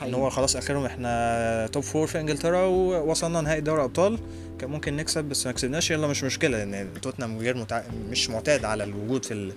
إن 0.02 0.14
هو 0.14 0.30
خلاص 0.30 0.56
آخرهم 0.56 0.84
إحنا 0.84 1.66
توب 1.72 1.82
فور 1.82 2.06
في 2.06 2.20
إنجلترا 2.20 2.60
ووصلنا 2.66 3.40
نهائي 3.40 3.60
دوري 3.60 3.84
أبطال. 3.84 4.18
كان 4.58 4.70
ممكن 4.70 4.96
نكسب 4.96 5.24
بس 5.24 5.46
ما 5.46 5.52
كسبناش. 5.52 5.90
يلا 5.90 6.06
مش 6.06 6.24
مشكلة 6.24 6.64
لأن 6.64 6.88
توتنهام 7.02 7.38
غير 7.38 7.56
متع... 7.56 7.82
مش 8.10 8.30
معتاد 8.30 8.64
على 8.64 8.84
الوجود 8.84 9.24
في 9.24 9.34
ال... 9.34 9.52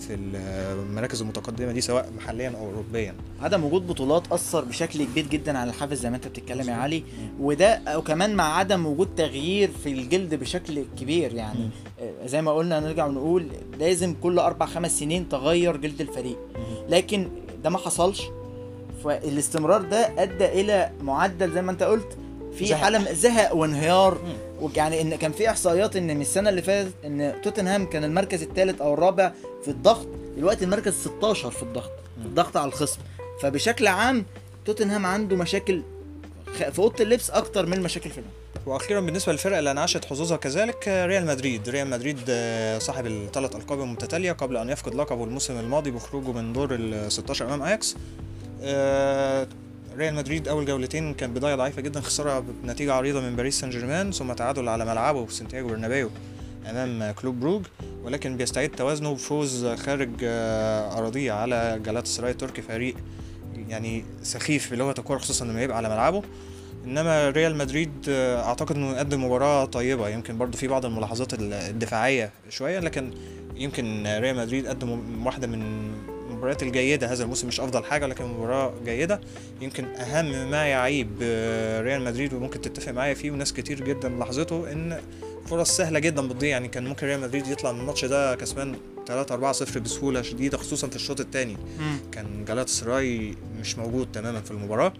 في 0.00 0.14
المراكز 0.14 1.20
المتقدمة 1.22 1.72
دي 1.72 1.80
سواء 1.80 2.10
محليا 2.16 2.48
أو 2.50 2.66
اوروبيا. 2.66 3.14
عدم 3.42 3.64
وجود 3.64 3.86
بطولات 3.86 4.32
أثر 4.32 4.64
بشكل 4.64 5.04
كبير 5.04 5.26
جدا 5.26 5.58
على 5.58 5.70
الحافز 5.70 6.00
زي 6.00 6.10
ما 6.10 6.16
أنت 6.16 6.28
بتتكلم 6.28 6.68
يا 6.68 6.74
علي. 6.74 7.04
وده 7.40 7.80
وكمان 7.96 8.34
مع 8.34 8.58
عدم 8.58 8.86
وجود 8.86 9.08
تغيير 9.16 9.70
في 9.82 9.88
الجلد 9.88 10.34
بشكل 10.34 10.84
كبير 11.00 11.34
يعني. 11.34 11.70
آه، 12.00 12.26
زي 12.26 12.42
ما 12.42 12.52
قلنا 12.52 12.80
نرجع 12.80 13.06
ونقول 13.06 13.46
لازم 13.78 14.14
كل 14.22 14.38
أربع 14.38 14.66
خمس 14.66 14.98
سنين 14.98 15.28
تغير 15.28 15.76
جلد 15.76 16.00
الفريق. 16.00 16.38
لكن 16.88 17.28
ده 17.64 17.70
ما 17.70 17.78
حصلش. 17.78 18.22
فالاستمرار 19.04 19.82
ده 19.82 20.22
أدى 20.22 20.46
إلى 20.46 20.90
معدل 21.02 21.52
زي 21.52 21.62
ما 21.62 21.70
أنت 21.70 21.82
قلت 21.82 22.18
في 22.58 22.66
زهق. 22.66 22.78
حالة 22.78 22.98
من 22.98 23.14
زهق 23.14 23.54
وانهيار. 23.54 24.18
ويعني 24.60 25.00
إن 25.00 25.16
كان 25.16 25.32
في 25.32 25.50
إحصائيات 25.50 25.96
إن 25.96 26.06
من 26.14 26.20
السنة 26.20 26.50
اللي 26.50 26.62
فاتت 26.62 26.92
إن 27.04 27.34
توتنهام 27.42 27.86
كان 27.86 28.04
المركز 28.04 28.42
الثالث 28.42 28.80
أو 28.80 28.94
الرابع 28.94 29.32
في 29.62 29.68
الضغط 29.70 30.06
دلوقتي 30.36 30.64
المركز 30.64 30.92
16 30.94 31.50
في 31.50 31.62
الضغط 31.62 31.90
الضغط 32.24 32.56
على 32.56 32.68
الخصم. 32.68 32.98
فبشكل 33.42 33.86
عام 33.86 34.26
توتنهام 34.64 35.06
عنده 35.06 35.36
مشاكل 35.36 35.82
في 36.58 36.78
أوضة 36.78 37.04
اللبس 37.04 37.30
أكتر 37.30 37.66
من 37.66 37.80
مشاكل 37.80 38.10
في 38.10 38.18
الملعب 38.18 38.34
وأخيرا 38.66 39.00
بالنسبة 39.00 39.32
للفرق 39.32 39.58
اللي 39.58 39.70
انعشت 39.70 40.04
حظوظها 40.04 40.36
كذلك 40.36 40.88
ريال 40.88 41.26
مدريد. 41.26 41.68
ريال 41.68 41.90
مدريد 41.90 42.18
آه، 42.28 42.78
صاحب 42.78 43.06
الثلاث 43.06 43.56
ألقاب 43.56 43.80
المتتالية 43.80 44.32
قبل 44.32 44.56
أن 44.56 44.70
يفقد 44.70 44.94
لقبه 44.94 45.24
الموسم 45.24 45.58
الماضي 45.58 45.90
بخروجه 45.90 46.32
من 46.32 46.52
دور 46.52 46.74
ال 46.74 47.12
16 47.12 47.46
أمام 47.46 47.62
أياكس. 47.62 47.96
آه، 48.62 49.46
ريال 49.96 50.14
مدريد 50.14 50.48
أول 50.48 50.66
جولتين 50.66 51.14
كان 51.14 51.34
بداية 51.34 51.54
ضعيفة 51.54 51.82
جدا 51.82 52.00
خساره 52.00 52.44
بنتيجة 52.64 52.92
عريضة 52.92 53.20
من 53.20 53.36
باريس 53.36 53.60
سان 53.60 53.70
جيرمان 53.70 54.12
ثم 54.12 54.32
تعادل 54.32 54.68
على 54.68 54.84
ملعبه 54.84 55.24
في 55.24 55.34
سانتياغو 55.34 55.68
برنابيو 55.68 56.10
أمام 56.70 57.12
كلوب 57.12 57.40
بروج 57.40 57.62
ولكن 58.02 58.36
بيستعيد 58.36 58.70
توازنه 58.70 59.12
بفوز 59.14 59.66
خارج 59.66 60.10
آه، 60.24 60.98
أراضيه 60.98 61.32
على 61.32 61.80
جالاتا 61.84 62.06
سراي 62.06 62.30
التركي 62.30 62.62
فريق 62.62 62.94
يعني 63.68 64.04
سخيف 64.22 64.70
بلغه 64.70 64.94
الكورة 64.98 65.18
خصوصا 65.18 65.44
لما 65.44 65.62
يبقى 65.62 65.76
على 65.76 65.88
ملعبه. 65.88 66.22
إنما 66.84 67.30
ريال 67.30 67.56
مدريد 67.56 67.90
آه، 68.08 68.42
أعتقد 68.44 68.76
إنه 68.76 68.98
قدم 68.98 69.24
مباراة 69.24 69.64
طيبة 69.64 70.08
يمكن 70.08 70.38
برضو 70.38 70.56
في 70.58 70.68
بعض 70.68 70.84
الملاحظات 70.84 71.34
ال- 71.34 71.52
الدفاعية 71.52 72.30
شوية 72.48 72.78
لكن 72.78 73.10
يمكن 73.56 74.02
ريال 74.06 74.36
مدريد 74.36 74.66
قدم 74.66 75.00
واحدة 75.26 75.46
من 75.46 75.92
المباريات 76.44 76.62
الجيدة. 76.62 77.12
هذا 77.12 77.24
الموسم 77.24 77.48
مش 77.48 77.60
أفضل 77.60 77.84
حاجة 77.84 78.06
لكن 78.06 78.24
مباراة 78.24 78.74
جيدة. 78.84 79.20
يمكن 79.60 79.84
أهم 79.84 80.50
ما 80.50 80.66
يعيب 80.66 81.08
آه، 81.22 81.80
ريال 81.80 82.04
مدريد 82.04 82.34
وممكن 82.34 82.60
تتفق 82.60 82.92
معايا 82.92 83.14
فيه 83.14 83.30
وناس 83.30 83.52
كتير 83.52 83.84
جدا 83.84 84.08
لاحظته 84.08 84.72
إن 84.72 85.00
فرص 85.46 85.76
سهلة 85.76 85.98
جدا 85.98 86.28
بتضيع. 86.28 86.50
يعني 86.50 86.68
كان 86.68 86.86
ممكن 86.86 87.06
ريال 87.06 87.20
مدريد 87.20 87.46
يطلع 87.46 87.72
من 87.72 87.80
الماتش 87.80 88.04
ده 88.04 88.34
كسبان 88.34 88.76
3 89.06 89.34
4 89.34 89.52
0 89.52 89.80
بسهولة 89.80 90.22
شديدة 90.22 90.58
خصوصا 90.58 90.88
في 90.88 90.96
الشوط 90.96 91.20
الثاني 91.20 91.56
كان 92.12 92.44
جالات 92.44 92.68
سراي 92.68 93.34
مش 93.60 93.78
موجود 93.78 94.12
تماما 94.12 94.40
في 94.40 94.50
المباراة. 94.50 94.92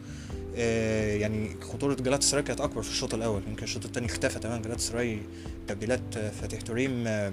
آه، 0.56 1.16
يعني 1.16 1.50
خطورة 1.60 1.94
جالات 1.94 2.22
سراي 2.22 2.42
كانت 2.42 2.60
أكبر 2.60 2.82
في 2.82 2.90
الشوط 2.90 3.14
الأول. 3.14 3.42
يمكن 3.48 3.62
الشوط 3.62 3.84
الثاني 3.84 4.06
اختفى 4.06 4.38
تماما. 4.38 4.62
جالات 4.62 4.80
سراي 4.80 5.18
تبديلات 5.68 6.16
آه، 6.16 6.30
فتح 6.30 6.60
توريم 6.60 7.04
آه، 7.06 7.32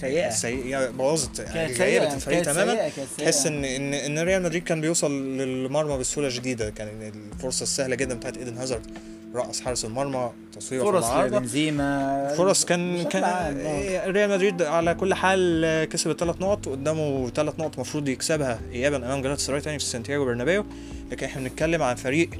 سيئة. 0.00 0.30
سيئة. 0.30 0.90
بوظت 0.90 1.38
يعني 1.38 1.72
غيرت 1.72 2.14
الفريق 2.14 2.42
تماما. 2.42 2.88
تحس 3.18 3.46
ان 3.46 3.64
ان 3.64 3.94
إن 3.94 4.18
ريال 4.18 4.42
مدريد 4.42 4.64
كان 4.64 4.80
بيوصل 4.80 5.38
للمرمى 5.38 5.98
بسهولة 5.98 6.28
شديدة. 6.28 6.70
كان 6.70 7.12
الفرصة 7.34 7.62
السهلة 7.62 7.96
جدا 7.96 8.14
بتاعت 8.14 8.36
إيدن 8.36 8.56
هازارد. 8.58 8.86
رقص 9.34 9.60
حارس 9.60 9.84
المرمى 9.84 10.30
تصويرة 10.56 10.84
فرص 10.84 11.10
لبنزيما. 11.10 12.34
فرص 12.36 12.64
كان 12.64 13.04
كان 13.04 13.24
آه. 13.24 13.48
إيه، 13.50 14.10
ريال 14.10 14.30
مدريد 14.30 14.62
على 14.62 14.94
كل 14.94 15.14
حال 15.14 15.84
كسب 15.84 16.10
الثلاث 16.10 16.40
نقط. 16.40 16.68
قدامه 16.68 17.30
ثلاث 17.30 17.60
نقط 17.60 17.74
المفروض 17.74 18.08
يكسبها 18.08 18.60
ايابا 18.72 18.96
أمام 18.96 19.22
جلاتا 19.22 19.40
سراي 19.40 19.60
تاني 19.60 19.78
في 19.78 19.84
سانتياغو 19.84 20.24
برنابيو. 20.24 20.64
لكن 21.10 21.26
إحنا 21.26 21.42
بنتكلم 21.42 21.82
عن 21.82 21.96
فريق 21.96 22.30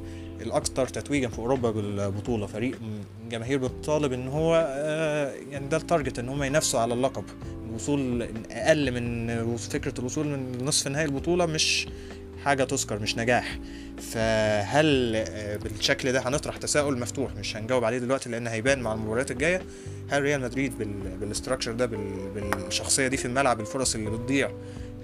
الأكثر 0.41 0.87
تتويجا 0.87 1.29
في 1.29 1.39
أوروبا 1.39 1.71
بالبطولة. 1.71 2.47
فريق 2.47 2.79
جماهير 3.31 3.59
بتطالب 3.59 4.13
إن 4.13 4.29
هو 4.29 4.67
آه، 4.69 5.33
يعني 5.51 5.69
ده 5.69 5.77
ال 5.77 5.83
target 5.83 6.19
إن 6.19 6.29
هم 6.29 6.43
ينافسوا 6.43 6.81
على 6.81 6.95
اللقب. 6.95 7.25
الوصول 7.69 8.29
أقل 8.51 8.93
من 8.93 9.57
فكرة 9.57 10.01
الوصول 10.01 10.27
من 10.27 10.65
نصف 10.65 10.89
نهائي 10.89 11.07
البطولة 11.07 11.47
مش 11.47 11.89
حاجة 12.45 12.65
تذكر 12.65 12.99
مش 12.99 13.17
نجاح. 13.19 13.59
فهل 14.13 15.13
آه، 15.17 15.57
بالشكل 15.57 16.13
ده 16.13 16.21
هنطرح 16.29 16.57
تساؤل 16.57 16.99
مفتوح؟ 16.99 17.35
مش 17.35 17.57
هنجاوب 17.57 17.85
عليه 17.85 17.99
دلوقتي 17.99 18.29
لأن 18.31 18.47
هيبان 18.47 18.81
مع 18.81 18.93
المباريات 18.93 19.31
الجاية. 19.31 19.63
هل 20.11 20.23
ريال 20.23 20.41
مدريد 20.41 20.79
بال- 20.79 21.17
بال 21.21 21.30
structure 21.30 21.73
ده 21.73 21.87
بال- 21.87 22.31
بالشخصية 22.35 23.07
دي 23.09 23.17
في 23.17 23.25
الملعب 23.25 23.61
الفرص 23.61 23.95
اللي 23.95 24.11
بتضيع 24.11 24.51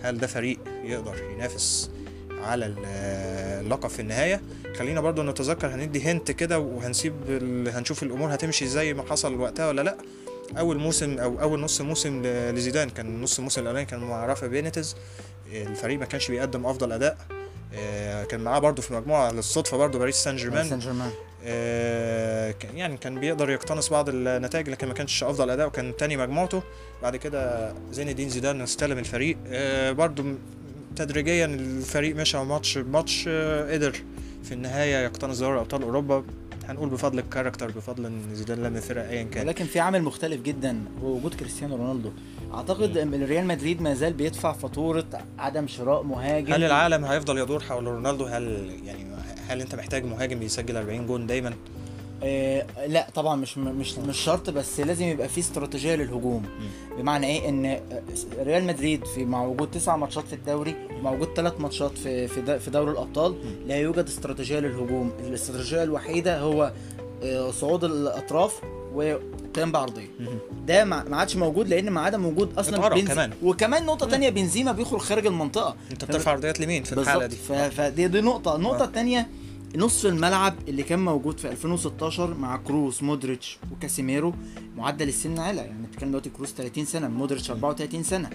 هل 0.02 0.18
ده 0.18 0.26
فريق 0.26 0.58
يقدر 0.84 1.14
ينافس 1.34 1.90
على 2.42 2.66
اللقب 3.62 3.88
في 3.90 4.00
النهاية. 4.02 4.40
خلينا 4.78 5.00
برضو 5.00 5.22
نتذكر 5.22 5.66
هندي 5.66 6.02
هنت 6.02 6.30
كده 6.30 6.58
وهنسيب 6.58 7.14
ال... 7.28 7.68
هنشوف 7.68 8.02
الأمور 8.02 8.34
هتمشي 8.34 8.66
زي 8.66 8.94
ما 8.94 9.02
حصل 9.02 9.34
وقتها 9.40 9.68
ولا 9.68 9.82
لأ. 9.82 9.96
أول 10.58 10.78
موسم 10.78 11.18
أو 11.18 11.40
أول 11.40 11.60
نص 11.60 11.80
موسم 11.80 12.22
لزيدان. 12.26 12.90
كان 12.90 13.22
نص 13.22 13.38
الموسم 13.38 13.60
الأولاني 13.62 13.86
كان 13.86 14.00
مع 14.00 14.26
رافا 14.26 14.46
بينيتز 14.46 14.96
الفريق 15.52 15.98
ما 15.98 16.04
كانش 16.04 16.30
بيقدم 16.30 16.66
أفضل 16.66 16.92
أداء. 16.92 17.16
آه، 17.74 18.24
كان 18.24 18.40
معاه 18.40 18.58
برضه 18.58 18.82
في 18.82 18.90
المجموعه 18.90 19.32
للصدفة 19.32 19.76
برضه 19.76 19.98
باريس 19.98 20.16
سان 20.16 20.36
جيرمان 20.36 20.68
سان 20.68 20.78
جيرمان 20.78 21.10
آه، 21.44 22.50
كان- 22.50 22.76
يعني 22.76 22.96
كان 22.96 23.20
بيقدر 23.20 23.50
يقتنص 23.50 23.88
بعض 23.88 24.08
النتائج 24.08 24.68
لكن 24.68 24.88
ما 24.88 24.94
كانش 24.94 25.24
أفضل 25.24 25.50
أداء 25.50 25.66
وكان 25.66 25.96
تاني 25.96 26.16
مجموعته. 26.16 26.62
بعد 27.02 27.16
كده 27.16 27.72
زين 27.92 28.08
الدين 28.08 28.28
زيدان 28.28 28.60
استلم 28.60 28.98
الفريق. 28.98 29.36
آه، 29.46 29.92
برضو 29.92 30.22
م- 30.22 30.38
تدريجيا 30.96 31.44
الفريق 31.44 32.16
مشى 32.16 32.38
ماتش 32.38 32.78
بماتش 32.78 33.28
قدر 33.70 33.96
في 34.42 34.52
النهاية 34.52 35.04
يقتنص 35.04 35.38
دوري 35.38 35.60
أبطال 35.60 35.82
أوروبا. 35.82 36.24
هنقول 36.68 36.88
بفضل 36.88 37.18
ال 37.18 37.23
character 37.23 37.70
بفضل 37.70 38.06
إن 38.06 38.34
زيدان 38.34 38.62
لم 38.62 38.76
الفرقة 38.76 39.08
ايا 39.08 39.22
كان. 39.22 39.46
ولكن 39.46 39.64
في 39.64 39.80
عامل 39.80 40.02
مختلف 40.02 40.42
جدا 40.42 40.84
هو 41.02 41.16
وجود 41.16 41.34
كريستيانو 41.34 41.76
رونالدو. 41.76 42.10
أعتقد 42.54 42.96
إن 42.96 43.24
ريال 43.24 43.46
مدريد 43.46 43.82
ما 43.82 43.94
زال 43.94 44.12
بيدفع 44.12 44.52
فاتورة 44.52 45.06
عدم 45.38 45.66
شراء 45.66 46.02
مهاجم. 46.02 46.52
هل 46.52 46.64
العالم 46.64 47.04
هيفضل 47.04 47.38
يدور 47.38 47.60
حول 47.60 47.84
رونالدو؟ 47.84 48.24
هل 48.24 48.70
يعني 48.84 49.06
هل 49.48 49.60
أنت 49.60 49.74
محتاج 49.74 50.04
مهاجم 50.04 50.38
بيسجل 50.38 50.76
40 50.76 51.06
جون 51.06 51.26
دايما؟ 51.26 51.54
آه 52.22 52.86
لا 52.86 53.06
طبعا 53.14 53.36
مش 53.36 53.58
مش 53.58 53.98
مش 53.98 54.18
شرط 54.20 54.50
بس 54.50 54.80
لازم 54.80 55.04
يبقى 55.04 55.28
في 55.28 55.40
استراتيجية 55.40 55.94
للهجوم. 55.94 56.42
بمعنى 56.98 57.26
إيه؟ 57.26 57.48
إن 57.48 57.66
آه، 57.66 57.80
ريال 58.42 58.64
مدريد 58.64 59.04
في 59.04 59.24
مع 59.24 59.44
وجود 59.44 59.70
تسع 59.70 59.96
ماتشات 59.96 60.26
في 60.26 60.32
الدوري 60.32 60.74
مع 61.02 61.10
وجود 61.10 61.28
ثلاث 61.36 61.60
ماتشات 61.60 61.98
في 61.98 62.28
في 62.28 62.58
في 62.58 62.70
دوري 62.70 62.90
الأبطال 62.90 63.34
لا 63.66 63.76
يوجد 63.76 64.04
استراتيجية 64.06 64.58
للهجوم. 64.58 65.12
الاستراتيجية 65.26 65.82
الوحيدة 65.82 66.40
هو 66.40 66.72
آه، 67.22 67.50
صعود 67.50 67.84
الأطراف 67.84 68.60
وقيام 68.94 69.72
بعرضية. 69.72 70.08
ده 70.66 70.84
ما 70.84 71.16
عادش 71.16 71.36
موجود 71.36 71.68
لأن 71.68 71.90
ما 71.90 72.00
عدم 72.00 72.26
وجود 72.26 72.58
أصلا 72.58 72.76
اتقرب 72.76 72.98
بنز- 72.98 73.08
كمان. 73.12 73.30
وكمان 73.42 73.86
نقطة 73.86 74.06
تانية 74.08 74.30
بنزيما 74.30 74.72
بيخرج 74.72 75.00
خارج 75.00 75.26
المنطقة. 75.26 75.76
أنت 75.90 76.04
بترفع 76.04 76.30
عرضيات 76.30 76.60
لمين؟ 76.60 76.82
في 76.84 76.92
الحالة 76.92 77.26
دي. 77.26 77.36
فدي 77.70 78.08
دي 78.08 78.20
نقطة، 78.20 78.56
النقطة 78.56 78.82
آه. 78.84 78.86
نصف 79.76 80.06
الملعب 80.06 80.54
اللي 80.68 80.82
كان 80.82 80.98
موجود 80.98 81.38
في 81.38 81.50
2016 81.50 82.34
مع 82.34 82.56
كروس 82.56 83.02
مودريتش 83.02 83.58
وكاسيميرو 83.72 84.34
معدل 84.76 85.08
السن 85.08 85.38
عالي 85.38 85.60
يعني 85.60 85.86
بتتكلم 85.86 86.08
دلوقتي 86.08 86.30
كروس 86.30 86.52
30 86.52 86.84
سنة 86.84 87.08
مودريتش 87.08 87.50
34 87.50 88.02
سنة. 88.02 88.30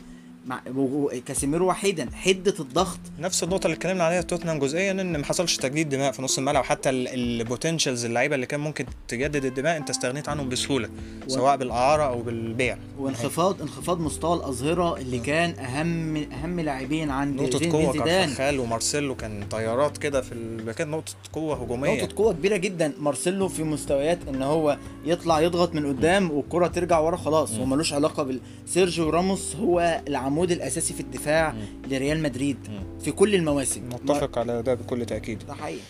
مع 0.48 0.60
و- 0.76 1.10
كاسيميرو 1.26 1.68
وحيدا 1.68 2.10
حدة 2.14 2.54
الضغط. 2.60 3.00
نفس 3.20 3.44
النقطة 3.44 3.66
اللي 3.68 3.76
اتكلمنا 3.76 4.04
عليها 4.04 4.22
توتنهام 4.22 4.60
جزئيا 4.60 4.92
إن 4.92 5.18
ما 5.18 5.26
حصلش 5.26 5.58
تجديد 5.58 5.90
دماء 5.90 6.12
في 6.12 6.22
نص 6.22 6.38
الملعب 6.38 6.64
حتى 6.64 6.90
ال 6.90 7.00
potentials 7.00 8.06
اللعيبة 8.06 8.36
اللي 8.36 8.46
كان 8.46 8.60
ممكن 8.60 8.86
تجدد 9.08 9.46
الدماء 9.46 9.78
أنت 9.78 9.90
استغنيت 9.90 10.30
عنهم 10.30 10.50
بسهولة 10.50 10.90
سواء 11.28 11.58
بالإعارة 11.58 12.04
أو 12.04 12.22
بالبيع. 12.22 12.78
وانخفاض 13.00 13.62
انخفاض 13.62 14.00
مستوى 14.02 14.36
الأظهرة 14.38 14.98
اللي 14.98 15.20
كان 15.20 15.60
أهم 15.60 16.18
أهم 16.18 16.60
لاعبين 16.60 17.12
عند 17.12 17.26
زين 17.26 17.40
الدين 17.42 17.72
زيدان 17.72 18.04
كارفاخال 18.06 18.60
ومارسيلو 18.60 19.16
كان 19.16 19.44
طيارات 19.52 19.98
كده 19.98 20.22
في 20.22 20.32
ال... 20.32 20.72
كانت 20.72 20.90
نقطة 20.92 21.14
قوة 21.34 21.64
هجومية. 21.64 22.02
نقطة 22.04 22.16
قوة 22.16 22.34
كبيرة 22.34 22.58
جدا. 22.58 22.92
مارسيلو 23.00 23.48
في 23.48 23.64
مستويات 23.64 24.20
إن 24.30 24.42
هو 24.42 24.78
يطلع 25.06 25.42
يضغط 25.42 25.76
من 25.76 25.86
قدام 25.88 26.32
والكرة 26.32 26.68
ترجع 26.68 27.00
ورا 27.00 27.18
خلاص. 27.18 27.52
هو 27.54 27.66
ملوش 27.66 27.94
علاقة 27.94 28.24
بال 28.24 28.40
سيرجيو 28.66 29.10
راموس 29.10 29.56
هو 29.56 30.02
العمود 30.08 30.37
الأساسي 30.44 30.94
في 30.94 31.00
الدفاع 31.00 31.54
لريال 31.88 32.22
مدريد 32.22 32.58
في 33.04 33.12
كل 33.12 33.36
المواسم. 33.36 33.90
متفق 33.90 34.38
على 34.38 34.62
ده 34.62 34.74
بكل 34.74 35.06
تأكيد. 35.06 35.44
ده 35.48 35.54
حقيقي. 35.54 35.82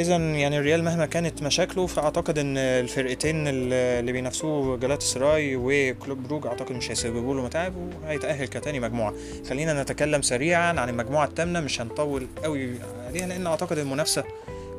إذا 0.00 0.16
يعني 0.16 0.58
الريال 0.58 0.84
مهما 0.84 1.06
كانت 1.06 1.42
مشاكله 1.42 1.86
فأعتقد 1.86 2.38
إن 2.38 2.56
الفرقتين 2.56 3.44
اللي 3.48 4.12
بينافسوه 4.12 4.76
جلات 4.76 5.02
سراي 5.02 5.56
وكلوب 5.56 6.22
بروج 6.22 6.46
أعتقد 6.46 6.72
مش 6.72 6.90
هيسببوا 6.90 7.34
له 7.34 7.42
متاعب 7.42 7.74
وهيتأهل 7.76 8.46
كتاني 8.46 8.80
مجموعة. 8.80 9.14
خلينا 9.48 9.82
نتكلم 9.82 10.22
سريعا 10.22 10.80
عن 10.80 10.88
المجموعة 10.88 11.26
الثامنه 11.26 11.60
مش 11.60 11.80
هنطول 11.80 12.26
قوي 12.44 12.70
عليها 13.06 13.26
لأن 13.26 13.46
أعتقد 13.46 13.78
المنافسة 13.78 14.24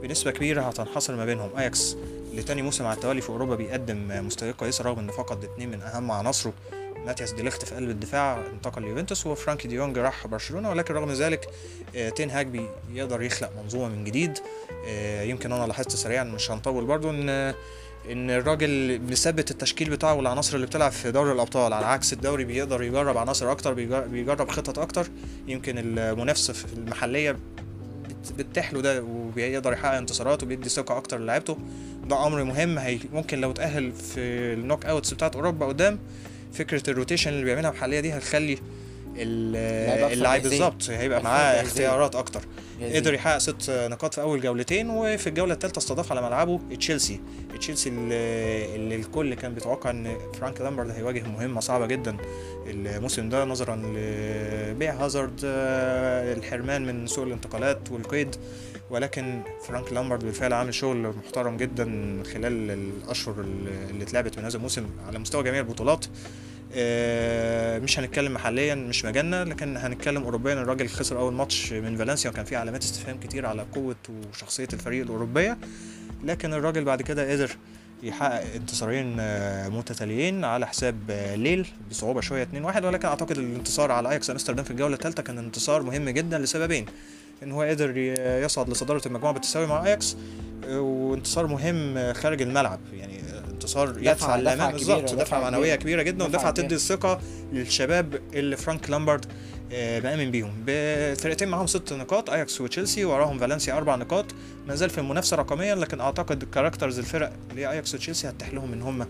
بنسبة 0.02 0.32
كبيرة 0.32 0.62
هتنحصر 0.62 1.16
ما 1.16 1.26
بينهم. 1.26 1.50
أياكس 1.58 1.98
لتاني 2.34 2.62
موسم 2.62 2.86
على 2.86 2.96
التوالي 2.96 3.22
في 3.22 3.30
أوروبا 3.30 3.56
بيقدم 3.56 4.26
مستويات 4.26 4.56
كويسة 4.56 4.84
رغم 4.84 5.00
انه 5.00 5.12
فقد 5.12 5.44
اتنين 5.44 5.70
من 5.70 5.82
أهم 5.82 6.12
عناصره. 6.12 6.54
ماتياس 7.06 7.32
ديليخت 7.32 7.66
في 7.66 7.76
قلب 7.76 7.90
الدفاع 7.90 8.42
انتقل 8.54 8.82
ليوفنتوس 8.82 9.28
وفرانكي 9.28 9.68
ديونج 9.68 9.98
راح 9.98 10.28
برشلونة 10.28 10.70
ولكن 10.70 10.94
رغم 10.94 11.12
ذلك 11.12 11.48
آه، 11.96 12.10
تين 12.10 12.30
هاج 12.30 12.48
بيقدر 12.94 13.22
يخلق 13.22 13.50
منظومة 13.64 13.90
من 13.90 14.04
جديد. 14.04 14.38
آه، 14.88 15.24
يمكن 15.24 15.52
أنا 15.52 15.68
لاحظت 15.68 15.92
سريعا 15.92 16.24
مش 16.24 16.52
هنطول 16.52 16.86
برضو 16.86 17.10
إن 17.10 17.30
إن 18.12 18.30
الراجل 18.30 19.02
مثبت 19.10 19.52
التشكيل 19.52 19.90
بتاعه 19.90 20.14
والعناصر 20.14 20.56
اللي 20.56 20.68
بتلعب 20.68 20.92
في 20.92 21.12
دوري 21.12 21.32
الأبطال. 21.32 21.74
على 21.74 21.86
عكس 21.86 22.14
الدوري 22.14 22.44
بيقدر 22.46 22.84
يجرب 22.84 23.18
عناصر 23.18 23.52
أكتر 23.52 23.74
بيجر- 23.74 24.08
بيجرب 24.08 24.50
خطط 24.52 24.80
أكتر. 24.80 25.08
يمكن 25.48 25.76
المنافسة 25.78 26.54
في 26.54 26.74
المحلية 26.74 27.32
بت- 27.32 28.34
بتتيح 28.38 28.74
له 28.74 28.82
ده 28.82 29.04
وبيقدر 29.04 29.74
يحقق 29.74 29.94
انتصارات 29.98 30.44
وبيدي 30.44 30.70
ثقة 30.70 30.98
أكتر 30.98 31.18
للاعيبته 31.20 31.58
ده 32.06 32.28
أمر 32.28 32.44
مهم 32.44 32.78
هي 32.78 33.00
ممكن 33.14 33.42
لو 33.42 33.52
تاهل 33.52 33.92
في 33.92 34.20
ال 34.54 34.86
knockouts 34.86 35.14
بتاعت 35.14 35.36
أوروبا 35.36 35.66
قدام 35.66 36.00
فكرة 36.54 36.90
ال 36.90 36.94
rotation 36.94 37.30
اللي 37.32 37.44
بيعملها 37.44 37.72
محلية 37.72 38.00
دي 38.00 38.14
هتخلي 38.14 38.58
اللاعب. 39.18 40.42
بالظبط 40.42 40.90
هيبقى 40.90 41.24
معاه. 41.24 41.62
اختيارات 41.62 42.16
أكتر. 42.16 42.42
قدر 42.96 43.14
يحقق 43.14 43.38
ست 43.38 43.70
نقاط 43.70 44.14
في 44.14 44.22
أول 44.22 44.42
جولتين 44.42 44.90
وفي 44.90 45.28
الجولة 45.28 45.54
الثالثه 45.54 45.78
استضاف 45.80 46.12
على 46.12 46.22
ملعبه 46.22 46.60
تشيلسي 46.80 47.20
تشيلسي 47.60 47.90
اللي, 47.90 48.76
اللي 48.76 48.96
الكل 48.96 49.34
كان 49.34 49.54
بيتوقع 49.54 49.90
إن 49.90 50.18
فرانك 50.40 50.62
لامبرد 50.62 50.90
هيواجه 50.90 51.24
مهمة 51.24 51.60
صعبة 51.62 51.86
جدا 51.86 52.18
الموسم 52.68 53.30
ده 53.30 53.46
نظرا 53.46 53.76
لبيع 53.76 54.94
هازارد 54.94 55.42
آه، 55.46 56.34
الحرمان 56.34 56.86
من 56.86 57.08
سوق 57.08 57.26
الانتقالات 57.26 57.92
والقيد 57.92 58.36
ولكن 58.90 59.42
فرانك 59.68 59.94
لامبرد 59.94 60.26
بالفعل 60.26 60.54
عامل 60.54 60.74
شغل 60.74 61.14
محترم 61.26 61.58
جدا 61.58 61.86
خلال 62.34 62.72
الأشهر 62.72 63.42
اللي 63.90 64.04
اتلعبت 64.04 64.38
من 64.38 64.46
هذا 64.46 64.58
الموسم 64.58 64.86
على 65.08 65.20
مستوى 65.20 65.44
جميع 65.44 65.60
البطولات. 65.60 66.06
آه، 66.76 67.80
مش 67.80 68.00
هنتكلم 68.00 68.34
محليا 68.34 68.76
مش 68.76 69.06
مجالنا 69.06 69.46
لكن 69.46 69.78
هنتكلم 69.78 70.24
اوروبيا. 70.24 70.54
الراجل 70.54 70.90
خسر 70.90 71.20
أول 71.20 71.34
ماتش 71.34 71.74
من 71.74 71.98
فالنسيا 71.98 72.30
وكان 72.30 72.46
فيه 72.46 72.58
علامات 72.58 72.84
استفهام 72.84 73.20
كتير 73.20 73.46
على 73.46 73.66
قوة 73.76 73.96
وشخصية 74.10 74.68
الفريق 74.74 75.04
الأوروبية. 75.04 75.58
لكن 76.24 76.54
الراجل 76.54 76.84
بعد 76.84 77.02
كده 77.02 77.32
قدر 77.32 77.52
يحقق 78.04 78.54
انتصارين 78.56 79.16
آه، 79.20 79.70
متتاليين 79.70 80.44
على 80.44 80.68
حساب 80.68 80.96
آه، 81.10 81.36
ليل 81.36 81.68
بصعوبة 81.90 82.22
شوية 82.22 82.44
2-1 82.44 82.86
ولكن 82.86 83.08
أعتقد 83.08 83.38
الانتصار 83.38 83.92
على 83.92 84.10
أياكس 84.10 84.30
أمستردام 84.30 84.66
في 84.66 84.72
الجولة 84.72 84.96
الثالثه 84.96 85.24
كان 85.24 85.38
انتصار 85.38 85.84
مهم 85.84 86.10
جدا 86.10 86.40
لسببين. 86.40 86.86
إن 87.44 87.52
هو 87.52 87.62
قدر 87.62 87.98
يصعد 88.44 88.70
لصدارة 88.70 89.02
المجموعة 89.08 89.34
بالتساوي 89.34 89.66
مع 89.68 89.86
اياكس 89.86 90.16
وانتصار 90.70 91.48
مهم 91.48 92.14
خارج 92.14 92.42
الملعب. 92.42 92.80
يعني 92.94 93.20
انتصار 93.52 93.96
يدفع 94.00 94.36
للامام 94.36 94.72
كبيرة، 94.72 94.78
بالظبط 94.96 95.04
دفعة 95.14 95.24
دفعه 95.24 95.40
معنوية. 95.40 95.76
كبيرة. 95.76 96.02
جدا 96.02 96.26
ودفعه. 96.26 96.52
تدي 96.52 96.76
الثقة 96.76 97.22
للشباب 97.54 98.20
اللي 98.34 98.58
فرانك 98.58 98.90
لامبرد 98.90 99.26
آه، 99.74 100.00
مآمن 100.00 100.32
بيهم. 100.32 100.54
بفرقتين 100.68 101.48
معاهم 101.48 101.68
ست 101.68 101.94
نقاط 101.94 102.30
اياكس 102.30 102.62
وتشيلسي 102.62 103.06
وراهم 103.06 103.40
فالنسيا 103.40 103.74
أربع 103.78 103.96
نقاط. 103.96 104.26
ما 104.68 104.76
زال 104.76 104.90
في 104.90 104.98
المنافسة 104.98 105.38
رقميا 105.38 105.76
لكن 105.76 106.00
أعتقد 106.00 106.44
characters 106.44 107.00
الفرق 107.00 107.34
اللي 107.52 107.62
هي 107.62 107.72
اياكس 107.72 107.94
وتشيلسي 107.96 108.30
هتتيح 108.30 108.54
لهم 108.54 108.74
إن 108.74 108.82
هم 108.82 109.08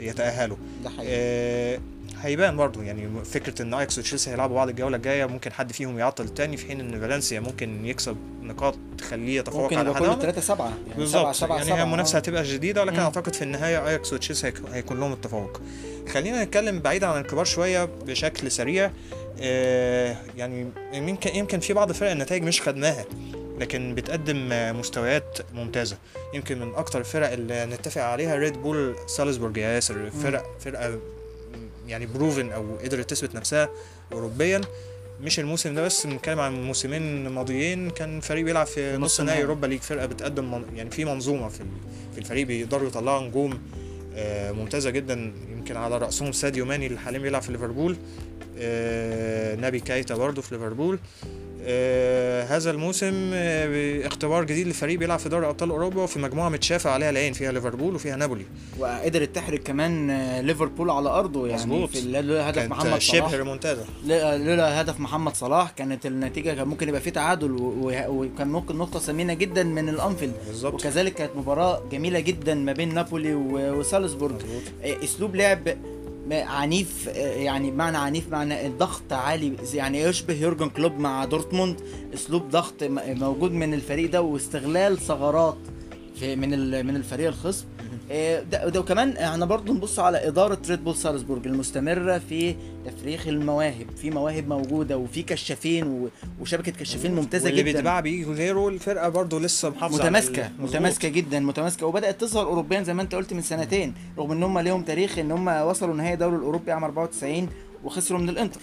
يتأهلوا. 0.00 0.56
ده 0.84 0.90
حقيقي. 0.90 1.06
آه، 1.10 1.78
هيبان 2.22 2.56
برضو. 2.56 2.82
يعني 2.82 3.24
فكرة 3.24 3.62
إن 3.62 3.74
اياكس 3.74 3.98
وتشيلسي 3.98 4.30
هيلعبوا 4.30 4.54
بعض 4.56 4.68
الجولة 4.68 4.96
الجاية 4.96 5.24
ممكن 5.26 5.52
حد 5.52 5.72
فيهم 5.72 5.98
يعطل 5.98 6.24
التاني 6.24 6.56
في 6.56 6.66
حين 6.66 6.80
إن 6.80 7.00
فالنسيا 7.00 7.40
ممكن 7.40 7.86
يكسب 7.86 8.16
نقاط 8.42 8.74
تخليه 8.98 9.38
يتفوق 9.38 9.62
ممكن 9.62 9.76
على 9.78 9.90
كله 9.94 9.98
حدهم. 10.10 10.20
3 10.20 10.40
7 10.40 10.64
يعني 10.66 10.76
7 10.86 10.96
بالظبط. 10.98 11.34
7 11.34 11.56
يعني 11.58 11.74
هي 11.74 11.82
المنافسة 11.82 12.18
هتبقى 12.18 12.44
شديده 12.44 12.80
ولكن 12.82 12.96
مم. 12.96 13.02
أعتقد 13.02 13.34
في 13.34 13.42
النهاية 13.42 13.88
اياكس 13.88 14.12
وتشيلسي 14.12 14.46
هيك- 14.46 14.62
هيكون 14.72 15.00
لهم 15.00 15.12
التفوق. 15.12 15.60
خلينا 16.12 16.44
نتكلم 16.44 16.78
بعيدا 16.80 17.06
عن 17.06 17.20
الكبار 17.20 17.44
شوية 17.44 17.84
بشكل 17.84 18.50
سريع. 18.50 18.90
آه، 19.40 20.16
يعني 20.36 20.66
يمكن 20.92 21.34
يمكن 21.36 21.60
في 21.60 21.72
بعض 21.72 21.88
الفرق 21.88 22.10
النتائج 22.10 22.42
مش 22.42 22.62
خدناها 22.62 23.04
لكن 23.58 23.94
بتقدم 23.94 24.48
مستويات 24.78 25.38
ممتازة. 25.54 25.96
يمكن 26.34 26.58
من 26.60 26.74
أكتر 26.74 26.98
الفرق 26.98 27.32
اللي 27.32 27.66
نتفق 27.66 28.02
عليها 28.02 28.36
ريد 28.36 28.52
بول 28.62 28.96
سالزبورج 29.06 29.56
يا 29.56 29.68
ياسر 29.68 30.10
فرق 30.10 30.44
فرقة 30.60 30.98
يعني 31.86 32.06
proven 32.06 32.52
أو 32.52 32.76
قدرت 32.84 33.10
تثبت 33.10 33.34
نفسها 33.34 33.70
اوروبيا. 34.12 34.60
مش 35.20 35.40
الموسم 35.40 35.74
ده 35.74 35.82
بس 35.82 36.06
بنتكلم 36.06 36.40
عن 36.40 36.64
موسمين 36.64 37.28
ماضيين. 37.28 37.90
كان 37.90 38.20
فريق 38.20 38.44
بيلعب 38.44 38.66
في 38.66 38.96
نص 38.96 39.20
نهائي. 39.20 39.42
Europa 39.42 39.66
League 39.66 39.80
فرقة 39.80 40.06
بتقدم 40.06 40.50
من 40.50 40.64
يعني 40.76 40.90
في 40.90 41.04
منظومة 41.04 41.48
في 41.48 41.64
في 42.12 42.18
الفريق 42.18 42.46
بيقدروا 42.46 42.88
يطلعوا 42.88 43.20
نجوم 43.28 43.60
آه، 44.14 44.52
ممتازة 44.52 44.90
جدا. 44.90 45.32
يمكن 45.52 45.76
على 45.76 45.98
رأسهم 45.98 46.32
ساديو 46.32 46.64
ماني 46.64 46.86
اللي 46.86 46.98
حاليا 46.98 47.18
بيلعب 47.18 47.42
في 47.42 47.52
ليفربول 47.52 47.96
آه، 48.58 49.56
نبي 49.56 49.80
كايتا 49.80 50.14
برضه 50.14 50.42
في 50.42 50.54
ليفربول. 50.54 50.98
آه 51.24 51.41
هذا 52.48 52.70
الموسم 52.70 53.30
آه 53.34 54.06
اختبار 54.06 54.44
جديد 54.44 54.68
لفريق 54.68 54.98
بيلعب 54.98 55.18
في 55.18 55.28
دوري 55.28 55.46
أبطال 55.46 55.70
أوروبا 55.70 56.02
وفي 56.02 56.18
مجموعة 56.18 56.48
متشافة 56.48 56.90
عليها 56.90 57.10
العين 57.10 57.32
فيها 57.32 57.52
ليفربول 57.52 57.94
وفيها 57.94 58.16
نابولي. 58.16 58.44
وقدرت 58.78 59.34
تحرق 59.34 59.60
كمان 59.60 60.10
آه، 60.10 60.40
ليفربول 60.40 60.90
على 60.90 61.08
أرضه 61.08 61.46
يعني 61.48 61.60
مظبوط. 61.62 61.88
في 61.90 62.00
لولا 62.00 62.50
هدف 62.50 62.62
محمد 62.62 62.98
شبه 62.98 63.18
صلاح 63.20 63.34
ريمونتادا. 63.34 63.84
لا- 64.06 64.38
لولا 64.38 64.80
هدف 64.80 65.00
محمد 65.00 65.34
صلاح. 65.36 65.70
كانت 65.70 66.06
النتيجة 66.06 66.54
كان 66.54 66.68
ممكن 66.68 66.88
يبقى 66.88 67.00
فيه 67.00 67.10
تعادل 67.10 67.56
وكان 67.60 68.48
ممكن 68.48 68.76
نقطة 68.78 68.98
ثمينه 68.98 69.34
جدا 69.34 69.62
من 69.62 69.88
الأنفيلد. 69.88 70.34
بالظبط. 70.46 70.74
وكذلك 70.74 71.14
كانت 71.14 71.30
مباراة 71.36 71.82
جميلة 71.92 72.20
جدا 72.20 72.54
ما 72.54 72.72
بين 72.72 72.94
نابولي 72.94 73.34
وسالزبورج 73.34 74.34
آه، 74.84 75.04
أسلوب 75.04 75.36
لعب 75.36 75.68
عنيف 76.30 77.06
يعني 77.16 77.70
بمعنى 77.70 77.96
عنيف 77.96 78.28
معنى 78.28 78.66
الضغط 78.66 79.12
عالي 79.12 79.56
يعني 79.74 80.00
يشبه 80.00 80.34
يورجن 80.34 80.68
كلوب 80.68 80.98
مع 80.98 81.24
دورتموند. 81.24 81.80
أسلوب 82.14 82.48
ضغط 82.48 82.82
موجود 83.06 83.52
من 83.52 83.74
الفريق 83.74 84.10
ده 84.10 84.22
واستغلال 84.22 84.98
ثغرات 84.98 85.58
من 86.22 86.86
من 86.86 86.96
الفريق 86.96 87.28
الخصم. 87.28 87.66
ده, 88.50 88.68
ده 88.68 88.80
وكمان 88.80 89.16
إحنا 89.16 89.46
برضو 89.46 89.72
نبص 89.72 89.98
على 89.98 90.28
إدارة 90.28 90.58
ريد 90.68 90.84
بول 90.84 90.96
سالزبورج 90.96 91.46
المستمرة 91.46 92.18
في 92.18 92.54
تفريخ 92.86 93.26
المواهب 93.28 93.86
في 93.96 94.10
مواهب 94.10 94.48
موجودة 94.48 94.96
وفي 94.98 95.22
كشافين 95.22 96.10
وشبكة 96.40 96.72
كشافين 96.72 97.14
ممتازة 97.14 97.44
واللي 97.44 97.62
جدا. 97.62 97.72
بيتباع 97.72 98.00
بيجي 98.00 98.24
غيره 98.24 98.68
الفرقه 98.68 99.08
برضو 99.08 99.38
لسه 99.38 99.70
محافظة 99.70 100.04
متماسكة. 100.04 100.50
متماسكة 100.58 101.08
جدا 101.08 101.40
متماسكة. 101.40 101.86
وبدأت 101.86 102.20
تظهر 102.20 102.46
اوروبيا 102.46 102.82
زي 102.82 102.94
ما 102.94 103.02
أنت 103.02 103.14
قلت 103.14 103.32
من 103.32 103.42
سنتين 103.42 103.94
رغم 104.18 104.32
إن 104.32 104.42
هم 104.42 104.58
ليهم 104.58 104.82
تاريخ 104.82 105.18
إن 105.18 105.30
هم 105.30 105.48
وصلوا 105.48 105.94
نهائي 105.94 106.16
دوري 106.16 106.36
الأوروبي 106.36 106.72
عام 106.72 106.84
94 106.84 107.48
وخسروا 107.84 108.20
من 108.20 108.28
الإنتر. 108.28 108.60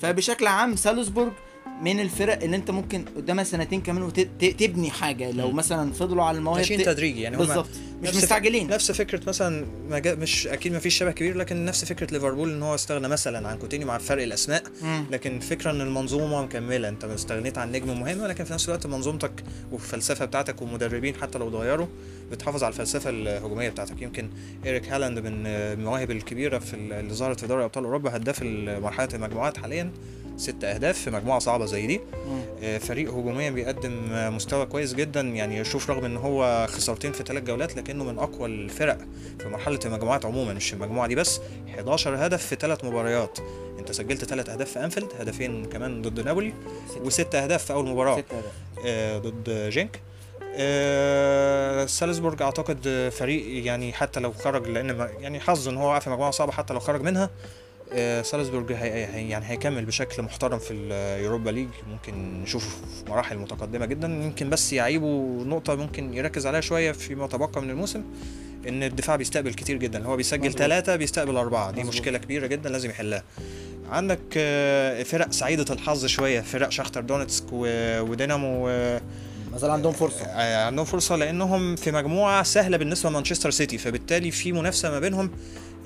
فبشكل 0.00 0.46
عام 0.46 0.76
سالزبورج 0.76 1.32
من 1.80 2.00
الفرق 2.00 2.42
اللي 2.42 2.56
انت 2.56 2.70
ممكن 2.70 3.04
قدامها 3.16 3.44
سنتين 3.44 3.80
كمان 3.80 4.02
وتبني 4.02 4.90
حاجة. 4.90 5.30
لو. 5.30 5.50
مثلا 5.50 5.92
فضلوا 5.92 6.24
على 6.24 6.38
المواهب 6.38 6.56
ماشيين 6.58 6.82
تدريجي 6.82 7.20
يعني 7.20 7.36
بالظبط. 7.36 7.68
مش 8.02 8.08
مستعجلين. 8.16 8.68
نفس 8.68 8.92
فكرة 8.92 9.20
مثلا 9.28 9.66
مش 9.90 10.46
أكيد 10.46 10.72
ما 10.72 10.78
فيش 10.78 10.94
شبه 10.98 11.10
كبير 11.10 11.36
لكن 11.36 11.64
نفس 11.64 11.84
فكرة 11.84 12.12
ليفربول 12.12 12.50
إن 12.50 12.62
هو 12.62 12.74
استغنى 12.74 13.08
مثلا 13.08 13.48
عن 13.48 13.58
كوتينيو 13.58 13.86
مع 13.86 13.98
فرق 13.98 14.22
الأسماء. 14.22 14.62
مم. 14.82 15.04
لكن 15.10 15.40
فكرة 15.40 15.70
إن 15.70 15.80
المنظومة 15.80 16.42
مكملة. 16.42 16.88
أنت 16.88 17.04
استغنيت 17.04 17.58
عن 17.58 17.72
نجم 17.72 18.00
مهم 18.00 18.20
ولكن 18.20 18.44
في 18.44 18.52
نفس 18.52 18.68
الوقت 18.68 18.86
منظومتك 18.86 19.32
والفلسفة 19.72 20.24
بتاعتك 20.24 20.62
ومدربين 20.62 21.14
حتى 21.14 21.38
لو 21.38 21.48
اتغيروا 21.48 21.86
بتحافظ 22.32 22.64
على 22.64 22.72
الفلسفة 22.72 23.10
الهجومية 23.10 23.68
بتاعتك. 23.68 24.02
يمكن 24.02 24.28
إيريك 24.66 24.88
هالاند 24.88 25.18
من 25.18 25.46
المواهب 25.46 26.10
الكبيرة 26.10 26.58
في 26.58 26.74
ال- 26.74 26.92
اللي 26.92 27.14
ظهرت 27.14 27.40
في 27.40 27.46
دوري 27.46 27.64
أبطال 27.64 27.84
أوروبا 27.84 28.16
هداف 28.16 28.42
مرحلة 28.82 29.08
المجموعات 29.14 29.56
حاليا. 29.58 29.90
ست 30.36 30.64
أهداف 30.64 30.98
في 30.98 31.10
مجموعة 31.10 31.38
صعبة 31.38 31.64
زي 31.66 31.86
دي. 31.86 32.00
آه، 32.62 32.78
فريق 32.78 33.10
هجوميا 33.10 33.50
بيقدم 33.50 33.92
مستوى 34.36 34.66
كويس 34.66 34.94
جدا 34.94 35.20
يعني 35.20 35.64
شوف 35.64 35.90
رغم 35.90 36.04
إن 36.04 36.16
هو 36.16 36.66
خسارتين 36.70 37.12
في 37.12 37.22
ثلاث 37.26 37.42
جولات 37.44 37.76
لكنه 37.76 38.04
من 38.04 38.18
أقوى 38.18 38.48
الفرق 38.48 38.98
في 39.38 39.48
مرحلة 39.48 39.78
المجموعات 39.84 40.24
عموما 40.26 40.52
مش 40.54 40.72
المجموعة 40.72 41.06
دي 41.08 41.14
بس. 41.14 41.40
11 41.74 42.26
هدف 42.26 42.46
في 42.46 42.56
ثلاث 42.56 42.84
مباريات. 42.84 43.38
أنت 43.78 43.92
سجلت 43.92 44.24
ثلاث 44.24 44.48
أهداف 44.48 44.70
في 44.72 44.84
أنفيلد 44.84 45.08
هدفين 45.20 45.64
كمان 45.64 46.02
ضد 46.02 46.20
نابولي 46.20 46.52
ست- 46.90 46.98
وست 47.00 47.34
أهداف 47.34 47.64
في 47.64 47.72
أول 47.72 47.88
مباراة. 47.88 48.14
آه، 48.86 49.18
ضد 49.18 49.68
جينك. 49.68 50.00
آه، 50.56 51.86
سالزبورج 51.86 52.42
أعتقد 52.42 53.08
فريق 53.12 53.66
يعني 53.66 53.92
حتى 53.92 54.20
لو 54.20 54.32
خرج 54.32 54.68
لأن 54.68 55.08
يعني 55.20 55.40
حظ 55.40 55.68
إن 55.68 55.76
هو 55.76 55.86
وقع 55.88 55.98
في 55.98 56.10
مجموعة 56.10 56.30
صعبة 56.30 56.52
حتى 56.52 56.74
لو 56.74 56.80
خرج 56.80 57.02
منها 57.02 57.30
سالزبورج 58.22 58.72
هي 58.72 59.28
يعني 59.28 59.44
هيكمل 59.46 59.84
بشكل 59.84 60.22
محترم 60.22 60.58
في 60.58 60.72
ال 60.74 60.85
Europa 60.85 61.50
League. 61.50 61.68
ممكن 61.90 62.42
نشوفه 62.42 62.68
في 62.68 63.10
مراحل 63.10 63.38
متقدمة 63.38 63.86
جدا. 63.86 64.08
يمكن 64.08 64.50
بس 64.50 64.72
يعيبه 64.72 65.42
نقطة 65.44 65.74
ممكن 65.74 66.14
يركز 66.14 66.46
عليها 66.46 66.60
شوية 66.60 66.92
فيما 66.92 67.26
تبقى 67.26 67.62
من 67.62 67.70
الموسم 67.70 68.02
إن 68.68 68.82
الدفاع 68.82 69.16
بيستقبل 69.16 69.54
كتير 69.54 69.76
جدا. 69.76 70.06
هو 70.06 70.16
بيسجل. 70.16 70.52
ثلاثة 70.52 70.96
بيستقبل 70.96 71.36
أربعة. 71.36 71.70
دي 71.70 71.80
مظبوط. 71.80 71.94
مشكلة 71.94 72.18
كبيرة 72.18 72.46
جدا 72.46 72.70
لازم 72.70 72.90
يحلها. 72.90 73.22
عندك 73.90 74.20
آه، 74.36 75.02
فرق 75.02 75.32
سعيدة 75.32 75.74
الحظ 75.74 76.06
شوية 76.06 76.40
فرق 76.40 76.68
شاختار 76.68 77.00
دونتسك 77.00 77.44
ودينامو 77.52 78.68
آه، 78.68 79.00
ما 79.52 79.58
زال 79.58 79.70
عندهم 79.70 79.92
فرصة. 79.92 80.24
آه، 80.24 80.66
عندهم 80.66 80.84
فرصة 80.84 81.16
لأنهم 81.16 81.76
في 81.76 81.92
مجموعة 81.92 82.42
سهلة 82.42 82.76
بالنسبة 82.76 83.10
لمانشستر 83.10 83.50
سيتي. 83.50 83.78
فبالتالي 83.78 84.30
في 84.30 84.52
منافسة 84.52 84.90
ما 84.90 85.00
بينهم. 85.00 85.30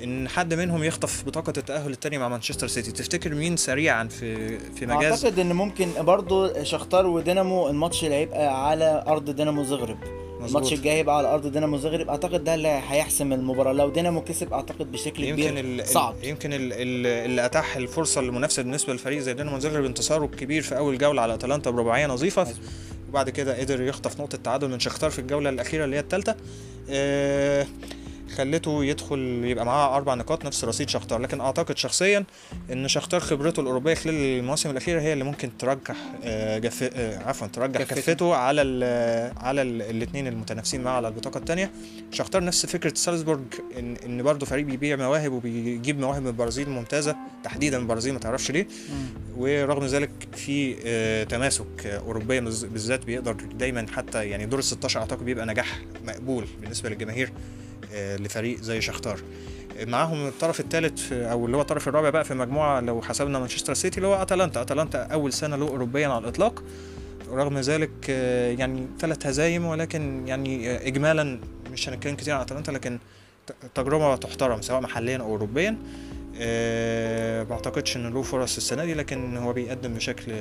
إن 0.02 0.28
حد 0.28 0.54
منهم 0.54 0.85
يخطف 0.85 1.24
بطاقة 1.26 1.52
التأهل 1.56 1.92
التاني 1.92 2.18
مع 2.18 2.28
مانشستر 2.28 2.66
سيتي. 2.66 2.92
تفتكر 2.92 3.35
مين 3.35 3.56
سريعا 3.56 4.04
في 4.04 4.59
في 4.59 4.87
مجاز؟ 4.87 5.24
أعتقد 5.24 5.38
إن 5.38 5.52
ممكن 5.52 5.88
برضو 5.98 6.62
شختار 6.62 7.06
ودينامو 7.06 7.68
الماتش 7.68 8.04
اللي 8.04 8.14
هيبقى 8.14 8.68
على 8.68 9.04
أرض 9.06 9.30
دينامو 9.30 9.64
زغرب. 9.64 9.98
الماتش 10.46 10.72
الجاي 10.72 10.94
هيبقى 10.94 11.18
على 11.18 11.35
أرض 11.35 11.46
دينامو 11.46 11.76
زغرب. 11.76 12.09
أعتقد 12.09 12.44
ده 12.44 12.54
اللي 12.54 12.68
هيحسم 12.88 13.32
المباراة. 13.32 13.72
لو 13.72 13.90
دينامو 13.90 14.20
كسب 14.20 14.52
أعتقد 14.52 14.92
بشكل 14.92 15.24
يمكن 15.24 15.42
كبير 15.42 15.64
ال 15.64 15.88
صعب. 15.88 16.14
يمكن 16.22 16.52
ال 16.52 16.72
ال 16.72 17.06
اللي 17.06 17.44
أتاح 17.44 17.76
الفرصة 17.76 18.20
المنافسة 18.20 18.62
بالنسبة 18.62 18.92
للفريق 18.92 19.18
زي 19.18 19.35
دينامو 19.35 19.59
زغرب 19.59 19.85
انتصاره 19.85 20.24
الكبير 20.24 20.62
في 20.62 20.76
أول 20.76 20.98
جولة 20.98 21.22
على 21.22 21.35
أتلانتا 21.35 21.70
برباعية 21.70 22.06
نظيفة. 22.06 22.42
مظبوط. 22.42 22.56
وبعد 23.09 23.30
كده 23.30 23.61
قدر 23.61 23.82
يخطف 23.82 24.20
نقطة 24.20 24.38
تعادل 24.38 24.68
من 24.68 24.80
شختار 24.80 25.11
في 25.11 25.18
الجولة 25.18 25.50
الأخيرة 25.50 25.85
اللي 25.85 25.96
هي 25.96 26.00
الثالثه 26.00 26.37
آه 26.90 27.66
خلته 28.36 28.84
يدخل 28.84 29.18
يبقى 29.44 29.66
معاه 29.66 29.96
أربع 29.96 30.14
نقاط 30.14 30.44
نفس 30.44 30.64
رصيد 30.64 30.88
شختار 30.88 31.18
لكن 31.20 31.40
أعتقد 31.40 31.76
شخصيا 31.78 32.24
إن 32.72 32.88
شختار 32.88 33.20
خبرته 33.20 33.60
الأوروبية 33.60 33.94
خلال 33.94 34.14
المواسم 34.14 34.70
الأخيرة 34.70 35.00
هي 35.00 35.12
اللي 35.12 35.24
ممكن 35.24 35.58
ترجح 35.58 35.96
آه 36.24 36.58
جف... 36.58 36.90
آه 36.94 37.18
عفوا 37.28 37.46
ترجح 37.46 37.82
كفته. 37.82 38.34
على 38.34 38.62
ال 38.62 39.36
على 39.38 39.62
الاثنين 39.62 40.26
المتنافسين 40.26 40.82
معاه 40.82 40.96
على 40.96 41.08
البطاقة 41.08 41.38
الثانية 41.38 41.70
شختار 42.12 42.44
نفس 42.44 42.66
فكرة 42.66 42.94
سالزبورج 42.94 43.40
ان 43.78 43.96
إن 44.06 44.22
برضه 44.22 44.46
فريق 44.46 44.64
بيبيع 44.64 44.96
مواهب 44.96 45.32
وبيجيب 45.32 46.00
مواهب 46.00 46.22
من 46.22 46.28
البرازيل 46.28 46.70
ممتازة 46.70 47.16
تحديدا 47.44 47.78
البرازيل 47.78 48.12
ما 48.12 48.18
تعرفش 48.18 48.50
ليه. 48.50 48.66
ورغم 49.36 49.86
ذلك 49.86 50.10
في 50.34 50.76
آه، 50.86 51.24
تماسك 51.24 51.86
اوروبيا 51.86 52.40
بالذات 52.40 53.04
بيقدر 53.04 53.32
دايما 53.32 53.86
حتى 53.96 54.28
يعني 54.28 54.46
دور 54.46 54.58
ال 54.58 54.64
16 54.64 55.00
أعتقد 55.00 55.24
بيبقى 55.24 55.46
نجاح 55.46 55.80
مقبول 56.04 56.44
بالنسبة 56.60 56.88
للجماهير 56.88 57.32
لفريق 57.94 58.61
زي 58.61 58.81
شختار. 58.81 59.20
آه، 59.79 59.85
معاهم 59.85 60.27
الطرف 60.27 60.61
الثالث 60.61 61.12
أو 61.12 61.46
اللي 61.46 61.57
هو 61.57 61.61
الطرف 61.61 61.88
الرابع 61.88 62.11
بقى 62.11 62.25
في 62.25 62.31
المجموعه 62.31 62.81
لو 62.81 63.03
حسبنا 63.03 63.38
مانشستر 63.38 63.75
سيتي 63.75 63.96
اللي 63.96 64.09
هو 64.09 64.22
أتلانتا. 64.22 64.62
أتلانتا 64.62 65.03
أول 65.03 65.33
سنة 65.33 65.57
له 65.57 65.68
اوروبيا 65.68 66.09
على 66.09 66.18
الإطلاق. 66.18 66.62
رغم 67.31 67.59
ذلك 67.59 67.90
آه، 68.11 68.53
يعني 68.53 68.87
ثلاث 68.99 69.27
هزايم 69.27 69.64
ولكن 69.64 70.29
يعني 70.29 70.70
آه، 70.70 70.87
اجمالا 70.87 71.40
مش 71.72 71.88
هنتكلم 71.88 72.16
كتير 72.16 72.35
عن 72.35 72.40
أتلانتا 72.40 72.70
لكن 72.70 72.99
تجربة 73.75 74.16
تحترم 74.16 74.62
سواء 74.62 74.81
محليا 74.81 75.18
أو 75.18 75.27
اوروبيا. 75.27 75.77
أه 76.40 77.42
ما 77.44 77.53
اعتقدش 77.53 77.96
إن 77.96 78.14
له 78.14 78.22
فرص 78.22 78.57
السنة 78.57 78.85
دي 78.85 78.94
لكن 78.94 79.37
هو 79.37 79.53
بيقدم 79.53 79.94
بشكل 79.94 80.33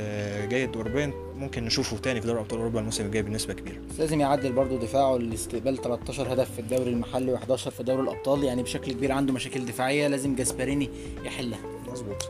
جيد 0.50 0.76
اوروبيا. 0.76 1.12
ممكن 1.36 1.66
نشوفه 1.66 1.98
تاني 1.98 2.22
في 2.22 2.28
دوري 2.28 2.40
أبطال 2.40 2.60
أوروبا 2.60 2.80
الموسم 2.80 3.06
الجاي 3.06 3.22
بنسبة 3.22 3.54
كبيرة. 3.54 3.78
بس 3.90 4.00
لازم 4.00 4.22
يعدل 4.22 4.52
برضو 4.52 4.78
دفاعه 4.78 5.18
لاستقبال 5.18 5.82
13 5.82 6.34
هدف 6.34 6.52
في 6.54 6.60
الدوري 6.60 6.90
المحلي 6.90 7.38
و11 7.38 7.56
في 7.70 7.84
دوري 7.84 8.02
الأبطال. 8.02 8.44
يعني 8.44 8.64
بشكل 8.64 8.92
كبير 8.92 9.12
عنده 9.12 9.34
مشاكل 9.34 9.66
دفاعية 9.66 10.08
لازم 10.08 10.36
جاسبريني 10.36 10.90
يحلها. 11.26 11.60
مظبوط. 11.92 12.30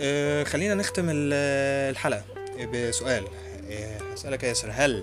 أه 0.00 0.44
خلينا 0.44 0.74
نختم 0.74 1.04
ال- 1.08 1.32
الحلقة 1.90 2.22
بسؤال. 2.74 3.24
أه 3.70 3.98
أسألك 4.14 4.42
يا 4.42 4.48
ياسر 4.48 4.68
هل 4.72 5.02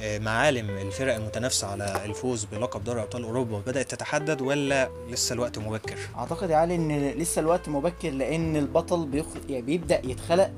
معالم 0.00 0.70
الفرق 0.70 1.14
المتنافسة 1.14 1.66
على 1.66 2.02
الفوز 2.04 2.44
بلقب 2.44 2.84
دوري 2.84 3.02
أبطال 3.02 3.22
أوروبا 3.22 3.58
بدأت 3.66 3.90
تتحدد 3.90 4.40
ولا 4.40 4.88
لسه 5.10 5.32
الوقت 5.32 5.58
مبكر؟ 5.58 5.96
أعتقد 6.16 6.50
يا 6.50 6.56
علي 6.56 6.74
إن 6.74 7.08
لسه 7.10 7.40
الوقت 7.40 7.68
مبكر 7.68 8.10
لأن 8.10 8.56
البطل 8.56 9.06
بيخل... 9.06 9.40
يعني 9.48 9.62
بيبدأ 9.62 10.00
يتخلق 10.06 10.50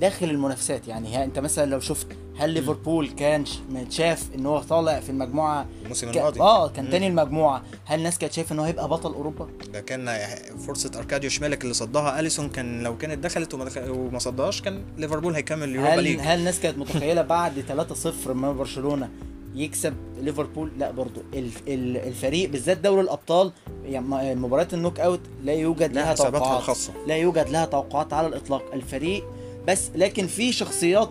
داخل 0.00 0.30
المنافسات. 0.30 0.88
يعني 0.88 1.16
ها 1.16 1.24
انت 1.24 1.38
مثلا 1.38 1.70
لو 1.70 1.80
شفت 1.80 2.06
هل 2.38 2.50
ليفربول 2.50 3.08
كان 3.10 3.44
متشاف 3.70 4.22
إن 4.34 4.46
هو 4.46 4.58
طالع 4.58 5.00
في 5.00 5.10
المجموعة 5.10 5.66
الموسم 5.82 6.12
ك... 6.12 6.16
الماضي. 6.16 6.40
آه 6.40 6.68
كان. 6.68 6.90
تاني 6.90 7.06
المجموعة 7.06 7.62
هل 7.84 7.98
الناس 7.98 8.18
كانت 8.18 8.32
شايفة 8.32 8.52
إن 8.52 8.58
هو 8.58 8.64
هيبقى 8.64 8.88
بطل 8.88 9.12
أوروبا؟ 9.12 9.48
ده 9.72 9.80
كان 9.80 10.10
فرصة 10.66 10.90
أركاديو 10.98 11.30
شمالك 11.30 11.62
اللي 11.62 11.74
صدها. 11.74 12.20
أليسون 12.20 12.48
كان 12.48 12.82
لو 12.82 12.96
كانت 12.98 13.24
دخلت 13.24 13.54
وما, 13.54 13.64
دخل 13.64 13.90
وما 13.90 14.18
صدهاش 14.18 14.62
كان 14.62 14.82
ليفربول 14.98 15.34
هيكمل 15.34 15.68
اليوروبا 15.68 15.94
هل 15.94 16.02
ليج. 16.04 16.18
هل 16.20 16.38
الناس 16.38 16.60
كانت 16.60 16.78
متخيلة 16.82 17.22
بعد 17.22 17.86
3-0 18.26 18.28
من 18.28 18.56
برشلونة 18.56 19.08
يكسب 19.54 19.94
ليفربول؟ 20.20 20.70
لا 20.78 20.90
برضو 20.90 21.20
الف... 21.34 21.62
ال- 21.68 21.96
الفريق 21.96 22.50
بالذات 22.50 22.78
دوري 22.78 23.00
الأبطال 23.00 23.52
يعني 23.84 24.34
مباريات 24.34 24.74
النوك 24.74 25.00
أوت 25.00 25.20
لا 25.44 25.52
يوجد 25.52 25.92
لها 25.92 26.14
توقعات. 26.14 26.76
لا 27.06 27.16
يوجد 27.16 27.48
لها 27.48 27.64
توقعات 27.64 28.12
على 28.12 28.26
الإطلاق. 28.26 28.62
الفريق 28.74 29.24
بس 29.66 29.90
لكن 29.94 30.26
في 30.26 30.52
شخصيات 30.52 31.10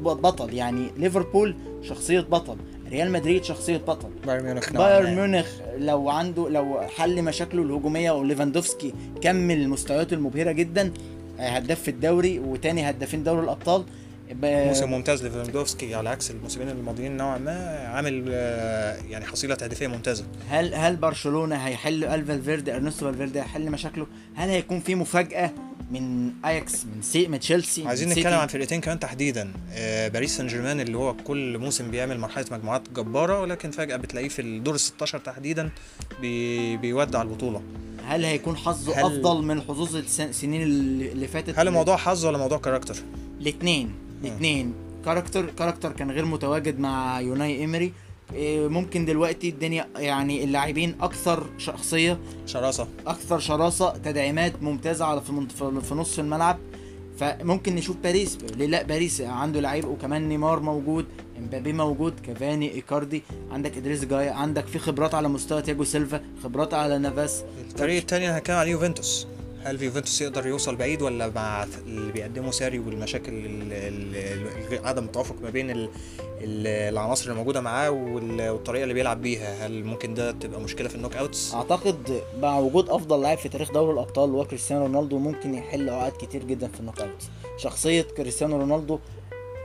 بطل 0.00 0.54
يعني 0.54 0.90
ليفربول 0.96 1.56
شخصية 1.82 2.20
بطل 2.20 2.56
ريال 2.90 3.12
مدريد 3.12 3.44
شخصية 3.44 3.76
بطل 3.76 4.08
بايرن 4.26 4.44
ميونخ 4.44 4.72
بايرن. 4.72 5.14
ميونخ 5.14 5.46
لو 5.78 6.08
عنده 6.08 6.48
لو 6.48 6.80
حل 6.96 7.22
مشاكله 7.22 7.62
الهجومية 7.62 8.10
وليفاندوفسكي 8.10 8.94
كمل 9.20 9.68
مستوياته 9.68 10.14
المبهرة 10.14 10.52
جدا 10.52 10.92
هداف 11.38 11.80
في 11.80 11.90
الدوري 11.90 12.38
وتاني 12.38 12.90
هدافين 12.90 13.24
دوري 13.24 13.44
الأبطال 13.44 13.84
موسم 14.32 14.90
ممتاز 14.90 15.26
لليفاندوفسكي 15.26 15.94
على 15.94 16.08
عكس 16.08 16.30
الموسمين 16.30 16.68
الماضيين 16.68 17.16
نوعا 17.16 17.38
ما 17.38 17.78
عامل 17.94 18.24
آه، 18.28 18.96
يعني 19.08 19.24
حصيلة 19.24 19.54
تهديفية 19.54 19.86
ممتازة. 19.86 20.24
هل 20.48 20.74
هل 20.74 20.96
برشلونة 20.96 21.56
هيحل 21.56 22.04
هل 22.04 22.24
فالفيردي 22.24 22.74
أرنستو 22.76 23.06
فالفيردي 23.06 23.38
هيحل 23.38 23.70
مشاكله؟ 23.70 24.06
هل 24.34 24.48
هيكون 24.48 24.80
في 24.80 24.94
مفاجأة 24.94 25.50
من 25.90 26.30
أياكس 26.44 26.84
من 26.84 27.02
سي 27.02 27.26
من 27.28 27.40
تشيلسي 27.40 27.86
عايزين 27.86 28.08
نتكلم؟ 28.08 28.34
عن 28.34 28.46
فرقتين 28.48 28.80
كمان 28.80 28.98
تحديدا 29.00 29.52
آه، 29.72 30.08
باريس 30.08 30.36
سان 30.36 30.46
جيرمان 30.46 30.80
اللي 30.80 30.98
هو 30.98 31.14
كل 31.14 31.58
موسم 31.58 31.90
بيعمل 31.90 32.18
مرحلة 32.18 32.44
مجموعات 32.50 32.82
جبارة 32.96 33.40
ولكن 33.40 33.70
فجأة 33.70 33.96
بتلاقيه 33.96 34.28
في 34.28 34.42
الدور 34.42 34.74
ال 34.74 34.80
16 34.80 35.18
تحديدا 35.18 35.70
بي 36.20 36.76
بيودع 36.76 37.22
البطولة. 37.22 37.62
هل 38.06 38.24
هيكون 38.24 38.56
حظه 38.56 38.94
هل- 38.94 39.04
أفضل 39.04 39.42
من 39.42 39.60
حظوظ 39.62 39.96
الس- 39.96 40.20
السنين 40.20 40.62
اللي 40.62 41.28
فاتت؟ 41.28 41.58
هل 41.58 41.68
الموضوع 41.68 41.96
حظ 41.96 42.24
ولا 42.26 42.38
موضوع 42.38 42.58
character؟ 42.58 42.96
الاثنين 43.40 43.92
الاثنين 44.26 44.74
character 45.04 45.46
character 45.46 45.92
كان 45.92 46.10
غير 46.10 46.24
متواجد 46.24 46.78
مع 46.78 47.20
يوناي 47.20 47.56
إيمري. 47.56 47.92
إيه، 48.34 48.68
ممكن 48.68 49.04
دلوقتي 49.04 49.48
الدنيا 49.48 49.88
يعني 49.96 50.44
اللاعبين 50.44 50.94
أكثر 51.00 51.46
شخصية 51.58 52.18
شراسة. 52.46 52.88
أكثر 53.06 53.38
شراسة 53.38 53.96
تدعيمات 53.96 54.62
ممتازة 54.62 55.04
على 55.04 55.20
في, 55.82 55.94
نص 55.94 56.18
الملعب. 56.18 56.58
فممكن 57.18 57.74
نشوف 57.74 57.96
باريس. 57.96 58.38
ليه 58.56 58.66
لا؟ 58.66 58.82
باريس 58.82 59.20
عنده 59.20 59.60
لعيبة 59.60 59.84
وكمان 59.84 60.28
نيمار 60.28 60.60
موجود 60.60 61.06
إمبابي 61.38 61.72
موجود 61.72 62.20
كافاني 62.26 62.74
إيكاردي. 62.74 63.22
عندك 63.50 63.76
إدريس 63.76 64.04
جاي 64.04 64.28
عندك 64.28 64.66
في 64.66 64.78
خبرات 64.78 65.14
على 65.14 65.28
مستوى 65.28 65.62
تياجو 65.62 65.84
سيلفا 65.84 66.20
خبرات 66.42 66.74
على 66.74 66.98
نافاس. 66.98 67.44
الفريق 67.74 67.96
التاني 67.96 68.28
أنا 68.28 68.38
هتكلم 68.38 68.56
على 68.56 68.70
يوفنتوس. 68.70 69.26
هل 69.64 69.82
يوفنتوس 69.82 70.22
يقدر 70.22 70.46
يوصل 70.46 70.76
بعيد 70.76 71.02
ولا 71.02 71.28
مع 71.34 71.66
اللي 71.86 72.12
بيقدمه 72.12 72.50
ساري 72.50 72.78
والمشاكل 72.78 73.32
ال- 73.32 73.72
ال- 73.72 74.72
ال- 74.72 74.86
عدم 74.86 75.04
التوافق 75.04 75.34
ما 75.42 75.50
بين 75.50 75.70
ال- 75.70 75.88
ال- 76.40 76.66
العناصر 76.92 77.24
اللي 77.24 77.34
موجودة 77.36 77.60
معاه 77.60 77.90
وال- 77.90 78.48
والطريقة 78.50 78.82
اللي 78.82 78.94
بيلعب 78.94 79.22
بيها؟ 79.22 79.66
هل 79.66 79.84
ممكن 79.84 80.14
ده 80.14 80.30
تبقى 80.32 80.60
مشكلة 80.60 80.88
في 80.88 80.94
ال 80.94 81.16
knockouts؟ 81.16 81.54
أعتقد 81.54 82.22
مع 82.42 82.58
وجود 82.58 82.90
أفضل 82.90 83.22
لاعب 83.22 83.38
في 83.38 83.48
تاريخ 83.48 83.72
دوري 83.72 83.92
الأبطال 83.92 84.30
وهو 84.30 84.44
كريستيانو 84.44 84.82
رونالدو 84.86 85.18
ممكن 85.18 85.54
يحل 85.54 85.90
عقد 85.90 86.12
كتير 86.12 86.44
جدا 86.44 86.68
في 86.68 86.80
ال 86.80 87.00
knockout 87.00 87.22
شخصية 87.58 88.02
كريستيانو 88.02 88.56
رونالدو 88.56 88.98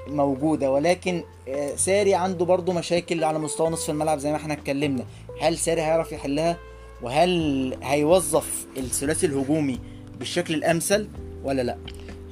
موجودة 0.08 0.72
ولكن 0.72 1.24
آه، 1.48 1.76
ساري 1.76 2.14
عنده 2.16 2.46
برضه 2.46 2.74
مشاكل 2.74 3.24
على 3.24 3.40
مستوى 3.40 3.70
نصف 3.70 3.90
الملعب 3.90 4.20
زي 4.20 4.32
ما 4.32 4.36
إحنا 4.38 4.54
اتكلمنا. 4.54 5.06
هل 5.42 5.58
ساري 5.58 5.82
هيعرف 5.82 6.12
يحلها؟ 6.12 6.58
وهل 7.02 7.74
هيوظف 7.84 8.66
الثلاثي 8.78 9.26
الهجومي 9.26 9.80
بالشكل 10.20 10.54
الأمثل 10.54 11.08
ولا 11.44 11.62
لا؟ 11.62 11.78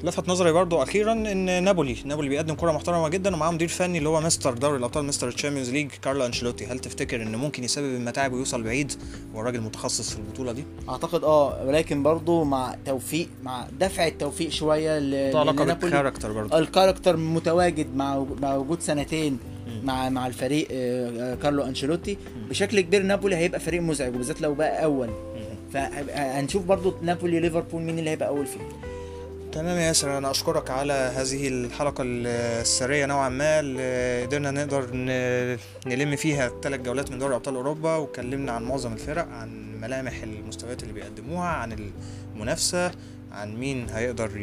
لفت 0.03 0.29
نظري 0.29 0.51
برضو 0.51 0.83
أخيرا 0.83 1.11
إن 1.13 1.63
نابولي 1.63 1.95
نابولي 2.05 2.29
بيقدم 2.29 2.55
كرة 2.55 2.71
محترمة 2.71 3.09
جدا 3.09 3.35
ومعاه 3.35 3.51
مدير 3.51 3.67
فني 3.67 3.97
اللي 3.97 4.09
هو 4.09 4.21
مستر 4.21 4.53
دوري 4.53 4.77
الأبطال 4.77 5.05
Mister 5.05 5.31
Champions 5.31 5.69
League 5.69 5.87
كارلو 6.01 6.25
أنشيلوتي. 6.25 6.65
هل 6.65 6.79
تفتكر 6.79 7.21
إن 7.21 7.35
ممكن 7.35 7.63
يسبب 7.63 7.85
المتاعب 7.95 8.33
ويوصل 8.33 8.63
بعيد 8.63 8.91
هو 9.35 9.41
راجل 9.41 9.61
متخصص 9.61 10.09
في 10.09 10.17
البطولة 10.19 10.51
دي؟ 10.51 10.63
أعتقد 10.89 11.23
آه 11.23 11.65
ولكن 11.67 12.03
برضه 12.03 12.43
مع 12.43 12.75
توفيق 12.85 13.29
مع 13.43 13.67
دفع 13.79 14.07
التوفيق 14.07 14.49
شوية 14.49 14.99
ل- 14.99 15.37
علاقه. 15.37 15.73
بال 15.73 15.84
character 15.84 16.31
برضو. 16.31 16.57
ال 16.57 16.63
character 16.63 17.17
متواجد 17.17 17.95
مع 17.95 18.25
مع 18.41 18.55
وجود 18.55 18.81
سنتين 18.81 19.39
مع 19.87 20.09
مع 20.09 20.27
الفريق 20.27 20.67
آه، 20.71 21.31
آه، 21.33 21.35
كارلو 21.35 21.63
أنشيلوتي. 21.63 22.17
بشكل 22.49 22.79
كبير 22.81 23.03
نابولي 23.03 23.35
هيبقى 23.35 23.59
فريق 23.59 23.81
مزعج 23.81 24.15
وبالذات 24.15 24.41
لو 24.41 24.53
بقى 24.53 24.83
أول. 24.83 25.09
فهنشوف 25.73 26.63
برضو 26.65 26.93
نابولي 27.01 27.39
ليفربول 27.39 27.81
مين 27.81 27.99
اللي 27.99 28.09
هيبقى 28.09 28.27
أول 28.27 28.45
فيه 28.47 28.59
تمام 29.51 29.77
يا 29.77 29.81
ياسر 29.81 30.17
أنا 30.17 30.31
أشكرك 30.31 30.69
على 30.69 30.93
هذه 30.93 31.47
الحلقة 31.47 32.03
السرية 32.05 33.05
نوعا 33.05 33.29
ما 33.29 33.59
اللي 33.59 34.25
قدرنا 34.25 34.51
نقدر 34.51 34.95
نلم 35.85 36.15
فيها 36.15 36.51
ثلاث 36.63 36.81
جولات 36.81 37.11
من 37.11 37.19
دوري 37.19 37.35
أبطال 37.35 37.55
أوروبا 37.55 37.95
واتكلمنا 37.95 38.51
عن 38.51 38.63
معظم 38.63 38.93
الفرق 38.93 39.27
عن 39.27 39.79
ملامح 39.81 40.23
المستويات 40.23 40.83
اللي 40.83 40.93
بيقدموها 40.93 41.47
عن 41.47 41.89
المنافسة 42.35 42.91
عن 43.31 43.55
مين 43.57 43.89
هيقدر 43.89 44.37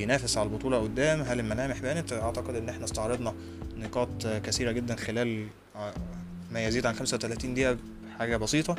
ينافس 0.00 0.38
على 0.38 0.46
البطولة 0.48 0.78
قدام 0.78 1.20
هل 1.22 1.40
الملامح 1.40 1.80
بانت؟ 1.80 2.12
أعتقد 2.12 2.54
إن 2.56 2.68
إحنا 2.68 2.84
استعرضنا 2.84 3.34
نقاط 3.80 4.26
كثيرة 4.26 4.72
جدا 4.72 4.96
خلال 4.96 5.46
آه، 5.76 5.92
ما 6.52 6.66
يزيد 6.66 6.86
عن 6.86 6.94
35 6.94 7.54
دقيقة 7.54 7.76
حاجة 8.18 8.36
بسيطة. 8.36 8.76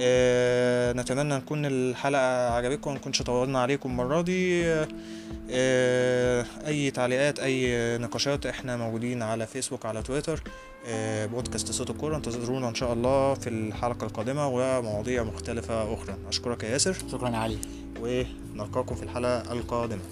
آه 0.00 0.92
نتمنى 0.92 1.34
نكون 1.34 1.66
الحلقة 1.66 2.50
عجبتكم 2.50 2.90
ونكونش 2.90 3.22
طولنا 3.22 3.62
عليكم 3.62 3.90
المرة 3.90 4.20
دي. 4.22 4.66
آه،, 4.66 4.88
آه 5.50 6.46
أي 6.66 6.90
تعليقات 6.90 7.38
أي 7.38 7.98
نقاشات 7.98 8.46
إحنا 8.46 8.76
موجودين 8.76 9.22
على 9.22 9.46
فيسبوك 9.46 9.86
على 9.86 10.02
تويتر. 10.02 10.42
آه 10.88 11.26
بودكاست 11.26 11.72
صوت 11.72 11.90
الكورة 11.90 12.16
انتظرونا 12.16 12.68
إن 12.68 12.74
شاء 12.74 12.92
الله 12.92 13.34
في 13.34 13.48
الحلقة 13.48 14.04
القادمة 14.04 14.48
ومواضيع 14.48 15.22
مختلفة 15.22 15.94
أخرى. 15.94 16.14
أشكرك 16.28 16.62
يا 16.64 16.68
ياسر. 16.68 16.96
شكرا 17.12 17.36
علي. 17.36 17.58
ونلقاكم 18.00 18.94
في 18.94 19.02
الحلقة 19.02 19.52
القادمة. 19.52 20.02